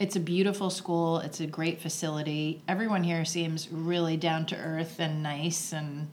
It's 0.00 0.16
a 0.16 0.20
beautiful 0.20 0.70
school. 0.70 1.18
It's 1.18 1.40
a 1.40 1.46
great 1.46 1.80
facility. 1.80 2.62
Everyone 2.66 3.04
here 3.04 3.24
seems 3.24 3.70
really 3.70 4.16
down 4.16 4.44
to 4.46 4.56
earth 4.56 4.96
and 4.98 5.22
nice, 5.22 5.72
and 5.72 6.08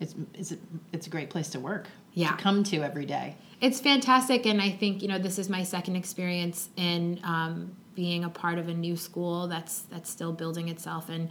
it's 0.00 0.14
it's 0.34 0.52
a, 0.52 0.56
it's 0.92 1.06
a 1.06 1.10
great 1.10 1.30
place 1.30 1.48
to 1.50 1.60
work. 1.60 1.86
Yeah. 2.14 2.30
To 2.30 2.36
come 2.42 2.62
to 2.64 2.82
every 2.82 3.06
day. 3.06 3.36
it's 3.60 3.80
fantastic 3.80 4.46
and 4.46 4.60
i 4.62 4.70
think 4.70 5.02
you 5.02 5.08
know 5.08 5.18
this 5.18 5.36
is 5.38 5.48
my 5.48 5.62
second 5.64 5.96
experience 5.96 6.68
in 6.76 7.18
um, 7.24 7.74
being 7.96 8.22
a 8.24 8.28
part 8.28 8.58
of 8.58 8.68
a 8.68 8.74
new 8.74 8.96
school 8.96 9.48
that's 9.48 9.80
that's 9.90 10.10
still 10.10 10.32
building 10.32 10.68
itself 10.68 11.08
and 11.08 11.30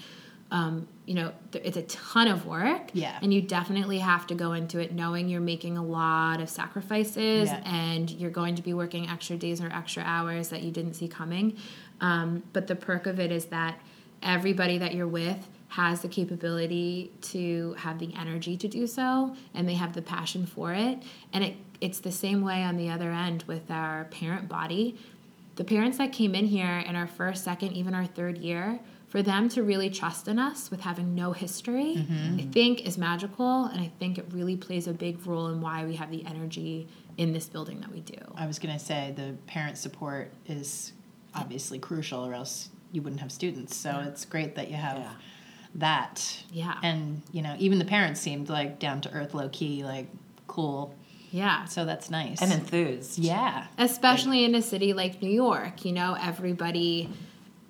um, 0.54 0.88
you 1.06 1.16
know 1.16 1.34
th- 1.52 1.66
it's 1.66 1.76
a 1.78 1.82
ton 1.82 2.28
of 2.30 2.46
work 2.46 2.92
Yeah. 2.94 3.18
and 3.22 3.34
you 3.34 3.42
definitely 3.42 3.98
have 4.00 4.26
to 4.28 4.36
go 4.36 4.54
into 4.54 4.80
it 4.80 4.94
knowing 4.94 5.28
you're 5.28 5.42
making 5.42 5.78
a 5.78 5.84
lot 5.84 6.40
of 6.40 6.48
sacrifices 6.50 7.50
Yeah. 7.50 7.62
and 7.66 8.10
you're 8.10 8.32
going 8.32 8.56
to 8.56 8.62
be 8.62 8.74
working 8.74 9.10
extra 9.10 9.36
days 9.36 9.60
or 9.62 9.68
extra 9.68 10.04
hours 10.04 10.50
that 10.50 10.62
you 10.64 10.72
didn't 10.72 10.94
see 10.94 11.08
coming 11.08 11.58
um, 12.02 12.44
but 12.54 12.68
the 12.68 12.76
perk 12.76 13.08
of 13.08 13.20
it 13.20 13.32
is 13.32 13.46
that 13.46 13.80
everybody 14.22 14.78
that 14.78 14.94
you're 14.94 15.08
with 15.08 15.48
has 15.70 16.02
the 16.02 16.08
capability 16.08 17.12
to 17.22 17.74
have 17.80 17.98
the 18.00 18.14
energy 18.16 18.56
to 18.56 18.68
do 18.68 18.86
so 18.86 19.36
and 19.56 19.68
they 19.68 19.74
have 19.74 19.94
the 19.94 20.02
passion 20.04 20.46
for 20.46 20.72
it 20.74 21.00
and 21.34 21.44
it 21.44 21.56
it's 21.82 22.00
the 22.00 22.12
same 22.12 22.42
way 22.44 22.64
on 22.64 22.78
the 22.78 22.90
other 22.90 23.12
end 23.12 23.44
with 23.48 23.70
our 23.72 24.06
parent 24.06 24.48
body 24.48 24.96
the 25.56 25.64
parents 25.64 25.98
that 25.98 26.12
came 26.14 26.34
in 26.36 26.46
here 26.46 26.80
in 26.88 26.96
our 26.96 27.08
first 27.08 27.44
second 27.44 27.74
even 27.74 27.94
our 27.96 28.06
third 28.06 28.38
year 28.38 28.80
for 29.14 29.22
them 29.22 29.48
to 29.48 29.62
really 29.62 29.92
trust 29.92 30.28
in 30.28 30.40
us 30.40 30.72
with 30.72 30.82
having 30.82 31.14
no 31.14 31.34
history 31.34 31.92
mm-hmm. 31.98 32.40
i 32.40 32.46
think 32.52 32.74
is 32.88 32.98
magical 32.98 33.66
and 33.66 33.80
i 33.80 33.90
think 34.00 34.18
it 34.18 34.26
really 34.32 34.58
plays 34.58 34.88
a 34.88 34.94
big 34.94 35.16
role 35.28 35.48
in 35.48 35.62
why 35.62 35.86
we 35.86 35.96
have 35.96 36.10
the 36.10 36.26
energy 36.26 36.88
in 37.18 37.32
this 37.32 37.46
building 37.46 37.80
that 37.82 37.92
we 37.92 38.00
do 38.00 38.18
I 38.36 38.48
was 38.48 38.58
going 38.58 38.74
to 38.80 38.84
say 38.84 39.14
the 39.16 39.36
parent 39.46 39.78
support 39.78 40.32
is 40.48 40.94
obviously 41.36 41.78
crucial, 41.80 42.26
or 42.26 42.34
else 42.34 42.70
you 42.92 43.02
wouldn't 43.04 43.22
have 43.22 43.32
students. 43.32 43.76
So 43.76 44.04
it's 44.08 44.26
great 44.26 44.56
that 44.56 44.70
you 44.72 44.78
have 44.78 44.98
Yeah. 44.98 45.12
that. 45.76 46.44
Yeah. 46.52 46.78
And 46.84 47.22
you 47.32 47.42
know, 47.44 47.56
even 47.60 47.78
the 47.80 47.86
parents 47.86 48.20
seemed 48.20 48.50
like 48.50 48.80
down 48.80 49.02
to 49.02 49.14
earth, 49.14 49.34
low 49.36 49.50
key, 49.50 49.84
like 49.84 50.08
cool. 50.48 50.94
yeah 51.32 51.66
So 51.66 51.86
that's 51.86 52.10
nice. 52.10 52.42
And 52.42 52.52
enthused. 52.52 53.20
yeah. 53.20 53.68
especially 53.78 54.44
in 54.44 54.56
a 54.56 54.62
city 54.62 54.94
like 54.94 55.22
New 55.22 55.32
York. 55.46 55.86
You 55.86 55.94
know, 55.94 56.18
everybody 56.20 57.10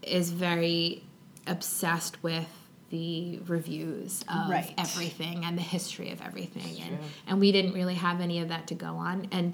is 0.02 0.32
very 0.32 1.04
obsessed 1.48 2.22
with 2.24 2.48
the 2.90 3.40
reviews 3.48 4.24
of 4.28 4.50
Right. 4.50 4.74
everything 4.78 5.46
and 5.46 5.58
the 5.58 5.62
history 5.64 6.12
of 6.12 6.22
everything, 6.22 6.80
and 6.84 6.98
and 7.28 7.40
we 7.40 7.52
didn't 7.52 7.74
really 7.74 7.96
have 7.96 8.22
any 8.22 8.40
of 8.40 8.50
that 8.50 8.68
to 8.68 8.76
go 8.76 8.96
on. 8.96 9.28
And 9.32 9.54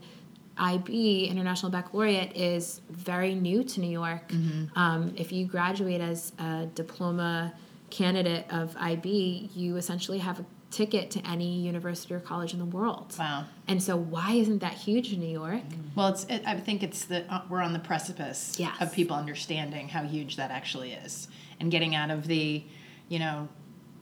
IB 0.58 1.26
International 1.28 1.72
Baccalaureate 1.72 2.36
is 2.36 2.82
very 2.90 3.34
new 3.34 3.64
to 3.64 3.80
New 3.80 3.90
York. 3.90 4.30
Um, 4.76 5.14
if 5.16 5.32
you 5.32 5.46
graduate 5.46 6.02
as 6.02 6.34
a 6.38 6.68
diploma 6.76 7.54
candidate 7.90 8.46
of 8.52 8.76
IB, 8.78 9.52
you 9.56 9.78
essentially 9.78 10.18
have 10.20 10.42
a 10.42 10.46
ticket 10.72 11.10
to 11.12 11.28
any 11.28 11.60
university 11.60 12.14
or 12.14 12.20
college 12.20 12.54
in 12.54 12.60
the 12.60 12.66
world. 12.66 13.16
Wow. 13.18 13.46
And 13.68 13.82
so, 13.82 13.96
why 13.98 14.34
isn't 14.34 14.60
that 14.60 14.74
huge 14.74 15.12
in 15.14 15.20
New 15.20 15.28
York? 15.30 15.62
Well, 15.96 16.10
it's. 16.10 16.26
It, 16.26 16.44
I 16.46 16.56
think 16.60 16.84
it's 16.84 17.06
the 17.06 17.32
uh, 17.34 17.42
we're 17.50 17.62
on 17.62 17.74
the 17.74 17.80
precipice 17.80 18.56
Yes. 18.60 18.76
of 18.82 18.92
people 18.94 19.16
understanding 19.16 19.88
how 19.90 20.04
huge 20.04 20.36
that 20.38 20.52
actually 20.52 20.94
is, 20.94 21.28
and 21.60 21.72
getting 21.72 21.96
out 21.96 22.12
of 22.12 22.28
the, 22.28 22.64
you 23.08 23.20
know, 23.20 23.48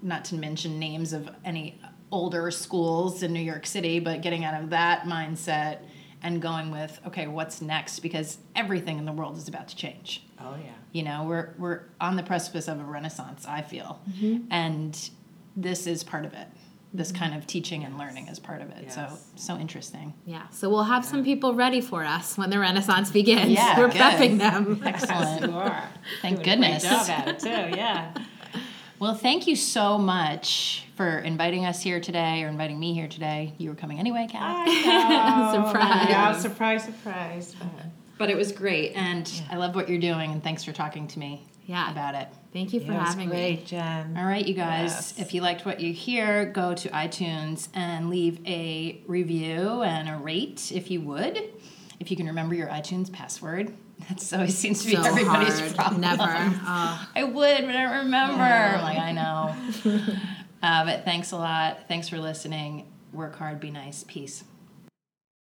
not 0.01 0.25
to 0.25 0.35
mention 0.35 0.77
names 0.79 1.13
of 1.13 1.29
any 1.45 1.79
older 2.11 2.51
schools 2.51 3.23
in 3.23 3.33
New 3.33 3.41
York 3.41 3.65
City, 3.65 3.99
but 3.99 4.21
getting 4.21 4.45
out 4.45 4.61
of 4.61 4.69
that 4.69 5.03
mindset 5.03 5.79
and 6.23 6.41
going 6.41 6.71
with 6.71 6.99
okay, 7.07 7.27
what's 7.27 7.61
next? 7.61 7.99
Because 7.99 8.37
everything 8.55 8.97
in 8.97 9.05
the 9.05 9.11
world 9.13 9.37
is 9.37 9.47
about 9.47 9.67
to 9.69 9.75
change. 9.75 10.23
Oh 10.39 10.55
yeah. 10.61 10.71
You 10.91 11.03
know, 11.03 11.25
we're 11.25 11.53
we're 11.57 11.81
on 12.01 12.15
the 12.15 12.23
precipice 12.23 12.67
of 12.67 12.79
a 12.79 12.83
renaissance. 12.83 13.45
I 13.47 13.61
feel, 13.61 14.01
and 14.49 15.09
this 15.57 15.87
is 15.87 16.03
part 16.03 16.23
of 16.23 16.33
it. 16.33 16.47
This 16.93 17.11
mm-hmm. 17.11 17.23
kind 17.23 17.35
of 17.35 17.45
teaching 17.47 17.83
and 17.83 17.97
learning 17.97 18.27
is 18.27 18.39
part 18.39 18.61
of 18.61 18.69
it. 18.69 18.91
So 18.93 19.01
Yes. 19.01 19.25
so 19.35 19.57
interesting. 19.57 20.13
Yeah, 20.25 20.47
so 20.49 20.69
we'll 20.69 20.83
have 20.83 21.03
some 21.03 21.23
people 21.25 21.53
ready 21.53 21.81
for 21.81 22.05
us 22.05 22.37
when 22.37 22.49
the 22.49 22.59
Renaissance 22.59 23.11
begins. 23.11 23.51
Yeah, 23.51 23.77
We're 23.77 23.87
good. 23.87 23.97
prepping 23.97 24.37
them. 24.37 24.81
Excellent. 24.85 25.41
You 25.41 25.57
are. 25.57 25.83
Thank 26.21 26.43
Doing 26.43 26.59
a 26.59 26.61
great 26.61 26.81
goodness. 26.81 26.83
job 26.83 27.09
at 27.09 27.27
it 27.27 27.39
too. 27.39 27.77
Yeah. 27.77 28.13
Well, 28.99 29.13
thank 29.13 29.45
you 29.45 29.55
so 29.55 29.99
much 29.99 30.87
for 30.95 31.19
inviting 31.19 31.65
us 31.65 31.83
here 31.83 31.99
today 31.99 32.41
or 32.41 32.47
inviting 32.47 32.79
me 32.79 32.95
here 32.95 33.07
today. 33.07 33.53
You 33.59 33.69
were 33.69 33.75
coming 33.75 33.99
anyway, 33.99 34.27
Kat. 34.27 34.41
I 34.67 35.53
know. 35.53 35.63
Surprise. 35.69 36.09
Yeah, 36.09 36.31
surprise, 36.39 36.83
surprise. 36.83 37.55
But 38.17 38.31
it 38.31 38.35
was 38.35 38.51
great, 38.51 38.93
and 38.93 39.31
I 39.51 39.57
love 39.57 39.75
what 39.75 39.87
you're 39.87 39.99
doing, 39.99 40.31
and 40.31 40.43
thanks 40.43 40.63
for 40.63 40.71
talking 40.71 41.07
to 41.09 41.19
me 41.19 41.45
Yeah. 41.67 41.91
about 41.91 42.15
it. 42.15 42.27
Thank 42.53 42.73
you 42.73 42.79
for 42.79 42.87
Yeah, 42.87 42.97
it 42.97 42.99
was 43.01 43.09
having 43.09 43.29
great, 43.29 43.59
me. 43.59 43.65
Jen. 43.65 44.15
All 44.17 44.25
right, 44.25 44.45
you 44.47 44.55
guys, 44.55 44.91
Yes. 44.91 45.19
if 45.19 45.33
you 45.35 45.41
liked 45.41 45.65
what 45.65 45.79
you 45.79 45.93
hear, 45.93 46.45
go 46.45 46.73
to 46.73 46.89
iTunes 46.89 47.67
and 47.75 48.09
leave 48.09 48.39
a 48.47 49.01
review 49.05 49.83
and 49.83 50.09
a 50.09 50.15
rate 50.17 50.71
if 50.73 50.89
you 50.89 51.01
would. 51.01 51.37
If 51.99 52.09
you 52.09 52.17
can 52.17 52.25
remember 52.27 52.55
your 52.55 52.67
iTunes 52.67 53.11
password. 53.11 53.73
That 54.09 54.33
always 54.33 54.55
seems 54.57 54.81
to 54.83 54.89
be 54.91 54.95
So 54.95 55.01
everybody's 55.03 55.59
hard. 55.59 55.75
problem. 55.75 56.01
Never. 56.01 56.23
Oh. 56.23 57.07
I 57.15 57.23
would, 57.23 57.61
but 57.65 57.75
I 57.75 57.83
don't 57.83 57.97
remember. 58.05 58.43
I'm 58.43 58.81
like, 58.83 58.99
I 58.99 59.11
know. 59.11 59.55
uh, 60.63 60.85
but 60.85 61.03
thanks 61.03 61.31
a 61.31 61.37
lot. 61.37 61.79
Thanks 61.87 62.07
for 62.07 62.19
listening. 62.19 62.85
Work 63.11 63.35
hard, 63.37 63.59
be 63.59 63.71
nice. 63.71 64.05
Peace. 64.07 64.43